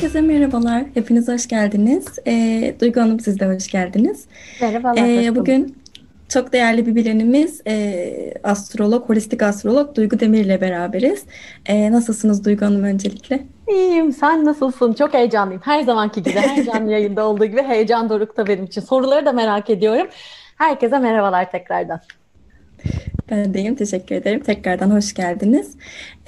Herkese 0.00 0.20
merhabalar. 0.20 0.84
Hepiniz 0.94 1.28
hoş 1.28 1.48
geldiniz. 1.48 2.04
Ee, 2.26 2.74
Duygu 2.80 3.00
Hanım 3.00 3.20
siz 3.20 3.40
de 3.40 3.46
hoş 3.46 3.68
geldiniz. 3.68 4.26
Merhabalar. 4.60 5.08
Ee, 5.08 5.36
bugün 5.36 5.76
çok 6.28 6.52
değerli 6.52 6.86
bir 6.86 6.94
bilenimiz, 6.94 7.60
e, 7.66 8.34
astrolog, 8.44 9.08
holistik 9.08 9.42
astrolog 9.42 9.96
Duygu 9.96 10.20
Demir 10.20 10.44
ile 10.44 10.60
beraberiz. 10.60 11.24
E, 11.66 11.92
nasılsınız 11.92 12.44
Duygu 12.44 12.66
Hanım 12.66 12.82
öncelikle? 12.82 13.46
İyiyim. 13.68 14.12
Sen 14.12 14.44
nasılsın? 14.44 14.92
Çok 14.92 15.14
heyecanlıyım. 15.14 15.62
Her 15.64 15.82
zamanki 15.82 16.22
gibi, 16.22 16.34
her 16.34 16.64
canlı 16.72 16.92
yayında 16.92 17.26
olduğu 17.26 17.44
gibi 17.44 17.62
heyecan 17.62 18.08
dorukta 18.08 18.46
benim 18.46 18.64
için. 18.64 18.80
Soruları 18.80 19.26
da 19.26 19.32
merak 19.32 19.70
ediyorum. 19.70 20.08
Herkese 20.58 20.98
merhabalar 20.98 21.50
tekrardan. 21.50 22.00
Ben 23.30 23.54
deyim. 23.54 23.74
Teşekkür 23.74 24.14
ederim. 24.14 24.40
Tekrardan 24.40 24.90
hoş 24.90 25.14
geldiniz. 25.14 25.70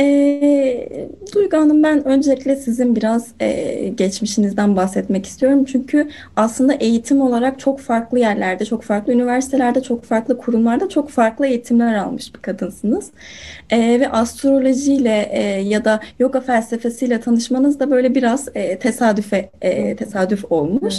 E, 0.01 0.88
Duygu 1.34 1.56
Hanım 1.56 1.83
ben 1.83 2.05
öncelikle 2.05 2.56
sizin 2.56 2.97
biraz 2.97 3.29
e, 3.41 3.88
geçmişinizden 3.88 4.77
bahsetmek 4.77 5.27
istiyorum. 5.27 5.65
Çünkü 5.65 6.09
aslında 6.37 6.74
eğitim 6.74 7.20
olarak 7.20 7.59
çok 7.59 7.80
farklı 7.80 8.19
yerlerde, 8.19 8.65
çok 8.65 8.83
farklı 8.83 9.12
üniversitelerde, 9.12 9.83
çok 9.83 10.05
farklı 10.05 10.38
kurumlarda 10.38 10.88
çok 10.88 11.10
farklı 11.10 11.46
eğitimler 11.46 11.95
almış 11.95 12.34
bir 12.34 12.41
kadınsınız. 12.41 13.10
E, 13.71 14.01
ve 14.01 14.09
astrolojiyle 14.09 15.29
e, 15.32 15.43
ya 15.43 15.84
da 15.84 16.01
yoga 16.19 16.41
felsefesiyle 16.41 17.21
tanışmanız 17.21 17.80
da 17.80 17.91
böyle 17.91 18.15
biraz 18.15 18.48
e, 18.55 18.79
tesadüfe 18.79 19.51
e, 19.63 19.96
tesadüf 19.96 20.45
olmuş. 20.52 20.95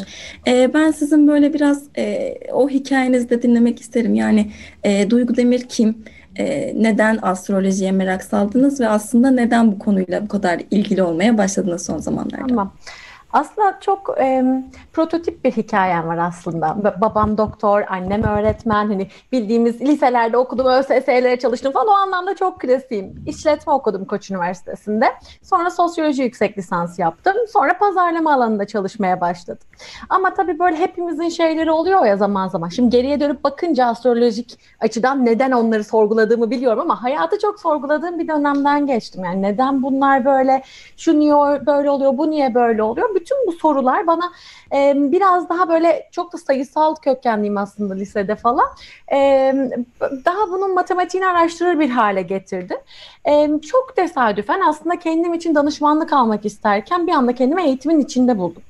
E, 0.47 0.73
ben 0.73 0.91
sizin 0.91 1.27
böyle 1.27 1.53
biraz 1.53 1.83
e, 1.97 2.35
o 2.53 2.69
hikayenizi 2.69 3.29
de 3.29 3.41
dinlemek 3.41 3.81
isterim. 3.81 4.15
Yani 4.15 4.51
e, 4.83 5.09
Duygu 5.09 5.35
Demir 5.35 5.61
kim? 5.69 5.92
E, 6.35 6.73
neden 6.83 7.19
astrolojiye 7.21 7.91
merak 7.91 8.23
saldınız 8.23 8.79
ve 8.79 8.89
aslında 8.89 9.31
neden 9.31 9.71
bu 9.71 9.79
konuyla 9.79 10.23
bu 10.23 10.27
kadar 10.27 10.61
ilgili 10.71 11.03
olmaya 11.03 11.37
başladınız 11.37 11.85
son 11.85 11.97
zamanlarda? 11.97 12.47
Tamam. 12.47 12.73
Aslında 13.33 13.77
çok 13.79 14.15
e, 14.19 14.43
prototip 14.93 15.45
bir 15.45 15.51
hikayem 15.51 16.07
var 16.07 16.17
aslında. 16.17 16.77
Babam 17.01 17.37
doktor, 17.37 17.83
annem 17.89 18.23
öğretmen. 18.23 18.87
Hani 18.87 19.07
bildiğimiz 19.31 19.81
liselerde 19.81 20.37
okudum, 20.37 20.65
ÖSS'lere 20.65 21.39
çalıştım 21.39 21.71
falan. 21.73 21.87
O 21.87 21.91
anlamda 21.91 22.35
çok 22.35 22.59
klasiğim. 22.59 23.23
İşletme 23.27 23.73
okudum 23.73 24.05
Koç 24.05 24.31
Üniversitesi'nde. 24.31 25.05
Sonra 25.41 25.69
sosyoloji 25.69 26.23
yüksek 26.23 26.57
lisans 26.57 26.99
yaptım. 26.99 27.33
Sonra 27.53 27.77
pazarlama 27.77 28.33
alanında 28.33 28.67
çalışmaya 28.67 29.21
başladım. 29.21 29.67
Ama 30.09 30.33
tabii 30.33 30.59
böyle 30.59 30.75
hepimizin 30.75 31.29
şeyleri 31.29 31.71
oluyor 31.71 32.05
ya 32.05 32.17
zaman 32.17 32.47
zaman. 32.47 32.69
Şimdi 32.69 32.89
geriye 32.89 33.19
dönüp 33.19 33.43
bakınca 33.43 33.85
astrolojik 33.85 34.59
açıdan 34.79 35.25
neden 35.25 35.51
onları 35.51 35.83
sorguladığımı 35.83 36.51
biliyorum 36.51 36.79
ama 36.79 37.03
hayatı 37.03 37.39
çok 37.39 37.59
sorguladığım 37.59 38.19
bir 38.19 38.27
dönemden 38.27 38.87
geçtim. 38.87 39.23
Yani 39.23 39.41
neden 39.41 39.83
bunlar 39.83 40.25
böyle, 40.25 40.63
şu 40.97 41.19
niye 41.19 41.33
böyle 41.65 41.89
oluyor, 41.89 42.17
bu 42.17 42.31
niye 42.31 42.55
böyle 42.55 42.83
oluyor? 42.83 43.15
Bütün 43.23 43.47
bu 43.47 43.51
sorular 43.51 44.07
bana 44.07 44.31
e, 44.73 44.93
biraz 44.95 45.49
daha 45.49 45.69
böyle 45.69 46.09
çok 46.11 46.33
da 46.33 46.37
sayısal 46.37 46.95
kökenliyim 46.95 47.57
aslında 47.57 47.93
lisede 47.93 48.35
falan. 48.35 48.65
E, 49.11 49.17
daha 50.01 50.51
bunun 50.51 50.73
matematiğini 50.73 51.27
araştırır 51.27 51.79
bir 51.79 51.89
hale 51.89 52.21
getirdi. 52.21 52.77
E, 53.25 53.49
çok 53.71 53.95
tesadüfen 53.95 54.61
aslında 54.61 54.99
kendim 54.99 55.33
için 55.33 55.55
danışmanlık 55.55 56.13
almak 56.13 56.45
isterken 56.45 57.07
bir 57.07 57.11
anda 57.11 57.35
kendimi 57.35 57.63
eğitimin 57.63 57.99
içinde 57.99 58.37
buldum. 58.37 58.61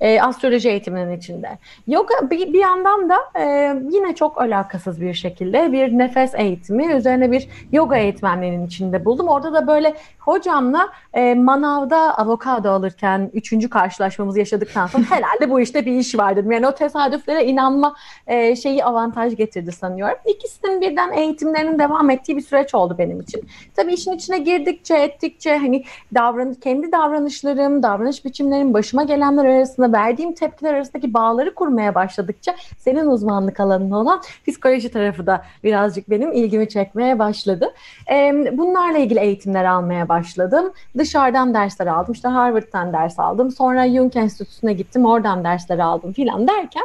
E, 0.00 0.20
astroloji 0.20 0.68
eğitiminin 0.68 1.16
içinde. 1.16 1.58
Yoga 1.86 2.14
bir, 2.30 2.52
bir 2.52 2.58
yandan 2.58 3.08
da 3.08 3.16
e, 3.40 3.44
yine 3.90 4.14
çok 4.14 4.40
alakasız 4.40 5.00
bir 5.00 5.14
şekilde 5.14 5.72
bir 5.72 5.98
nefes 5.98 6.34
eğitimi 6.34 6.92
üzerine 6.92 7.32
bir 7.32 7.48
yoga 7.72 7.96
eğitmenliğinin 7.96 8.66
içinde 8.66 9.04
buldum. 9.04 9.28
Orada 9.28 9.52
da 9.52 9.66
böyle 9.66 9.94
hocamla 10.18 10.88
e, 11.14 11.34
manavda 11.34 12.18
avokado 12.18 12.70
alırken 12.70 13.30
üçüncü 13.34 13.70
karşılaşmamızı 13.98 14.38
yaşadıktan 14.38 14.86
sonra 14.86 15.04
herhalde 15.10 15.50
bu 15.50 15.60
işte 15.60 15.86
bir 15.86 15.92
iş 15.92 16.18
var 16.18 16.36
dedim. 16.36 16.52
Yani 16.52 16.66
o 16.66 16.74
tesadüflere 16.74 17.44
inanma 17.44 17.94
e, 18.26 18.56
şeyi 18.56 18.84
avantaj 18.84 19.36
getirdi 19.36 19.72
sanıyorum. 19.72 20.16
İkisinin 20.26 20.80
birden 20.80 21.12
eğitimlerinin 21.12 21.78
devam 21.78 22.10
ettiği 22.10 22.36
bir 22.36 22.42
süreç 22.42 22.74
oldu 22.74 22.96
benim 22.98 23.20
için. 23.20 23.48
Tabii 23.76 23.92
işin 23.94 24.12
içine 24.12 24.38
girdikçe 24.38 24.94
ettikçe 24.94 25.56
hani 25.56 25.84
davran 26.14 26.54
kendi 26.54 26.92
davranışlarım, 26.92 27.82
davranış 27.82 28.24
biçimlerim, 28.24 28.74
başıma 28.74 29.04
gelenler 29.04 29.44
arasında 29.44 29.92
verdiğim 29.92 30.34
tepkiler 30.34 30.74
arasındaki 30.74 31.14
bağları 31.14 31.54
kurmaya 31.54 31.94
başladıkça 31.94 32.54
senin 32.78 33.06
uzmanlık 33.06 33.60
alanın 33.60 33.90
olan 33.90 34.22
psikoloji 34.46 34.90
tarafı 34.90 35.26
da 35.26 35.42
birazcık 35.64 36.10
benim 36.10 36.32
ilgimi 36.32 36.68
çekmeye 36.68 37.18
başladı. 37.18 37.74
E, 38.10 38.32
bunlarla 38.52 38.98
ilgili 38.98 39.20
eğitimler 39.20 39.64
almaya 39.64 40.08
başladım. 40.08 40.72
Dışarıdan 40.98 41.54
dersler 41.54 41.86
aldım. 41.86 42.12
İşte 42.12 42.28
Harvard'dan 42.28 42.92
ders 42.92 43.18
aldım. 43.18 43.50
Sonra 43.50 43.87
Jung 43.94 44.16
Enstitüsü'ne 44.16 44.72
gittim. 44.72 45.04
Oradan 45.06 45.44
dersler 45.44 45.78
aldım 45.78 46.12
filan 46.12 46.48
derken 46.48 46.82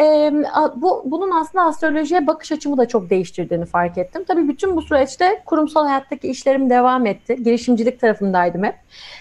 e, 0.00 0.32
bu 0.76 1.02
bunun 1.04 1.30
aslında 1.30 1.64
astrolojiye 1.64 2.26
bakış 2.26 2.52
açımı 2.52 2.76
da 2.78 2.88
çok 2.88 3.10
değiştirdiğini 3.10 3.66
fark 3.66 3.98
ettim. 3.98 4.24
Tabii 4.28 4.48
bütün 4.48 4.76
bu 4.76 4.82
süreçte 4.82 5.42
kurumsal 5.46 5.86
hayattaki 5.86 6.28
işlerim 6.28 6.70
devam 6.70 7.06
etti. 7.06 7.44
Girişimcilik 7.44 8.00
tarafındaydım 8.00 8.64
hep. 8.64 8.74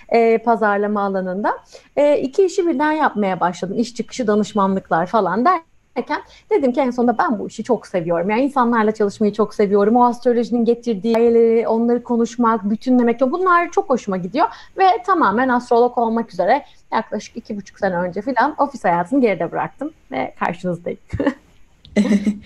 E, 0.10 0.38
pazarlama 0.38 1.02
alanında. 1.02 1.58
E, 1.96 2.20
iki 2.20 2.46
işi 2.46 2.68
birden 2.68 2.92
yapmaya 2.92 3.40
başladım. 3.40 3.80
İş 3.80 3.96
çıkışı 3.96 4.28
danışmanlıklar 4.28 5.06
falan 5.06 5.46
der 5.46 5.62
derken 5.98 6.22
dedim 6.50 6.72
ki 6.72 6.82
en 6.82 6.92
sonunda 6.92 7.18
ben 7.18 7.40
bu 7.40 7.48
işi 7.48 7.64
çok 7.64 7.88
seviyorum. 7.88 8.30
Yani 8.30 8.42
insanlarla 8.42 8.92
çalışmayı 8.92 9.34
çok 9.34 9.54
seviyorum. 9.54 9.96
O 9.96 10.04
astrolojinin 10.06 10.66
getirdiği 10.66 11.14
şeyleri, 11.14 11.68
onları 11.68 12.04
konuşmak, 12.04 12.70
bütünlemek 12.70 13.22
bunlar 13.22 13.72
çok 13.72 13.90
hoşuma 13.90 14.18
gidiyor. 14.18 14.48
Ve 14.78 14.86
tamamen 15.06 15.50
astrolog 15.50 15.98
olmak 15.98 16.34
üzere 16.34 16.66
yaklaşık 16.96 17.38
iki 17.38 17.58
buçuk 17.58 17.80
sene 17.80 17.96
önce 17.96 18.22
falan 18.22 18.56
ofis 18.58 18.84
hayatını 18.84 19.22
geride 19.22 19.52
bıraktım 19.52 19.92
ve 20.12 20.34
karşınızdayım. 20.40 21.00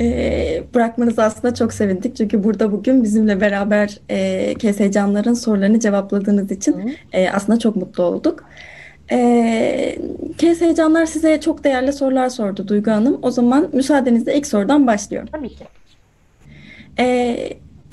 e, 0.00 0.64
bırakmanızı 0.74 1.22
aslında 1.22 1.54
çok 1.54 1.72
sevindik. 1.72 2.16
Çünkü 2.16 2.44
burada 2.44 2.72
bugün 2.72 3.04
bizimle 3.04 3.40
beraber 3.40 3.98
e, 4.10 4.54
Kesecanların 4.54 5.34
sorularını 5.34 5.80
cevapladığınız 5.80 6.50
için 6.50 6.96
e, 7.12 7.30
aslında 7.30 7.58
çok 7.58 7.76
mutlu 7.76 8.02
olduk. 8.02 8.44
E, 9.12 9.98
Kes 10.38 10.60
Heyecanlar 10.60 11.06
size 11.06 11.40
çok 11.40 11.64
değerli 11.64 11.92
sorular 11.92 12.28
sordu 12.28 12.68
Duygu 12.68 12.90
Hanım. 12.90 13.18
O 13.22 13.30
zaman 13.30 13.70
müsaadenizle 13.72 14.34
ilk 14.34 14.46
sorudan 14.46 14.86
başlıyorum. 14.86 15.28
Tabii 15.32 15.48
ki. 15.48 15.64
E, 16.98 17.36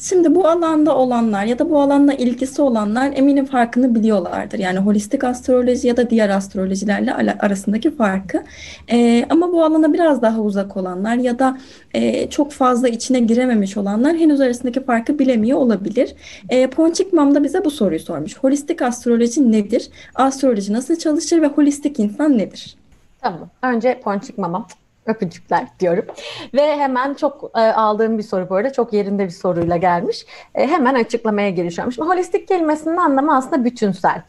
Şimdi 0.02 0.36
bu 0.36 0.48
alanda 0.48 0.96
olanlar 0.96 1.46
ya 1.46 1.60
da 1.60 1.70
bu 1.70 1.82
alanla 1.82 2.14
ilgisi 2.14 2.62
olanlar 2.62 3.12
eminim 3.16 3.46
farkını 3.46 3.96
biliyorlardır. 3.96 4.60
Yani 4.60 4.80
holistik 4.80 5.24
astroloji 5.24 5.88
ya 5.88 5.98
da 5.98 6.10
diğer 6.10 6.30
astrolojilerle 6.30 7.14
arasındaki 7.14 7.96
farkı. 7.96 8.44
Ee, 8.92 9.26
ama 9.30 9.52
bu 9.52 9.64
alana 9.64 9.94
biraz 9.94 10.22
daha 10.22 10.42
uzak 10.42 10.78
olanlar 10.78 11.16
ya 11.16 11.40
da 11.40 11.58
e, 11.94 12.30
çok 12.30 12.52
fazla 12.52 12.88
içine 12.88 13.20
girememiş 13.20 13.78
olanlar 13.78 14.16
henüz 14.16 14.42
arasındaki 14.42 14.84
farkı 14.84 15.20
bilemiyor 15.20 15.58
olabilir. 15.58 16.16
E, 16.50 16.68
Ponçik 16.68 17.14
Mam 17.14 17.36
da 17.36 17.44
bize 17.44 17.66
bu 17.66 17.72
soruyu 17.72 18.00
sormuş. 18.00 18.38
Holistik 18.38 18.82
astroloji 18.82 19.52
nedir? 19.52 19.90
Astroloji 20.16 20.74
nasıl 20.74 20.96
çalışır 20.96 21.42
ve 21.42 21.48
holistik 21.48 22.00
insan 22.00 22.38
nedir? 22.38 22.76
Tamam. 23.22 23.50
Önce 23.62 24.00
Ponçik 24.04 24.38
Mamam 24.38 24.68
Öpücükler 25.10 25.68
diyorum. 25.80 26.06
Ve 26.54 26.78
hemen 26.78 27.14
çok 27.14 27.52
e, 27.56 27.60
aldığım 27.60 28.18
bir 28.18 28.24
soru 28.24 28.50
bu 28.50 28.56
arada. 28.56 28.74
Çok 28.74 28.94
yerinde 28.94 29.26
bir 29.26 29.30
soruyla 29.30 29.78
gelmiş. 29.78 30.26
E, 30.56 30.68
hemen 30.68 30.96
açıklamaya 30.96 31.50
girişiyorum. 31.50 31.94
Şimdi 31.94 32.10
holistik 32.10 32.48
kelimesinin 32.48 32.98
anlamı 32.98 33.38
aslında 33.38 33.66
bütünsel. 33.66 34.22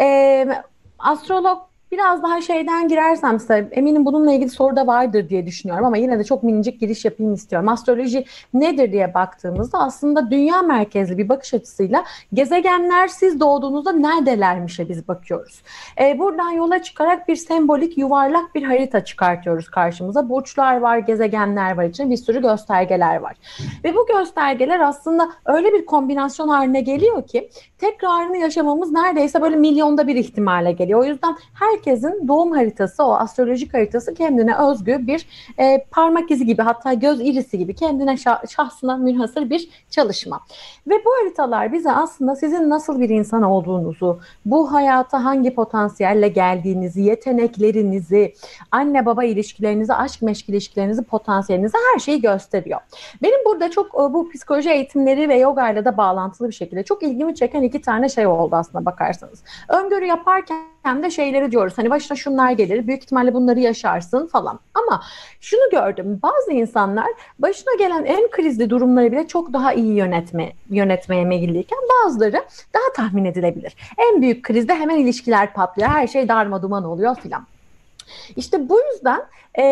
E, 0.00 0.46
astrolog 0.98 1.58
Biraz 1.96 2.22
daha 2.22 2.40
şeyden 2.40 2.88
girersem 2.88 3.40
size 3.40 3.68
eminim 3.72 4.04
bununla 4.06 4.32
ilgili 4.32 4.50
soru 4.50 4.76
da 4.76 4.86
vardır 4.86 5.28
diye 5.28 5.46
düşünüyorum 5.46 5.84
ama 5.84 5.96
yine 5.96 6.18
de 6.18 6.24
çok 6.24 6.42
minicik 6.42 6.80
giriş 6.80 7.04
yapayım 7.04 7.34
istiyorum. 7.34 7.68
Astroloji 7.68 8.24
nedir 8.54 8.92
diye 8.92 9.14
baktığımızda 9.14 9.78
aslında 9.78 10.30
dünya 10.30 10.62
merkezli 10.62 11.18
bir 11.18 11.28
bakış 11.28 11.54
açısıyla 11.54 12.04
gezegenler 12.34 13.08
siz 13.08 13.40
doğduğunuzda 13.40 13.92
neredelermişe 13.92 14.88
biz 14.88 15.08
bakıyoruz. 15.08 15.62
Ee, 16.00 16.18
buradan 16.18 16.50
yola 16.50 16.82
çıkarak 16.82 17.28
bir 17.28 17.36
sembolik 17.36 17.98
yuvarlak 17.98 18.54
bir 18.54 18.62
harita 18.62 19.04
çıkartıyoruz 19.04 19.68
karşımıza. 19.70 20.28
Burçlar 20.28 20.76
var, 20.76 20.98
gezegenler 20.98 21.76
var 21.76 21.84
için 21.84 22.10
bir 22.10 22.16
sürü 22.16 22.42
göstergeler 22.42 23.16
var. 23.16 23.36
Ve 23.84 23.94
bu 23.94 24.06
göstergeler 24.06 24.80
aslında 24.80 25.28
öyle 25.44 25.72
bir 25.72 25.86
kombinasyon 25.86 26.48
haline 26.48 26.80
geliyor 26.80 27.26
ki 27.26 27.50
tekrarını 27.78 28.36
yaşamamız 28.36 28.92
neredeyse 28.92 29.42
böyle 29.42 29.56
milyonda 29.56 30.06
bir 30.06 30.16
ihtimale 30.16 30.72
geliyor. 30.72 31.00
O 31.00 31.04
yüzden 31.04 31.36
her 31.54 31.82
herkesin 31.86 32.28
doğum 32.28 32.52
haritası, 32.52 33.04
o 33.04 33.12
astrolojik 33.12 33.74
haritası 33.74 34.14
kendine 34.14 34.56
özgü 34.56 35.06
bir 35.06 35.26
e, 35.58 35.84
parmak 35.90 36.30
izi 36.30 36.46
gibi 36.46 36.62
hatta 36.62 36.92
göz 36.92 37.20
irisi 37.20 37.58
gibi 37.58 37.74
kendine 37.74 38.16
şahsına 38.48 38.96
münhasır 38.96 39.50
bir 39.50 39.68
çalışma. 39.90 40.40
Ve 40.86 40.94
bu 41.04 41.10
haritalar 41.20 41.72
bize 41.72 41.92
aslında 41.92 42.36
sizin 42.36 42.70
nasıl 42.70 43.00
bir 43.00 43.08
insan 43.08 43.42
olduğunuzu, 43.42 44.20
bu 44.46 44.72
hayata 44.72 45.24
hangi 45.24 45.54
potansiyelle 45.54 46.28
geldiğinizi, 46.28 47.02
yeteneklerinizi, 47.02 48.34
anne 48.70 49.06
baba 49.06 49.24
ilişkilerinizi, 49.24 49.94
aşk 49.94 50.22
meşk 50.22 50.48
ilişkilerinizi, 50.48 51.02
potansiyelinizi 51.02 51.76
her 51.92 51.98
şeyi 51.98 52.20
gösteriyor. 52.20 52.80
Benim 53.22 53.44
burada 53.44 53.70
çok 53.70 53.86
e, 53.86 53.98
bu 54.14 54.30
psikoloji 54.30 54.70
eğitimleri 54.70 55.28
ve 55.28 55.38
yoga 55.38 55.70
ile 55.70 55.84
de 55.84 55.96
bağlantılı 55.96 56.48
bir 56.48 56.54
şekilde 56.54 56.82
çok 56.82 57.02
ilgimi 57.02 57.34
çeken 57.34 57.62
iki 57.62 57.80
tane 57.80 58.08
şey 58.08 58.26
oldu 58.26 58.56
aslında 58.56 58.84
bakarsanız. 58.84 59.42
Öngörü 59.68 60.06
yaparken 60.06 60.75
de 61.02 61.10
şeyleri 61.10 61.52
diyoruz. 61.52 61.72
Hani 61.76 61.90
başına 61.90 62.16
şunlar 62.16 62.50
gelir, 62.50 62.86
büyük 62.86 63.02
ihtimalle 63.02 63.34
bunları 63.34 63.60
yaşarsın 63.60 64.26
falan. 64.26 64.60
Ama 64.74 65.02
şunu 65.40 65.70
gördüm. 65.70 66.20
Bazı 66.22 66.52
insanlar 66.52 67.06
başına 67.38 67.74
gelen 67.78 68.04
en 68.04 68.30
krizli 68.30 68.70
durumları 68.70 69.12
bile 69.12 69.28
çok 69.28 69.52
daha 69.52 69.72
iyi 69.72 69.94
yönetme 69.94 70.52
yönetmeye 70.70 71.24
meyilliyken 71.24 71.78
bazıları 72.04 72.44
daha 72.74 72.92
tahmin 72.96 73.24
edilebilir. 73.24 73.76
En 73.98 74.22
büyük 74.22 74.44
krizde 74.44 74.74
hemen 74.74 74.96
ilişkiler 74.96 75.52
patlıyor. 75.52 75.88
Her 75.88 76.06
şey 76.06 76.28
darma 76.28 76.62
duman 76.62 76.84
oluyor 76.84 77.16
filan. 77.16 77.46
İşte 78.36 78.68
bu 78.68 78.80
yüzden 78.92 79.22
e, 79.58 79.62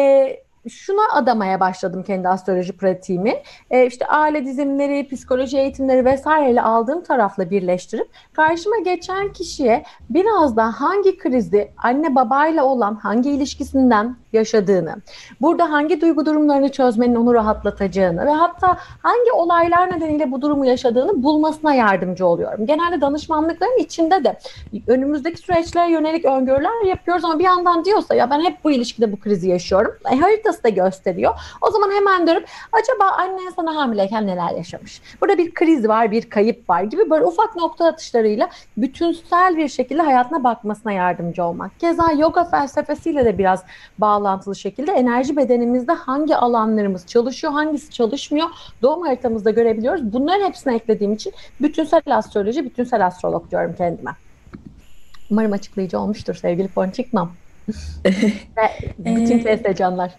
şuna 0.69 1.02
adamaya 1.12 1.61
başladım 1.61 2.02
kendi 2.02 2.28
astroloji 2.28 2.76
pratiğimi. 2.76 3.34
E, 3.70 3.87
işte 3.87 4.06
aile 4.06 4.44
dizimleri, 4.44 5.08
psikoloji 5.08 5.58
eğitimleri 5.58 6.05
vesaireyle 6.05 6.62
aldığım 6.62 7.02
tarafla 7.02 7.50
birleştirip 7.50 8.08
karşıma 8.32 8.78
geçen 8.78 9.32
kişiye 9.32 9.84
biraz 10.11 10.56
da 10.56 10.81
hangi 10.81 11.19
krizde 11.19 11.72
anne 11.76 12.14
babayla 12.14 12.64
olan 12.64 12.94
hangi 12.94 13.31
ilişkisinden 13.31 14.16
yaşadığını, 14.35 14.97
burada 15.41 15.73
hangi 15.73 16.01
duygu 16.01 16.27
durumlarını 16.27 16.73
çözmenin 16.73 17.15
onu 17.15 17.35
rahatlatacağını 17.35 18.27
ve 18.27 18.31
hatta 18.31 18.79
hangi 19.03 19.33
olaylar 19.33 19.97
nedeniyle 19.97 20.33
bu 20.33 20.43
durumu 20.43 20.67
yaşadığını 20.67 21.23
bulmasına 21.23 21.75
yardımcı 21.75 22.27
oluyorum. 22.27 22.67
Genelde 22.67 23.01
danışmanlıkların 23.01 23.79
içinde 23.79 24.25
de 24.25 24.39
önümüzdeki 24.87 25.39
süreçlere 25.39 25.91
yönelik 25.91 26.25
öngörüler 26.25 26.85
yapıyoruz 26.87 27.25
ama 27.25 27.39
bir 27.39 27.45
yandan 27.45 27.85
diyorsa 27.85 28.15
ya 28.15 28.31
ben 28.31 28.41
hep 28.41 28.65
bu 28.65 28.71
ilişkide 28.71 29.13
bu 29.13 29.21
krizi 29.21 29.49
yaşıyorum. 29.49 29.95
E, 30.13 30.17
haritası 30.17 30.65
da 30.65 30.69
gösteriyor. 30.69 31.35
O 31.61 31.71
zaman 31.71 31.91
hemen 31.91 32.27
dönüp 32.27 32.49
acaba 32.73 33.11
annen 33.11 33.51
sana 33.57 33.77
hamileyken 33.77 34.27
neler 34.27 34.51
yaşamış? 34.57 35.03
Burada 35.21 35.39
bir 35.39 35.55
kriz 35.55 35.89
var, 35.89 36.11
bir 36.11 36.31
kayıp 36.31 36.71
var 36.71 36.83
gibi 36.83 37.11
böyle 37.11 37.25
ufak 37.25 37.57
nokta 37.57 37.87
atışlarıyla 37.87 38.49
bütünsel 38.77 39.57
bir 39.57 39.69
şekilde 39.69 40.03
hayatına 40.03 40.45
bakmasına 40.45 40.93
yardımcı 40.93 41.45
olmak. 41.45 41.81
Keza 41.81 42.13
yoga 42.13 42.45
felsefesiyle 42.45 43.25
de 43.25 43.39
biraz 43.39 43.63
bağlantılı 44.25 44.56
şekilde 44.56 44.93
enerji 44.93 45.37
bedenimizde 45.37 45.93
hangi 45.93 46.37
alanlarımız 46.37 47.06
çalışıyor, 47.06 47.53
hangisi 47.53 47.91
çalışmıyor 47.91 48.47
doğum 48.82 49.03
haritamızda 49.03 49.50
görebiliyoruz. 49.50 50.12
Bunların 50.12 50.47
hepsini 50.47 50.75
eklediğim 50.75 51.12
için 51.12 51.32
bütünsel 51.61 52.03
astroloji, 52.06 52.65
bütünsel 52.65 53.06
astrolog 53.06 53.50
diyorum 53.50 53.75
kendime. 53.79 54.11
Umarım 55.31 55.53
açıklayıcı 55.53 55.99
olmuştur 55.99 56.35
sevgili 56.35 56.69
Ponçikmam. 56.69 57.32
Ve 58.99 59.17
bütün 59.17 59.38
TS 59.38 59.76
canlar 59.79 60.15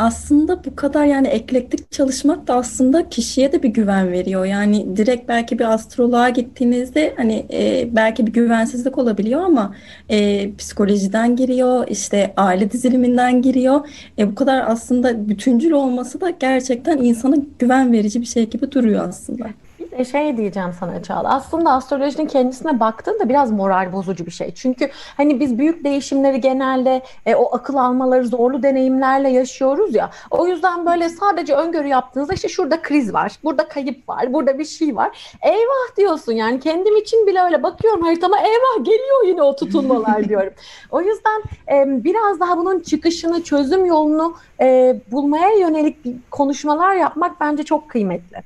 aslında 0.00 0.64
bu 0.64 0.76
kadar 0.76 1.04
yani 1.04 1.28
eklektik 1.28 1.92
çalışmak 1.92 2.46
da 2.46 2.54
aslında 2.54 3.08
kişiye 3.08 3.52
de 3.52 3.62
bir 3.62 3.68
güven 3.68 4.12
veriyor. 4.12 4.44
Yani 4.44 4.96
direkt 4.96 5.28
belki 5.28 5.58
bir 5.58 5.74
astroloğa 5.74 6.28
gittiğinizde 6.28 7.14
hani 7.16 7.46
e, 7.52 7.88
belki 7.96 8.26
bir 8.26 8.32
güvensizlik 8.32 8.98
olabiliyor 8.98 9.40
ama 9.40 9.74
e, 10.08 10.50
psikolojiden 10.56 11.36
giriyor, 11.36 11.88
işte 11.88 12.34
aile 12.36 12.70
diziliminden 12.70 13.42
giriyor. 13.42 13.88
E, 14.18 14.30
bu 14.30 14.34
kadar 14.34 14.64
aslında 14.66 15.28
bütüncül 15.28 15.70
olması 15.70 16.20
da 16.20 16.30
gerçekten 16.30 16.98
insana 16.98 17.36
güven 17.58 17.92
verici 17.92 18.20
bir 18.20 18.26
şey 18.26 18.50
gibi 18.50 18.72
duruyor 18.72 19.08
aslında. 19.08 19.46
E, 19.92 20.04
şey 20.04 20.36
diyeceğim 20.36 20.70
sana 20.80 21.02
Çağla. 21.02 21.34
Aslında 21.34 21.72
astrolojinin 21.72 22.26
kendisine 22.26 22.80
baktığında 22.80 23.28
biraz 23.28 23.50
moral 23.50 23.92
bozucu 23.92 24.26
bir 24.26 24.30
şey. 24.30 24.54
Çünkü 24.54 24.90
hani 25.16 25.40
biz 25.40 25.58
büyük 25.58 25.84
değişimleri 25.84 26.40
genelde 26.40 27.02
e, 27.26 27.34
o 27.34 27.54
akıl 27.54 27.76
almaları 27.76 28.26
zorlu 28.26 28.62
deneyimlerle 28.62 29.28
yaşıyoruz 29.30 29.94
ya. 29.94 30.10
O 30.30 30.46
yüzden 30.46 30.86
böyle 30.86 31.08
sadece 31.08 31.54
öngörü 31.54 31.88
yaptığınızda 31.88 32.34
işte 32.34 32.48
şurada 32.48 32.82
kriz 32.82 33.14
var, 33.14 33.32
burada 33.44 33.68
kayıp 33.68 34.08
var, 34.08 34.32
burada 34.32 34.58
bir 34.58 34.64
şey 34.64 34.96
var. 34.96 35.36
Eyvah 35.42 35.96
diyorsun 35.96 36.32
yani 36.32 36.60
kendim 36.60 36.96
için 36.96 37.26
bile 37.26 37.40
öyle 37.40 37.62
bakıyorum 37.62 38.02
haritama 38.02 38.38
eyvah 38.38 38.84
geliyor 38.84 39.26
yine 39.26 39.42
o 39.42 39.56
tutulmalar 39.56 40.28
diyorum. 40.28 40.52
O 40.90 41.00
yüzden 41.00 41.42
e, 41.72 42.04
biraz 42.04 42.40
daha 42.40 42.58
bunun 42.58 42.80
çıkışını, 42.80 43.42
çözüm 43.42 43.86
yolunu 43.86 44.36
e, 44.60 44.96
bulmaya 45.12 45.58
yönelik 45.58 45.96
konuşmalar 46.30 46.94
yapmak 46.94 47.40
bence 47.40 47.62
çok 47.62 47.88
kıymetli 47.88 48.42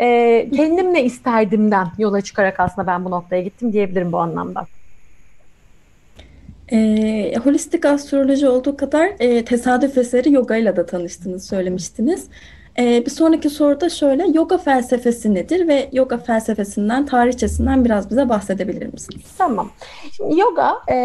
e, 0.00 0.48
kendim 0.56 0.94
ne 0.94 1.04
isterdimden 1.04 1.88
yola 1.98 2.20
çıkarak 2.20 2.60
aslında 2.60 2.86
ben 2.86 3.04
bu 3.04 3.10
noktaya 3.10 3.42
gittim 3.42 3.72
diyebilirim 3.72 4.12
bu 4.12 4.18
anlamda. 4.18 4.66
E, 6.72 7.36
holistik 7.44 7.84
astroloji 7.84 8.48
olduğu 8.48 8.76
kadar 8.76 9.10
e, 9.20 9.44
tesadüf 9.44 9.98
eseri 9.98 10.32
yoga 10.32 10.56
ile 10.56 10.76
de 10.76 10.86
tanıştığınızı 10.86 11.46
söylemiştiniz. 11.46 12.28
Ee, 12.78 13.02
bir 13.06 13.10
sonraki 13.10 13.50
soruda 13.50 13.88
şöyle, 13.88 14.26
yoga 14.34 14.58
felsefesi 14.58 15.34
nedir 15.34 15.68
ve 15.68 15.88
yoga 15.92 16.18
felsefesinden, 16.18 17.06
tarihçesinden 17.06 17.84
biraz 17.84 18.10
bize 18.10 18.28
bahsedebilir 18.28 18.92
misiniz? 18.92 19.22
Tamam. 19.38 19.70
Şimdi 20.12 20.40
yoga 20.40 20.76
e, 20.90 20.96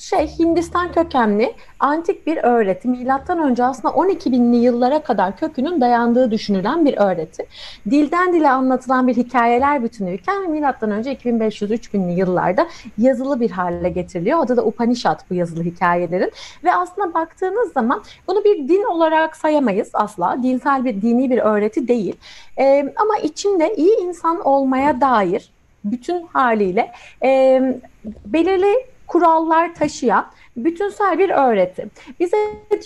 şey 0.00 0.26
Hindistan 0.38 0.92
kökenli 0.92 1.52
antik 1.84 2.26
bir 2.26 2.36
öğreti. 2.36 2.88
Milattan 2.88 3.38
önce 3.38 3.64
aslında 3.64 3.94
12 3.94 4.32
binli 4.32 4.56
yıllara 4.56 5.02
kadar 5.02 5.36
kökünün 5.36 5.80
dayandığı 5.80 6.30
düşünülen 6.30 6.84
bir 6.84 6.96
öğreti. 6.98 7.46
Dilden 7.90 8.32
dile 8.32 8.50
anlatılan 8.50 9.08
bir 9.08 9.16
hikayeler 9.16 9.82
bütünüyken 9.82 10.50
milattan 10.50 10.90
önce 10.90 11.12
2500-3000'li 11.12 12.18
yıllarda 12.18 12.66
yazılı 12.98 13.40
bir 13.40 13.50
hale 13.50 13.88
getiriliyor. 13.88 14.44
Adı 14.44 14.56
da 14.56 14.64
Upanishad 14.64 15.20
bu 15.30 15.34
yazılı 15.34 15.62
hikayelerin. 15.62 16.32
Ve 16.64 16.74
aslında 16.74 17.14
baktığınız 17.14 17.72
zaman 17.72 18.02
bunu 18.28 18.44
bir 18.44 18.68
din 18.68 18.82
olarak 18.82 19.36
sayamayız 19.36 19.90
asla. 19.92 20.36
Dinsel 20.42 20.84
bir 20.84 21.02
dini 21.02 21.30
bir 21.30 21.38
öğreti 21.38 21.88
değil. 21.88 22.16
E, 22.58 22.92
ama 22.96 23.18
içinde 23.22 23.74
iyi 23.76 23.96
insan 24.00 24.40
olmaya 24.40 25.00
dair 25.00 25.50
bütün 25.84 26.26
haliyle 26.26 26.92
e, 27.22 27.60
belirli 28.26 28.94
kurallar 29.06 29.74
taşıyan 29.74 30.26
bütünsel 30.56 31.18
bir 31.18 31.30
öğreti. 31.30 31.86
Bize 32.20 32.36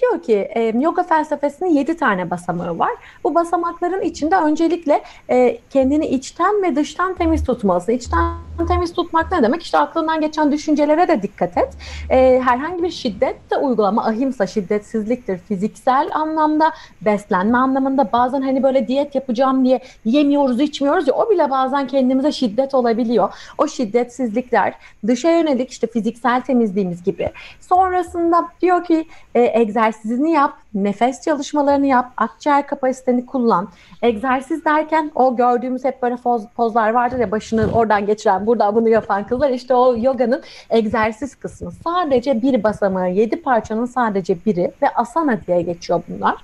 diyor 0.01 0.23
ki 0.23 0.49
e, 0.55 0.63
yoga 0.79 1.03
felsefesinin 1.03 1.71
yedi 1.71 1.97
tane 1.97 2.31
basamağı 2.31 2.79
var. 2.79 2.91
Bu 3.25 3.35
basamakların 3.35 4.01
içinde 4.01 4.37
öncelikle 4.37 5.03
e, 5.31 5.59
kendini 5.71 6.07
içten 6.07 6.63
ve 6.63 6.77
dıştan 6.77 7.15
temiz 7.15 7.45
tutması. 7.45 7.93
İçten 7.93 8.35
temiz 8.69 8.93
tutmak 8.93 9.33
ne 9.33 9.43
demek? 9.43 9.63
İşte 9.63 9.79
aklından 9.79 10.21
geçen 10.21 10.53
düşüncelere 10.53 11.09
de 11.09 11.23
dikkat 11.23 11.57
et. 11.59 11.69
E, 12.11 12.41
herhangi 12.45 12.83
bir 12.83 12.91
şiddet 12.91 13.51
de 13.51 13.57
uygulama. 13.57 14.05
Ahimsa 14.05 14.47
şiddetsizliktir. 14.47 15.39
Fiziksel 15.39 16.09
anlamda, 16.13 16.73
beslenme 17.01 17.59
anlamında 17.59 18.13
bazen 18.13 18.43
hani 18.43 18.63
böyle 18.63 18.89
diyet 18.89 19.15
yapacağım 19.15 19.65
diye 19.65 19.81
yemiyoruz, 20.05 20.61
içmiyoruz 20.61 21.09
ya 21.09 21.15
o 21.15 21.31
bile 21.31 21.51
bazen 21.51 21.87
kendimize 21.87 22.33
şiddet 22.33 22.75
olabiliyor. 22.75 23.35
O 23.59 23.67
şiddetsizlikler, 23.69 24.75
dışa 25.07 25.31
yönelik 25.31 25.71
işte 25.71 25.87
fiziksel 25.87 26.41
temizliğimiz 26.41 27.05
gibi 27.05 27.31
Sonrasında 27.61 28.49
diyor 28.61 28.85
ki 28.85 29.07
e, 29.35 29.61
egzersizini 29.61 30.33
yap, 30.33 30.53
nefes 30.75 31.23
çalışmalarını 31.23 31.87
yap, 31.87 32.13
akciğer 32.17 32.67
kapasiteni 32.67 33.27
kullan. 33.27 33.69
Egzersiz 34.03 34.65
derken 34.65 35.11
o 35.15 35.37
gördüğümüz 35.37 35.85
hep 35.85 36.03
böyle 36.03 36.17
poz, 36.17 36.43
pozlar 36.57 36.91
vardır 36.91 37.19
ya 37.19 37.31
başını 37.31 37.73
oradan 37.73 38.07
geçiren, 38.07 38.47
buradan 38.47 38.75
bunu 38.75 38.89
yapan 38.89 39.27
kızlar. 39.27 39.51
İşte 39.51 39.75
o 39.75 39.97
yoganın 39.97 40.43
egzersiz 40.71 41.35
kısmı. 41.35 41.71
Sadece 41.85 42.43
bir 42.43 42.63
basamağı, 42.63 43.11
yedi 43.11 43.43
parçanın 43.43 43.87
sadece 43.87 44.45
biri 44.47 44.73
ve 44.83 44.89
asana 44.95 45.41
diye 45.47 45.63
geçiyor 45.63 46.03
bunlar. 46.09 46.37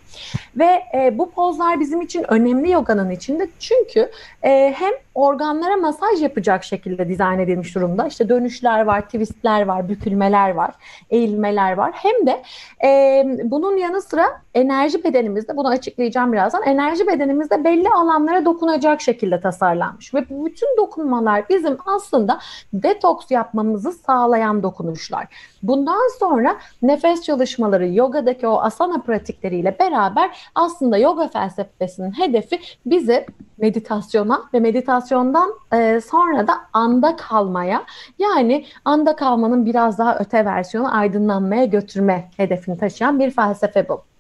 Ve 0.56 0.83
e, 0.94 1.18
bu 1.18 1.30
pozlar 1.30 1.80
bizim 1.80 2.00
için 2.00 2.25
önemli 2.28 2.71
yoganın 2.71 3.11
içinde. 3.11 3.49
Çünkü 3.59 4.11
e, 4.42 4.75
hem 4.76 4.92
organlara 5.14 5.76
masaj 5.76 6.23
yapacak 6.23 6.64
şekilde 6.64 7.09
dizayn 7.09 7.38
edilmiş 7.38 7.75
durumda. 7.75 8.06
İşte 8.06 8.28
dönüşler 8.28 8.85
var, 8.85 9.00
twistler 9.00 9.66
var, 9.66 9.88
bükülmeler 9.88 10.50
var, 10.50 10.71
eğilmeler 11.11 11.73
var. 11.73 11.92
Hem 11.94 12.26
de 12.26 12.42
e, 12.84 13.23
bunun 13.44 13.76
yanı 13.76 14.02
sıra 14.02 14.44
enerji 14.54 15.04
bedenimizde 15.04 15.56
bunu 15.56 15.68
açıklayacağım 15.68 16.32
birazdan. 16.32 16.62
Enerji 16.62 17.06
bedenimizde 17.06 17.64
belli 17.64 17.88
alanlara 17.88 18.44
dokunacak 18.44 19.00
şekilde 19.00 19.40
tasarlanmış 19.40 20.14
ve 20.14 20.20
bütün 20.30 20.76
dokunmalar 20.76 21.49
bizim 21.49 21.76
aslında 21.87 22.38
detoks 22.73 23.30
yapmamızı 23.30 23.92
sağlayan 23.92 24.62
dokunuşlar. 24.62 25.26
Bundan 25.62 26.18
sonra 26.18 26.56
nefes 26.82 27.23
çalışmaları, 27.23 27.88
yogadaki 27.88 28.46
o 28.46 28.61
asana 28.61 28.99
pratikleriyle 28.99 29.78
beraber 29.78 30.50
aslında 30.54 30.99
yoga 30.99 31.28
felsefesinin 31.28 32.12
hedefi 32.12 32.61
bizi 32.87 33.26
meditasyona 33.58 34.42
ve 34.54 34.61
meditasyondan 34.61 35.54
e, 35.73 36.00
sonra 36.00 36.49
da 36.49 36.54
anda 36.73 37.16
kalmaya 37.16 37.82
yani 38.18 38.66
anda 38.84 39.16
kalmanın 39.16 39.66
biraz 39.66 39.99
daha 39.99 40.18
öte 40.18 40.44
versiyonu 40.44 40.96
aydınlanmaya 40.96 41.64
götürme 41.64 42.30
hedefini 42.37 42.78
taşıyan 42.78 43.20
bir 43.20 43.30
felsefe 43.30 43.88
bu. 43.88 44.13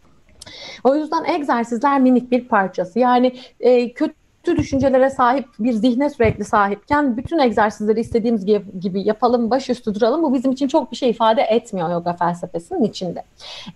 O 0.84 0.96
yüzden 0.96 1.24
egzersizler 1.24 2.00
minik 2.00 2.30
bir 2.30 2.48
parçası. 2.48 2.98
Yani 2.98 3.36
e, 3.60 3.92
kötü 3.92 4.14
kötü 4.44 4.56
düşüncelere 4.56 5.10
sahip 5.10 5.46
bir 5.58 5.72
zihne 5.72 6.10
sürekli 6.10 6.44
sahipken 6.44 7.16
bütün 7.16 7.38
egzersizleri 7.38 8.00
istediğimiz 8.00 8.46
gibi 8.80 9.02
yapalım, 9.02 9.50
başüstü 9.50 9.94
duralım. 9.94 10.22
Bu 10.22 10.34
bizim 10.34 10.52
için 10.52 10.68
çok 10.68 10.90
bir 10.90 10.96
şey 10.96 11.10
ifade 11.10 11.42
etmiyor 11.42 11.90
yoga 11.90 12.12
felsefesinin 12.12 12.82
içinde. 12.82 13.22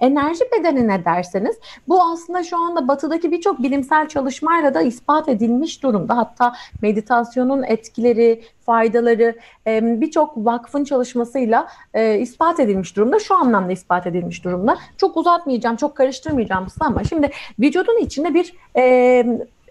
Enerji 0.01 0.45
bedeni 0.59 0.89
ne 0.89 1.05
derseniz 1.05 1.57
bu 1.89 2.03
aslında 2.03 2.43
şu 2.43 2.57
anda 2.57 2.89
batıdaki 2.89 3.33
birçok 3.33 3.63
bilimsel 3.63 4.09
çalışmayla 4.09 4.75
da 4.75 4.83
ispat 4.83 5.29
edilmiş 5.29 5.83
durumda. 5.83 6.17
Hatta 6.17 6.55
meditasyonun 6.83 7.63
etkileri, 7.63 8.43
faydaları 8.67 9.35
birçok 10.01 10.37
vakfın 10.37 10.85
çalışmasıyla 10.85 11.69
e, 11.95 12.19
ispat 12.19 12.61
edilmiş 12.61 12.97
durumda. 12.97 13.19
Şu 13.19 13.35
anlamda 13.35 13.73
ispat 13.73 14.07
edilmiş 14.07 14.45
durumda. 14.45 14.77
Çok 14.97 15.17
uzatmayacağım, 15.17 15.77
çok 15.77 15.97
karıştırmayacağım 15.97 16.69
size 16.69 16.85
ama 16.85 17.05
şimdi 17.05 17.31
vücudun 17.59 17.99
içinde 17.99 18.35
bir 18.35 18.55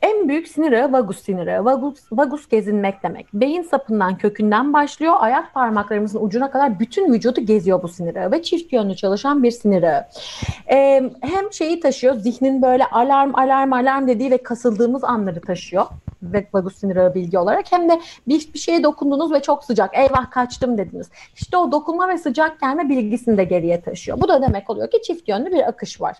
en 0.02 0.30
büyük 0.30 0.48
sinir 0.48 0.72
ağı 0.72 0.92
vagus 0.92 1.24
sinir 1.24 1.48
ağı. 1.48 1.66
Vagus, 1.66 2.00
vagus 2.12 2.48
gezinmek 2.48 3.04
demek. 3.04 3.28
Beyin 3.34 3.62
sapından 3.62 4.18
kökünden 4.18 4.74
başlıyor. 4.74 5.14
Ayak 5.18 5.54
parmaklarımızın 5.54 6.26
ucuna 6.26 6.52
kadar 6.52 6.80
bütün 6.80 7.14
vücudu 7.14 7.42
geziyor 7.42 7.84
bu 7.84 7.88
sinir 7.88 8.16
ağı 8.16 8.32
ve 8.32 8.44
çift 8.44 8.74
yönlü 8.74 8.96
çalışan 8.96 9.44
bir 9.44 9.52
sinir 9.52 9.84
ağı. 9.84 10.06
Ee, 10.72 11.12
hem 11.22 11.54
şeyi 11.54 11.80
taşıyor, 11.80 12.16
zihnin 12.16 12.62
böyle 12.62 12.86
alarm 12.86 13.36
alarm 13.36 13.74
alarm 13.74 14.08
dediği 14.08 14.32
ve 14.32 14.38
kasıldığımız 14.38 15.04
anları 15.04 15.42
taşıyor 15.42 15.86
ve 16.24 16.48
vagus 16.54 16.76
sinir 16.76 16.96
ağı 16.96 17.16
bilgi 17.16 17.40
olarak 17.40 17.72
hem 17.72 17.90
de 17.90 18.02
bir, 18.28 18.54
bir 18.54 18.60
şeye 18.60 18.84
dokundunuz 18.84 19.32
ve 19.32 19.42
çok 19.42 19.64
sıcak 19.64 19.98
eyvah 19.98 20.32
kaçtım 20.32 20.78
dediniz. 20.78 21.10
İşte 21.36 21.58
o 21.58 21.72
dokunma 21.72 22.10
ve 22.10 22.18
sıcak 22.18 22.62
gelme 22.62 22.90
bilgisini 22.90 23.38
de 23.38 23.44
geriye 23.44 23.82
taşıyor. 23.82 24.22
Bu 24.22 24.28
da 24.28 24.42
demek 24.42 24.70
oluyor 24.70 24.92
ki 24.92 25.02
çift 25.02 25.30
yönlü 25.30 25.52
bir 25.52 25.68
akış 25.68 26.02
var. 26.02 26.18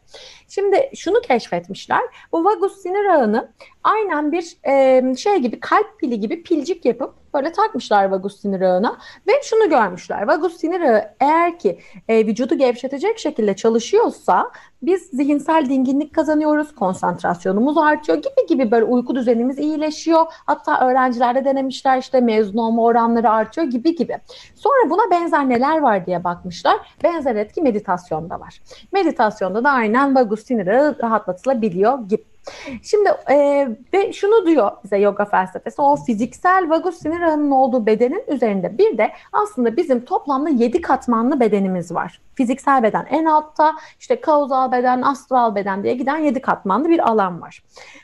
Şimdi 0.48 0.90
şunu 0.96 1.22
keşfetmişler. 1.22 2.02
Bu 2.32 2.46
vagus 2.46 2.82
sinir 2.82 3.06
ağını 3.06 3.50
aynen 3.88 4.32
bir 4.32 4.58
e, 4.68 5.16
şey 5.16 5.38
gibi 5.38 5.60
kalp 5.60 6.00
pili 6.00 6.20
gibi 6.20 6.44
pilcik 6.44 6.86
yapıp 6.86 7.14
böyle 7.34 7.52
takmışlar 7.52 8.12
vagus 8.12 8.42
sinir 8.42 8.62
ağına 8.62 8.98
ve 9.28 9.32
şunu 9.44 9.70
görmüşler. 9.70 10.28
Vagus 10.28 10.58
sinir 10.58 10.82
ağı 10.82 11.04
eğer 11.20 11.60
ki 11.60 11.80
e, 12.08 12.28
vücudu 12.28 12.58
gevşetecek 12.58 13.20
şekilde 13.20 13.56
çalışıyorsa 13.56 14.52
biz 14.82 15.02
zihinsel 15.02 15.66
dinginlik 15.70 16.16
kazanıyoruz, 16.16 16.76
konsantrasyonumuz 16.76 17.78
artıyor 17.78 18.18
gibi 18.18 18.48
gibi 18.48 18.72
böyle 18.72 18.86
uyku 18.86 19.16
düzenimiz 19.16 19.60
iyileşiyor. 19.60 20.26
Hatta 20.46 20.88
öğrencilerde 20.88 21.46
denemişler 21.46 21.98
işte 21.98 22.22
mezun 22.22 22.58
olma 22.58 22.84
oranları 22.84 23.30
artıyor 23.30 23.68
gibi 23.68 23.96
gibi. 23.96 24.18
Sonra 24.56 24.90
buna 24.90 25.12
benzer 25.12 25.50
neler 25.50 25.78
var 25.78 26.06
diye 26.06 26.24
bakmışlar. 26.24 26.78
Benzer 27.04 27.36
etki 27.36 27.62
meditasyonda 27.62 28.40
var. 28.40 28.62
Meditasyonda 28.92 29.64
da 29.64 29.70
aynen 29.70 30.16
vagus 30.16 30.44
sinir 30.46 30.68
ağı 30.68 30.96
rahatlatılabiliyor 31.04 32.00
gibi. 32.10 32.37
Şimdi 32.84 33.10
e, 33.30 33.68
ve 33.94 34.14
şunu 34.14 34.48
diyor 34.48 34.72
bize 34.84 34.98
yoga 34.98 35.26
felsefesi 35.26 35.82
o 35.82 35.96
fiziksel 35.96 36.70
vagus 36.70 36.98
sinir 36.98 37.22
ağının 37.22 37.52
olduğu 37.52 37.86
bedenin 37.86 38.24
üzerinde 38.28 38.78
bir 38.78 38.98
de 38.98 39.12
aslında 39.34 39.78
bizim 39.78 40.06
toplamda 40.06 40.50
yedi 40.50 40.82
katmanlı 40.82 41.40
bedenimiz 41.40 41.94
var. 41.94 42.22
Fiziksel 42.36 42.84
beden 42.84 43.06
en 43.10 43.26
altta 43.26 43.76
işte 44.00 44.22
kauzal 44.22 44.72
beden, 44.72 45.02
astral 45.02 45.56
beden 45.56 45.84
diye 45.84 45.94
giden 45.94 46.18
yedi 46.18 46.42
katmanlı 46.42 46.90
bir 46.90 47.10
alan 47.10 47.42
var. 47.42 47.64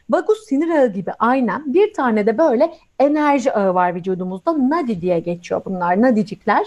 Vagus 0.09 0.45
sinir 0.47 0.69
ağı 0.69 0.87
gibi 0.87 1.11
aynen 1.19 1.73
bir 1.73 1.93
tane 1.93 2.25
de 2.25 2.37
böyle 2.37 2.73
enerji 2.99 3.53
ağı 3.53 3.73
var 3.73 3.95
vücudumuzda. 3.95 4.69
Nadi 4.69 5.01
diye 5.01 5.19
geçiyor 5.19 5.61
bunlar 5.65 6.01
nadicikler 6.01 6.65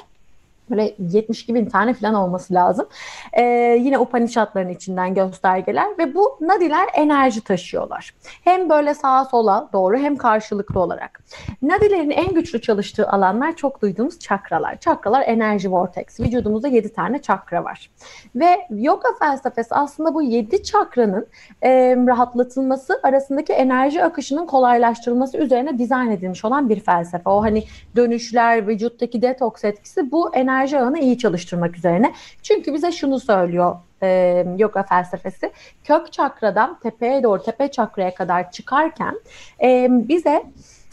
böyle 0.70 0.94
72 0.98 1.54
bin 1.54 1.66
tane 1.66 1.94
falan 1.94 2.14
olması 2.14 2.54
lazım. 2.54 2.86
Ee, 3.32 3.42
yine 3.80 3.98
Upanishadların 3.98 4.68
içinden 4.68 5.14
göstergeler 5.14 5.86
ve 5.98 6.14
bu 6.14 6.38
nadiler 6.40 6.88
enerji 6.94 7.44
taşıyorlar. 7.44 8.14
Hem 8.44 8.68
böyle 8.68 8.94
sağa 8.94 9.24
sola 9.24 9.68
doğru 9.72 9.96
hem 9.96 10.16
karşılıklı 10.16 10.80
olarak. 10.80 11.20
Nadilerin 11.62 12.10
en 12.10 12.34
güçlü 12.34 12.60
çalıştığı 12.60 13.08
alanlar 13.08 13.56
çok 13.56 13.82
duyduğumuz 13.82 14.18
çakralar. 14.18 14.80
Çakralar 14.80 15.22
enerji 15.26 15.72
vortex. 15.72 16.20
Vücudumuzda 16.20 16.68
7 16.68 16.92
tane 16.92 17.22
çakra 17.22 17.64
var. 17.64 17.90
Ve 18.34 18.66
yoga 18.70 19.08
felsefesi 19.18 19.74
aslında 19.74 20.14
bu 20.14 20.22
7 20.22 20.62
çakranın 20.62 21.26
e, 21.62 21.96
rahatlatılması 21.96 23.00
arasındaki 23.02 23.52
enerji 23.52 24.04
akışının 24.04 24.46
kolaylaştırılması 24.46 25.38
üzerine 25.38 25.78
dizayn 25.78 26.10
edilmiş 26.10 26.44
olan 26.44 26.68
bir 26.68 26.80
felsefe. 26.80 27.28
O 27.30 27.42
hani 27.42 27.64
dönüşler, 27.96 28.68
vücuttaki 28.68 29.22
detoks 29.22 29.64
etkisi 29.64 30.12
bu 30.12 30.34
enerji 30.34 30.55
enerji 30.56 30.78
ağını 30.78 30.98
iyi 30.98 31.18
çalıştırmak 31.18 31.76
üzerine. 31.76 32.12
Çünkü 32.42 32.74
bize 32.74 32.92
şunu 32.92 33.20
söylüyor 33.20 33.76
e, 34.02 34.44
yoga 34.58 34.82
felsefesi. 34.82 35.52
Kök 35.84 36.12
çakradan 36.12 36.78
tepeye 36.82 37.22
doğru 37.22 37.42
tepe 37.42 37.68
çakraya 37.68 38.14
kadar 38.14 38.50
çıkarken 38.50 39.20
e, 39.62 39.88
bize 39.90 40.42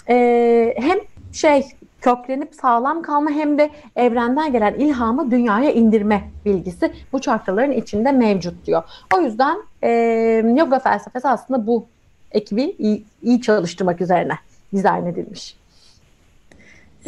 e, 0.10 0.74
hem 0.78 0.98
şey 1.34 1.64
köklenip 2.02 2.56
sağlam 2.56 3.02
kalma 3.02 3.32
hem 3.32 3.58
de 3.58 3.70
evrenden 3.96 4.52
gelen 4.52 4.74
ilhamı 4.74 5.32
dünyaya 5.32 5.72
indirme 5.72 6.24
bilgisi 6.46 6.92
bu 7.14 7.22
çakraların 7.22 7.72
içinde 7.72 8.12
mevcut 8.12 8.66
diyor. 8.66 8.84
O 9.18 9.22
yüzden 9.22 9.58
e, 9.84 9.90
yoga 10.58 10.80
felsefesi 10.80 11.28
aslında 11.28 11.68
bu 11.68 11.86
ekibi 12.32 12.76
iyi, 12.80 13.04
iyi 13.22 13.42
çalıştırmak 13.42 14.02
üzerine 14.02 14.34
dizayn 14.74 15.06
edilmiş. 15.06 15.63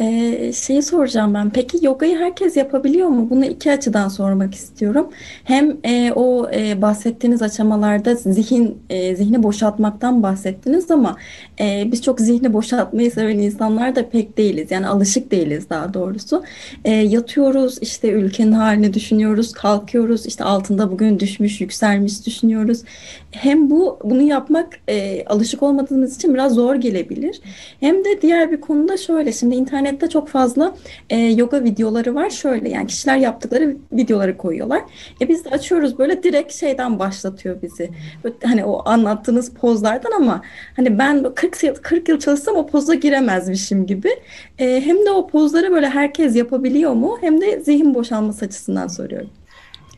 Ee, 0.00 0.52
şeyi 0.52 0.82
soracağım 0.82 1.34
ben. 1.34 1.50
Peki 1.50 1.86
yogayı 1.86 2.18
herkes 2.18 2.56
yapabiliyor 2.56 3.08
mu? 3.08 3.30
Bunu 3.30 3.44
iki 3.44 3.72
açıdan 3.72 4.08
sormak 4.08 4.54
istiyorum. 4.54 5.08
Hem 5.44 5.76
e, 5.84 6.12
o 6.12 6.50
e, 6.54 6.82
bahsettiğiniz 6.82 7.42
aşamalarda 7.42 8.14
zihin 8.14 8.78
e, 8.90 9.16
zihni 9.16 9.42
boşaltmaktan 9.42 10.22
bahsettiniz 10.22 10.90
ama 10.90 11.16
e, 11.60 11.88
biz 11.92 12.02
çok 12.02 12.20
zihni 12.20 12.52
boşaltmayı 12.52 13.10
seven 13.10 13.38
insanlar 13.38 13.96
da 13.96 14.08
pek 14.08 14.38
değiliz. 14.38 14.70
Yani 14.70 14.86
alışık 14.86 15.30
değiliz 15.30 15.70
daha 15.70 15.94
doğrusu. 15.94 16.42
E, 16.84 16.90
yatıyoruz, 16.90 17.78
işte 17.80 18.08
ülkenin 18.10 18.52
halini 18.52 18.94
düşünüyoruz, 18.94 19.52
kalkıyoruz, 19.52 20.26
işte 20.26 20.44
altında 20.44 20.92
bugün 20.92 21.20
düşmüş, 21.20 21.60
yükselmiş 21.60 22.26
düşünüyoruz. 22.26 22.82
Hem 23.30 23.70
bu 23.70 23.98
bunu 24.04 24.22
yapmak 24.22 24.68
e, 24.88 25.24
alışık 25.24 25.62
olmadığımız 25.62 26.16
için 26.16 26.34
biraz 26.34 26.54
zor 26.54 26.74
gelebilir. 26.74 27.40
Hem 27.80 28.04
de 28.04 28.22
diğer 28.22 28.52
bir 28.52 28.60
konuda 28.60 28.96
şöyle. 28.96 29.32
Şimdi 29.32 29.54
internet 29.54 29.85
internette 29.86 30.08
çok 30.08 30.28
fazla 30.28 30.74
e, 31.10 31.16
yoga 31.16 31.64
videoları 31.64 32.14
var. 32.14 32.30
Şöyle 32.30 32.68
yani 32.68 32.86
kişiler 32.86 33.16
yaptıkları 33.16 33.76
videoları 33.92 34.36
koyuyorlar. 34.36 34.82
E 35.20 35.28
biz 35.28 35.44
de 35.44 35.50
açıyoruz 35.50 35.98
böyle 35.98 36.22
direkt 36.22 36.52
şeyden 36.52 36.98
başlatıyor 36.98 37.62
bizi. 37.62 37.90
Böyle, 38.24 38.36
hani 38.44 38.64
o 38.64 38.88
anlattığınız 38.88 39.54
pozlardan 39.54 40.10
ama 40.12 40.42
hani 40.76 40.98
ben 40.98 41.34
40 41.34 41.64
yıl 41.64 41.74
40 41.74 42.08
yıl 42.08 42.18
çalışsam 42.18 42.56
o 42.56 42.66
poza 42.66 42.94
giremezmişim 42.94 43.86
gibi. 43.86 44.10
E, 44.58 44.80
hem 44.80 45.06
de 45.06 45.10
o 45.10 45.26
pozları 45.26 45.70
böyle 45.70 45.88
herkes 45.88 46.36
yapabiliyor 46.36 46.92
mu? 46.92 47.18
Hem 47.20 47.40
de 47.40 47.60
zihin 47.60 47.94
boşalması 47.94 48.44
açısından 48.44 48.88
soruyorum. 48.88 49.30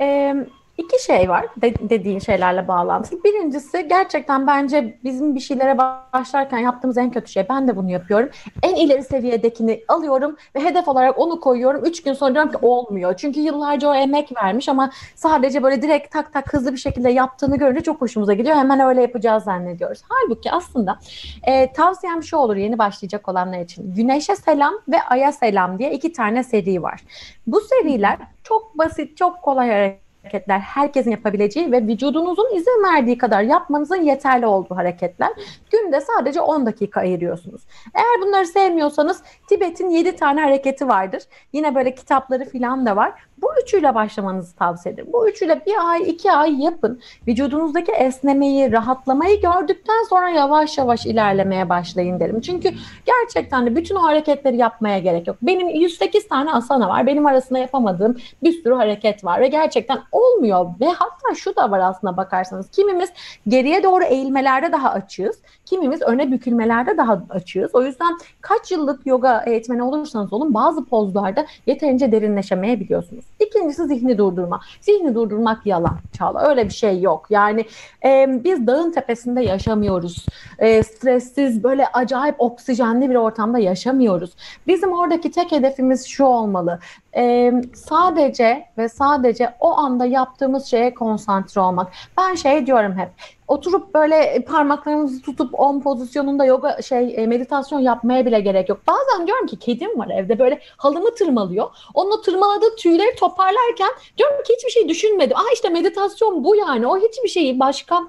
Ee, 0.01 0.35
İki 0.79 1.05
şey 1.05 1.29
var 1.29 1.47
de, 1.63 1.75
dediğin 1.91 2.19
şeylerle 2.19 2.69
bağlantılı. 2.69 3.25
Birincisi 3.25 3.89
gerçekten 3.89 4.47
bence 4.47 4.99
bizim 5.05 5.35
bir 5.35 5.41
şeylere 5.41 5.79
başlarken 5.79 6.59
yaptığımız 6.59 6.99
en 6.99 7.11
kötü 7.11 7.33
şey. 7.33 7.47
Ben 7.49 7.69
de 7.69 7.77
bunu 7.77 7.91
yapıyorum. 7.91 8.29
En 8.63 8.75
ileri 8.75 9.05
seviyedekini 9.05 9.81
alıyorum 9.89 10.37
ve 10.57 10.65
hedef 10.65 10.89
olarak 10.89 11.19
onu 11.19 11.41
koyuyorum. 11.41 11.85
Üç 11.85 12.03
gün 12.03 12.13
sonra 12.13 12.35
diyorum 12.35 12.51
ki 12.51 12.59
olmuyor. 12.63 13.15
Çünkü 13.17 13.41
yıllarca 13.41 13.89
o 13.89 13.95
emek 13.95 14.37
vermiş 14.43 14.69
ama 14.69 14.91
sadece 15.15 15.63
böyle 15.63 15.83
direkt 15.83 16.13
tak 16.13 16.33
tak 16.33 16.53
hızlı 16.55 16.73
bir 16.73 16.79
şekilde 16.79 17.11
yaptığını 17.11 17.57
görünce 17.57 17.81
çok 17.81 18.01
hoşumuza 18.01 18.35
gidiyor. 18.35 18.57
Hemen 18.57 18.81
öyle 18.81 19.01
yapacağız 19.01 19.45
zannediyoruz. 19.45 20.03
Halbuki 20.09 20.53
aslında 20.53 20.99
e, 21.43 21.73
tavsiyem 21.73 22.23
şu 22.23 22.37
olur 22.37 22.57
yeni 22.57 22.79
başlayacak 22.79 23.29
olanlar 23.29 23.61
için. 23.61 23.95
Güneşe 23.95 24.37
selam 24.37 24.75
ve 24.89 25.03
aya 25.03 25.33
selam 25.33 25.79
diye 25.79 25.93
iki 25.93 26.13
tane 26.13 26.45
seri 26.45 26.83
var. 26.83 27.01
Bu 27.47 27.61
seriler 27.61 28.19
çok 28.45 28.79
basit, 28.79 29.17
çok 29.17 29.43
kolay 29.43 29.71
hareket 29.71 30.08
hareketler 30.29 30.59
herkesin 30.59 31.11
yapabileceği 31.11 31.73
ve 31.73 31.83
vücudunuzun 31.83 32.57
izin 32.57 32.85
verdiği 32.85 33.19
kadar 33.19 33.43
yapmanızın 33.43 34.03
yeterli 34.03 34.47
olduğu 34.47 34.77
hareketler. 34.77 35.31
Günde 35.71 36.01
sadece 36.01 36.41
10 36.41 36.67
dakika 36.67 37.01
ayırıyorsunuz. 37.01 37.63
Eğer 37.95 38.27
bunları 38.27 38.47
sevmiyorsanız 38.47 39.23
Tibet'in 39.49 39.91
7 39.91 40.17
tane 40.17 40.41
hareketi 40.41 40.89
vardır. 40.89 41.23
Yine 41.53 41.75
böyle 41.75 41.95
kitapları 41.95 42.45
falan 42.45 42.87
da 42.87 42.97
var. 42.97 43.13
Bu 43.43 43.49
üçüyle 43.63 43.95
başlamanızı 43.95 44.57
tavsiye 44.57 44.95
ederim. 44.95 45.09
Bu 45.13 45.29
üçüyle 45.29 45.63
bir 45.67 45.91
ay, 45.91 46.03
iki 46.11 46.33
ay 46.33 46.63
yapın. 46.63 47.01
Vücudunuzdaki 47.29 47.93
esnemeyi, 47.93 48.73
rahatlamayı 48.73 49.41
gördükten 49.41 50.05
sonra 50.11 50.29
yavaş 50.29 50.79
yavaş 50.79 51.07
ilerlemeye 51.07 51.69
başlayın 51.69 52.21
derim. 52.21 52.41
Çünkü 52.41 52.71
gerçekten 53.07 53.67
de 53.67 53.77
bütün 53.77 53.95
o 53.95 54.03
hareketleri 54.03 54.57
yapmaya 54.57 54.99
gerek 54.99 55.27
yok. 55.27 55.37
Benim 55.43 55.69
108 55.69 56.29
tane 56.29 56.53
asana 56.53 56.89
var. 56.89 57.07
Benim 57.07 57.27
arasında 57.27 57.59
yapamadığım 57.59 58.17
bir 58.43 58.63
sürü 58.63 58.75
hareket 58.75 59.25
var 59.25 59.41
ve 59.41 59.49
gerçekten 59.49 59.99
olmuyor. 60.13 60.67
Ve 60.81 60.87
hatta 60.87 61.35
şu 61.35 61.57
da 61.57 61.71
var 61.71 61.81
aslında 61.81 62.17
bakarsanız. 62.17 62.71
Kimimiz 62.71 63.11
geriye 63.49 63.83
doğru 63.83 64.05
eğilmelerde 64.05 64.73
daha 64.73 64.91
açığız. 64.91 65.39
Kimimiz 65.65 66.03
öne 66.03 66.33
bükülmelerde 66.33 66.97
daha 66.97 67.23
açığız. 67.31 67.75
O 67.75 67.83
yüzden 67.83 68.19
kaç 68.41 68.71
yıllık 68.71 69.07
yoga 69.07 69.43
eğitmeni 69.47 69.83
olursanız 69.83 70.33
olun 70.33 70.55
bazı 70.55 70.85
pozlarda 70.85 71.47
yeterince 71.67 72.13
derinleşemeyebiliyorsunuz. 72.13 73.25
İkincisi 73.41 73.87
zihni 73.87 74.19
durdurma. 74.19 74.61
Zihni 74.81 75.15
durdurmak 75.15 75.67
yalan 75.67 75.99
Çağla. 76.19 76.49
Öyle 76.49 76.65
bir 76.65 76.75
şey 76.75 77.01
yok. 77.01 77.27
Yani 77.31 77.65
e, 78.05 78.27
biz 78.45 78.67
dağın 78.67 78.93
tepesinde 78.93 79.43
yaşamıyoruz. 79.43 80.27
E, 80.59 80.83
stressiz 80.83 81.65
böyle 81.65 81.87
acayip 81.87 82.35
oksijenli 82.39 83.11
bir 83.11 83.15
ortamda 83.15 83.59
yaşamıyoruz. 83.59 84.31
Bizim 84.67 84.93
oradaki 84.93 85.31
tek 85.31 85.53
hedefimiz 85.53 86.07
şu 86.07 86.25
olmalı. 86.25 86.79
E, 87.17 87.53
sadece 87.75 88.65
ve 88.79 88.89
sadece 88.89 89.55
o 89.61 89.77
anda 89.77 90.05
yaptığımız 90.07 90.67
şeye 90.67 90.95
konsantre 90.95 91.61
olmak. 91.61 91.93
Ben 92.19 92.35
şey 92.35 92.67
diyorum 92.67 92.99
hep 92.99 93.09
oturup 93.49 93.95
böyle 93.95 94.45
parmaklarımızı 94.49 95.23
tutup 95.23 95.61
on 95.61 95.81
pozisyonunda 95.81 96.45
yoga 96.45 96.83
şey 96.83 97.15
e, 97.17 97.27
meditasyon 97.27 97.81
yapmaya 97.81 98.27
bile 98.27 98.41
gerek 98.41 98.69
yok. 98.69 98.81
Bazen 98.87 99.27
diyorum 99.27 99.47
ki 99.47 99.59
kedim 99.59 99.99
var 99.99 100.09
evde 100.11 100.39
böyle 100.39 100.61
halımı 100.77 101.15
tırmalıyor. 101.15 101.71
Onun 101.95 102.23
tırmaladığı 102.23 102.77
tüyleri 102.77 103.17
toparlarken 103.17 103.91
diyorum 104.19 104.43
ki 104.43 104.55
hiçbir 104.57 104.71
şey 104.71 104.89
düşünmedim. 104.89 105.37
Ah 105.37 105.55
işte 105.55 105.69
meditasyon 105.69 106.45
bu 106.45 106.57
yani. 106.57 106.87
O 106.87 106.99
hiçbir 106.99 107.29
şeyi 107.29 107.61
başka 107.61 108.03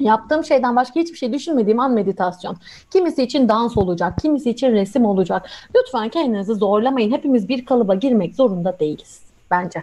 Yaptığım 0.00 0.44
şeyden 0.44 0.76
başka 0.76 1.00
hiçbir 1.00 1.18
şey 1.18 1.32
düşünmediğim 1.32 1.80
an 1.80 1.92
meditasyon. 1.92 2.56
Kimisi 2.92 3.22
için 3.22 3.48
dans 3.48 3.78
olacak, 3.78 4.18
kimisi 4.22 4.50
için 4.50 4.72
resim 4.72 5.04
olacak. 5.04 5.50
Lütfen 5.76 6.08
kendinizi 6.08 6.54
zorlamayın. 6.54 7.12
Hepimiz 7.12 7.48
bir 7.48 7.66
kalıba 7.66 7.94
girmek 7.94 8.34
zorunda 8.34 8.78
değiliz 8.78 9.20
bence. 9.50 9.82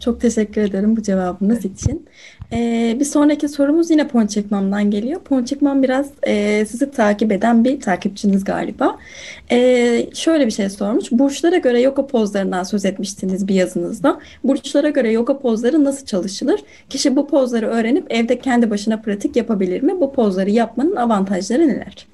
Çok 0.00 0.20
teşekkür 0.20 0.60
ederim 0.60 0.96
bu 0.96 1.02
cevabınız 1.02 1.64
için. 1.64 2.06
Ee, 2.52 2.96
bir 3.00 3.04
sonraki 3.04 3.48
sorumuz 3.48 3.90
yine 3.90 4.08
Ponçekmam'dan 4.08 4.90
geliyor. 4.90 5.20
Ponçekmam 5.20 5.82
biraz 5.82 6.10
e, 6.22 6.66
sizi 6.66 6.90
takip 6.90 7.32
eden 7.32 7.64
bir 7.64 7.80
takipçiniz 7.80 8.44
galiba. 8.44 8.98
Ee, 9.50 10.06
şöyle 10.14 10.46
bir 10.46 10.50
şey 10.50 10.70
sormuş. 10.70 11.12
Burçlara 11.12 11.56
göre 11.56 11.80
yoga 11.80 12.06
pozlarından 12.06 12.62
söz 12.62 12.84
etmiştiniz 12.84 13.48
bir 13.48 13.54
yazınızda. 13.54 14.18
Burçlara 14.44 14.90
göre 14.90 15.12
yoga 15.12 15.38
pozları 15.38 15.84
nasıl 15.84 16.06
çalışılır? 16.06 16.60
Kişi 16.88 17.16
bu 17.16 17.26
pozları 17.26 17.66
öğrenip 17.66 18.06
evde 18.10 18.38
kendi 18.38 18.70
başına 18.70 19.00
pratik 19.00 19.36
yapabilir 19.36 19.82
mi? 19.82 20.00
Bu 20.00 20.12
pozları 20.12 20.50
yapmanın 20.50 20.96
avantajları 20.96 21.68
neler? 21.68 22.11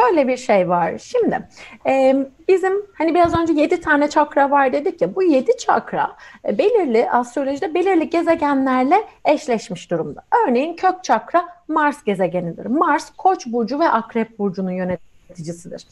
Şöyle 0.00 0.28
bir 0.28 0.36
şey 0.36 0.68
var. 0.68 0.98
Şimdi 0.98 1.48
e, 1.86 2.16
bizim 2.48 2.72
hani 2.94 3.14
biraz 3.14 3.40
önce 3.40 3.52
7 3.52 3.80
tane 3.80 4.10
çakra 4.10 4.50
var 4.50 4.72
dedik 4.72 5.00
ya 5.00 5.14
bu 5.14 5.22
7 5.22 5.56
çakra 5.56 6.16
e, 6.48 6.58
belirli 6.58 7.10
astrolojide 7.10 7.74
belirli 7.74 8.10
gezegenlerle 8.10 9.04
eşleşmiş 9.24 9.90
durumda. 9.90 10.22
Örneğin 10.46 10.76
kök 10.76 11.04
çakra 11.04 11.48
Mars 11.68 12.04
gezegenidir. 12.04 12.66
Mars 12.66 13.10
Koç 13.16 13.46
burcu 13.46 13.80
ve 13.80 13.88
Akrep 13.88 14.38
burcunun 14.38 14.70
yönetimi 14.70 15.09
yöneticisidir. 15.30 15.86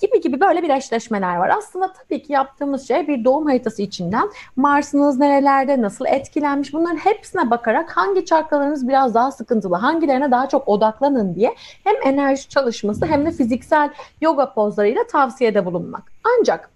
Gibi 0.00 0.20
gibi 0.20 0.40
böyle 0.40 0.62
bir 0.62 0.70
eşleşmeler 0.70 1.36
var. 1.36 1.48
Aslında 1.48 1.92
tabii 1.92 2.22
ki 2.22 2.32
yaptığımız 2.32 2.88
şey 2.88 3.08
bir 3.08 3.24
doğum 3.24 3.46
haritası 3.46 3.82
içinden 3.82 4.30
Mars'ınız 4.56 5.18
nerelerde, 5.18 5.82
nasıl 5.82 6.06
etkilenmiş 6.06 6.72
bunların 6.72 6.96
hepsine 6.96 7.50
bakarak 7.50 7.96
hangi 7.96 8.24
çakralarınız 8.24 8.88
biraz 8.88 9.14
daha 9.14 9.32
sıkıntılı, 9.32 9.76
hangilerine 9.76 10.30
daha 10.30 10.48
çok 10.48 10.68
odaklanın 10.68 11.34
diye 11.34 11.54
hem 11.84 11.94
enerji 12.04 12.48
çalışması 12.48 13.06
hem 13.06 13.26
de 13.26 13.30
fiziksel 13.30 13.90
yoga 14.20 14.52
pozlarıyla 14.52 15.06
tavsiyede 15.06 15.64
bulunmak. 15.66 16.12
Ancak 16.38 16.70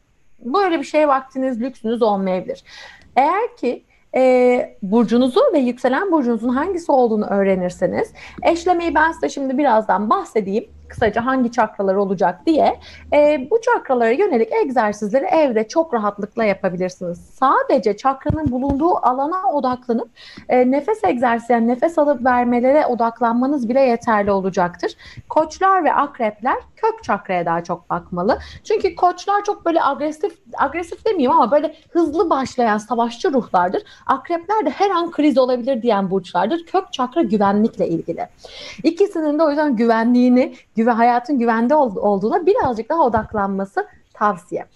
böyle 0.45 0.79
bir 0.79 0.85
şey 0.85 1.09
vaktiniz, 1.09 1.61
lüksünüz 1.61 2.03
olmayabilir. 2.03 2.65
Eğer 3.17 3.57
ki 3.57 3.85
e, 4.15 4.77
burcunuzu 4.83 5.41
ve 5.55 5.59
yükselen 5.59 6.13
burcunuzun 6.13 6.49
hangisi 6.49 6.93
olduğunu 6.93 7.27
öğrenirseniz 7.27 8.13
eşlemeyi 8.43 8.95
ben 8.95 9.13
size 9.13 9.29
şimdi 9.29 9.59
birazdan 9.59 10.11
bahsedeyim 10.11 10.65
kısaca 10.93 11.27
hangi 11.27 11.53
çakralar 11.53 11.95
olacak 11.95 12.47
diye 12.47 12.81
e, 13.13 13.49
bu 13.51 13.61
çakralara 13.61 14.11
yönelik 14.11 14.53
egzersizleri 14.53 15.25
evde 15.25 15.69
çok 15.69 15.95
rahatlıkla 15.95 16.45
yapabilirsiniz. 16.45 17.19
Sadece 17.19 17.97
çakranın 17.97 18.51
bulunduğu 18.53 19.07
alana 19.07 19.53
odaklanıp 19.53 20.11
e, 20.49 20.71
nefes 20.71 21.05
egzersizi, 21.05 21.53
yani 21.53 21.69
nefes 21.69 21.99
alıp 21.99 22.25
vermelere 22.25 22.87
odaklanmanız 22.87 23.69
bile 23.69 23.81
yeterli 23.81 24.31
olacaktır. 24.31 24.93
Koçlar 25.29 25.85
ve 25.85 25.95
akrepler 25.95 26.57
kök 26.77 27.05
çakraya 27.05 27.47
daha 27.47 27.65
çok 27.65 27.91
bakmalı. 27.91 28.39
Çünkü 28.65 28.95
koçlar 28.95 29.45
çok 29.45 29.67
böyle 29.67 29.83
agresif, 29.83 30.39
agresif 30.59 31.07
demeyeyim 31.07 31.33
ama 31.33 31.51
böyle 31.51 31.75
hızlı 31.91 32.31
başlayan 32.31 32.79
savaşçı 32.79 33.33
ruhlardır. 33.33 33.83
Akrepler 34.07 34.67
de 34.67 34.71
her 34.71 34.91
an 34.91 35.11
kriz 35.11 35.39
olabilir 35.39 35.83
diyen 35.83 36.11
burçlardır. 36.11 36.67
Kök 36.67 36.93
çakra 36.93 37.23
güvenlikle 37.23 37.89
ilgili. 37.89 38.29
İkisinin 38.83 39.39
de 39.39 39.43
o 39.43 39.49
yüzden 39.49 39.77
güvenliğini, 39.77 40.55
ve 40.87 40.91
hayatın 40.91 41.39
güvende 41.39 41.75
olduğuna 41.75 42.47
birazcık 42.47 42.89
daha 42.89 43.03
odaklanması 43.03 43.89
tavsiye. 44.15 44.67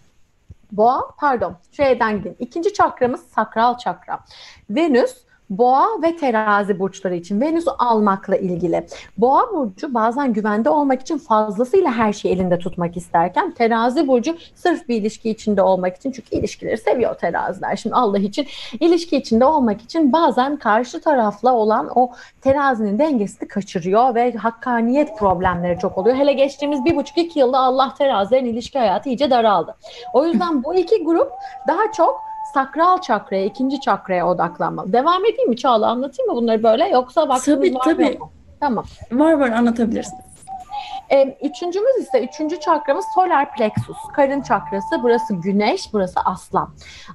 Boğa, 0.73 1.11
pardon, 1.19 1.57
şeyden 1.73 2.19
gidin. 2.19 2.37
İkinci 2.39 2.73
çakramız 2.73 3.23
sakral 3.23 3.79
çakra. 3.79 4.21
Venüs 4.71 5.26
Boğa 5.51 5.89
ve 6.03 6.17
terazi 6.17 6.79
burçları 6.79 7.15
için 7.15 7.41
Venüs 7.41 7.65
almakla 7.79 8.37
ilgili. 8.37 8.87
Boğa 9.19 9.53
burcu 9.53 9.95
bazen 9.95 10.33
güvende 10.33 10.71
olmak 10.71 11.01
için 11.01 11.19
fazlasıyla 11.19 11.93
her 11.93 12.13
şeyi 12.13 12.35
elinde 12.35 12.59
tutmak 12.59 12.97
isterken 12.97 13.51
terazi 13.51 14.09
burcu 14.09 14.37
sırf 14.55 14.89
bir 14.89 14.97
ilişki 14.97 15.31
içinde 15.31 15.63
olmak 15.63 15.97
için 15.97 16.13
çünkü 16.13 16.37
ilişkileri 16.37 16.79
seviyor 16.79 17.15
teraziler. 17.15 17.77
Şimdi 17.77 17.95
Allah 17.95 18.19
için 18.19 18.47
ilişki 18.81 19.17
içinde 19.17 19.45
olmak 19.45 19.83
için 19.83 20.13
bazen 20.13 20.57
karşı 20.57 21.01
tarafla 21.01 21.55
olan 21.55 21.91
o 21.95 22.13
terazinin 22.41 22.99
dengesini 22.99 23.49
kaçırıyor 23.49 24.15
ve 24.15 24.33
hakkaniyet 24.33 25.19
problemleri 25.19 25.79
çok 25.79 25.99
oluyor. 25.99 26.17
Hele 26.17 26.33
geçtiğimiz 26.33 26.85
bir 26.85 26.97
buçuk 26.97 27.19
iki 27.19 27.39
yılda 27.39 27.59
Allah 27.59 27.95
terazilerin 27.99 28.45
ilişki 28.45 28.79
hayatı 28.79 29.09
iyice 29.09 29.31
daraldı. 29.31 29.77
O 30.13 30.27
yüzden 30.27 30.65
bu 30.65 30.75
iki 30.75 31.05
grup 31.05 31.33
daha 31.69 31.93
çok 31.93 32.21
sakral 32.55 33.01
çakraya, 33.01 33.45
ikinci 33.45 33.81
çakraya 33.81 34.29
odaklanmalı. 34.29 34.93
Devam 34.93 35.25
edeyim 35.25 35.49
mi 35.49 35.57
Çağla? 35.57 35.87
Anlatayım 35.87 36.31
mı 36.31 36.37
bunları 36.37 36.63
böyle? 36.63 36.89
Yoksa 36.89 37.29
vaktimiz 37.29 37.59
tabii, 37.59 37.75
var 37.75 37.85
tabii. 37.85 38.19
mı? 38.19 38.29
Tamam. 38.61 38.85
Var 39.13 39.33
var 39.33 39.51
anlatabilirsiniz. 39.51 40.27
E, 41.11 41.39
üçüncümüz 41.43 41.97
ise 41.97 42.25
üçüncü 42.25 42.61
çakramız 42.61 43.05
solar 43.15 43.55
plexus. 43.55 43.97
Karın 44.15 44.41
çakrası. 44.41 45.03
Burası 45.03 45.35
güneş, 45.35 45.93
burası 45.93 46.21
aslan. 46.25 46.69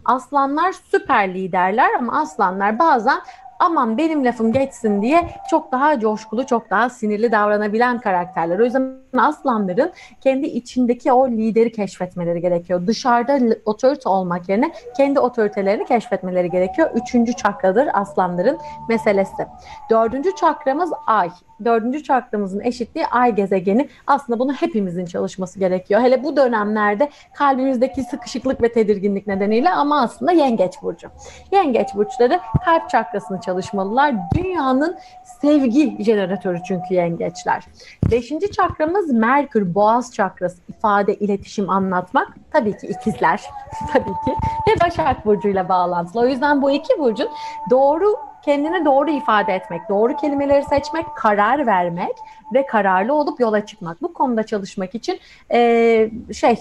Aslanlar 0.06 0.72
süper 0.91 1.34
liderler 1.34 1.89
ama 2.00 2.22
aslanlar 2.22 2.80
bazen 2.80 3.20
aman 3.62 3.97
benim 3.97 4.26
lafım 4.26 4.52
geçsin 4.52 5.02
diye 5.02 5.30
çok 5.50 5.71
daha 5.71 6.00
coşkulu, 6.00 6.45
çok 6.45 6.69
daha 6.69 6.89
sinirli 6.89 7.32
davranabilen 7.32 8.00
karakterler. 8.00 8.60
O 8.60 8.63
yüzden 8.65 8.93
aslanların 9.17 9.91
kendi 10.21 10.47
içindeki 10.47 11.12
o 11.12 11.30
lideri 11.30 11.71
keşfetmeleri 11.71 12.41
gerekiyor. 12.41 12.88
Dışarıda 12.88 13.56
otorite 13.65 14.10
olmak 14.10 14.50
yerine 14.50 14.74
kendi 14.97 15.19
otoritelerini 15.19 15.86
keşfetmeleri 15.86 16.50
gerekiyor. 16.50 16.91
Üçüncü 16.95 17.34
çakradır 17.34 17.89
aslanların 17.93 18.58
meselesi. 18.89 19.47
Dördüncü 19.89 20.36
çakramız 20.36 20.91
ay 21.08 21.30
dördüncü 21.65 22.04
çakramızın 22.04 22.60
eşitliği 22.60 23.08
ay 23.08 23.36
gezegeni. 23.36 23.89
Aslında 24.08 24.39
bunu 24.39 24.54
hepimizin 24.54 25.06
çalışması 25.06 25.60
gerekiyor. 25.60 26.02
Hele 26.02 26.24
bu 26.24 26.36
dönemlerde 26.36 27.10
kalbimizdeki 27.34 28.04
sıkışıklık 28.04 28.62
ve 28.62 28.71
tedirginlik 28.71 29.28
nedeniyle 29.28 29.69
ama 29.69 30.02
aslında 30.02 30.32
yengeç 30.32 30.74
burcu. 30.82 31.08
Yengeç 31.52 31.88
burçları 31.95 32.39
kalp 32.65 32.89
çakrasını 32.89 33.41
çalışmalılar. 33.41 34.15
Dünyanın 34.36 34.97
sevgi 35.41 36.04
jeneratörü 36.04 36.60
çünkü 36.67 36.93
yengeçler. 36.93 37.63
Beşinci 38.12 38.52
çakramız 38.52 39.12
Merkür, 39.12 39.76
boğaz 39.76 40.13
çakrası. 40.13 40.62
ifade, 40.69 41.15
iletişim, 41.15 41.69
anlatmak. 41.69 42.28
Tabii 42.52 42.78
ki 42.78 42.88
ikizler. 42.88 43.41
Tabii 43.93 44.04
ki. 44.04 44.32
Ve 44.67 44.86
Başak 44.86 45.26
Burcu'yla 45.26 45.69
bağlantılı. 45.69 46.21
O 46.21 46.26
yüzden 46.26 46.62
bu 46.62 46.71
iki 46.71 47.00
burcun 47.00 47.30
doğru 47.69 48.31
kendini 48.45 48.86
doğru 48.86 49.10
ifade 49.10 49.54
etmek, 49.54 49.89
doğru 49.89 50.15
kelimeleri 50.15 50.63
seçmek, 50.63 51.06
karar 51.15 51.67
vermek 51.67 52.15
ve 52.54 52.65
kararlı 52.65 53.13
olup 53.13 53.39
yola 53.39 53.65
çıkmak. 53.65 54.01
Bu 54.01 54.13
konuda 54.13 54.43
çalışmak 54.43 54.95
için 54.95 55.19
e, 55.51 56.10
şey 56.34 56.58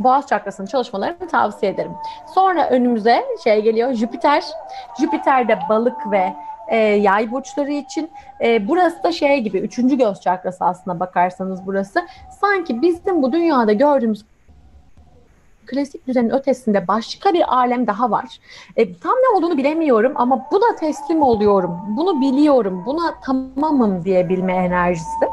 Boğaz 0.00 0.26
çakrasının 0.26 0.66
çalışmalarını 0.66 1.28
tavsiye 1.28 1.72
ederim. 1.72 1.92
Sonra 2.34 2.68
önümüze 2.70 3.24
şey 3.44 3.62
geliyor 3.62 3.92
Jüpiter. 3.92 4.44
Jüpiter 5.00 5.48
de 5.48 5.58
balık 5.68 6.10
ve 6.10 6.34
e, 6.68 6.76
yay 6.76 7.30
burçları 7.30 7.72
için. 7.72 8.10
E, 8.40 8.68
burası 8.68 9.02
da 9.02 9.12
şey 9.12 9.40
gibi 9.40 9.58
üçüncü 9.58 9.98
göz 9.98 10.20
çakrası 10.20 10.64
aslına 10.64 11.00
bakarsanız 11.00 11.66
burası. 11.66 12.06
Sanki 12.40 12.82
bizim 12.82 13.22
bu 13.22 13.32
dünyada 13.32 13.72
gördüğümüz 13.72 14.24
klasik 15.66 16.06
düzenin 16.06 16.30
ötesinde 16.30 16.88
başka 16.88 17.32
bir 17.32 17.54
alem 17.56 17.86
daha 17.86 18.10
var. 18.10 18.38
E, 18.76 18.94
tam 18.94 19.12
ne 19.12 19.36
olduğunu 19.36 19.56
bilemiyorum 19.56 20.12
ama 20.14 20.46
buna 20.52 20.76
teslim 20.76 21.22
oluyorum, 21.22 21.78
bunu 21.96 22.20
biliyorum, 22.20 22.82
buna 22.86 23.20
tamamım 23.20 24.04
diyebilme 24.04 24.52
enerjisi. 24.52 25.24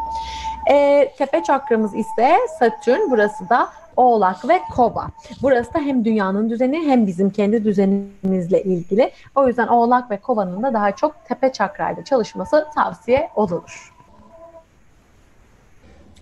E, 0.72 1.08
tepe 1.18 1.44
çakramız 1.44 1.96
ise 1.96 2.36
Satürn, 2.60 3.12
burası 3.12 3.50
da 3.50 3.70
Oğlak 3.98 4.50
ve 4.50 4.62
Kova. 4.76 5.08
Burası 5.42 5.74
da 5.74 5.80
hem 5.80 6.06
dünyanın 6.06 6.50
düzeni 6.50 6.88
hem 6.88 7.08
bizim 7.08 7.30
kendi 7.30 7.64
düzenimizle 7.64 8.64
ilgili. 8.64 9.12
O 9.36 9.48
yüzden 9.48 9.68
Oğlak 9.68 10.12
ve 10.12 10.18
Kova'nın 10.18 10.64
da 10.64 10.74
daha 10.74 10.92
çok 10.92 11.26
tepe 11.26 11.52
çakrayla 11.52 12.04
çalışması 12.04 12.68
tavsiye 12.76 13.30
olunur. 13.36 13.94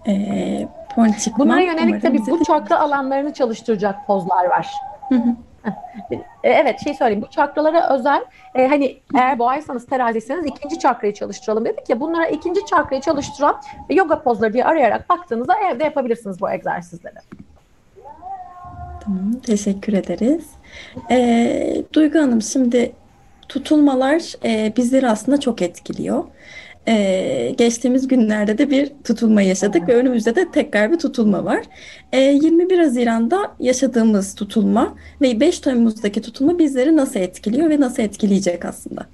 Ee, 0.07 0.67
Bunlara 1.37 1.61
yönelik 1.61 2.01
tabii 2.01 2.19
bu 2.27 2.43
çakra 2.43 2.79
alanlarını 2.79 3.33
çalıştıracak 3.33 4.07
pozlar 4.07 4.45
var. 4.45 4.67
Hı 5.09 5.15
hı. 5.15 5.35
E, 6.43 6.49
evet 6.49 6.83
şey 6.83 6.93
söyleyeyim 6.93 7.21
bu 7.27 7.29
çakralara 7.29 7.95
özel 7.95 8.25
e, 8.55 8.67
hani 8.67 8.97
eğer 9.15 9.39
boğaysanız 9.39 9.85
teraziyseniz 9.85 10.45
ikinci 10.45 10.79
çakrayı 10.79 11.13
çalıştıralım 11.13 11.65
dedik 11.65 11.89
ya 11.89 11.99
bunlara 11.99 12.27
ikinci 12.27 12.65
çakrayı 12.65 13.01
çalıştıran 13.01 13.61
yoga 13.89 14.21
pozları 14.23 14.53
diye 14.53 14.65
arayarak 14.65 15.09
baktığınızda 15.09 15.53
evde 15.71 15.83
yapabilirsiniz 15.83 16.41
bu 16.41 16.51
egzersizleri. 16.51 17.15
Tamam 19.03 19.33
teşekkür 19.45 19.93
ederiz. 19.93 20.49
E, 21.11 21.83
Duygu 21.93 22.19
Hanım 22.19 22.41
şimdi 22.41 22.91
tutulmalar 23.49 24.33
e, 24.45 24.73
bizleri 24.77 25.07
aslında 25.09 25.39
çok 25.39 25.61
etkiliyor. 25.61 26.23
Ee, 26.89 27.53
geçtiğimiz 27.57 28.07
günlerde 28.07 28.57
de 28.57 28.69
bir 28.69 28.91
tutulma 29.03 29.41
yaşadık 29.41 29.87
ve 29.87 29.95
önümüzde 29.95 30.35
de 30.35 30.51
tekrar 30.51 30.91
bir 30.91 30.99
tutulma 30.99 31.45
var. 31.45 31.63
Ee, 32.11 32.19
21 32.19 32.79
Haziran'da 32.79 33.55
yaşadığımız 33.59 34.35
tutulma 34.35 34.95
ve 35.21 35.39
5 35.39 35.59
Temmuz'daki 35.59 36.21
tutulma 36.21 36.59
bizleri 36.59 36.97
nasıl 36.97 37.19
etkiliyor 37.19 37.69
ve 37.69 37.79
nasıl 37.79 38.03
etkileyecek 38.03 38.65
aslında? 38.65 39.05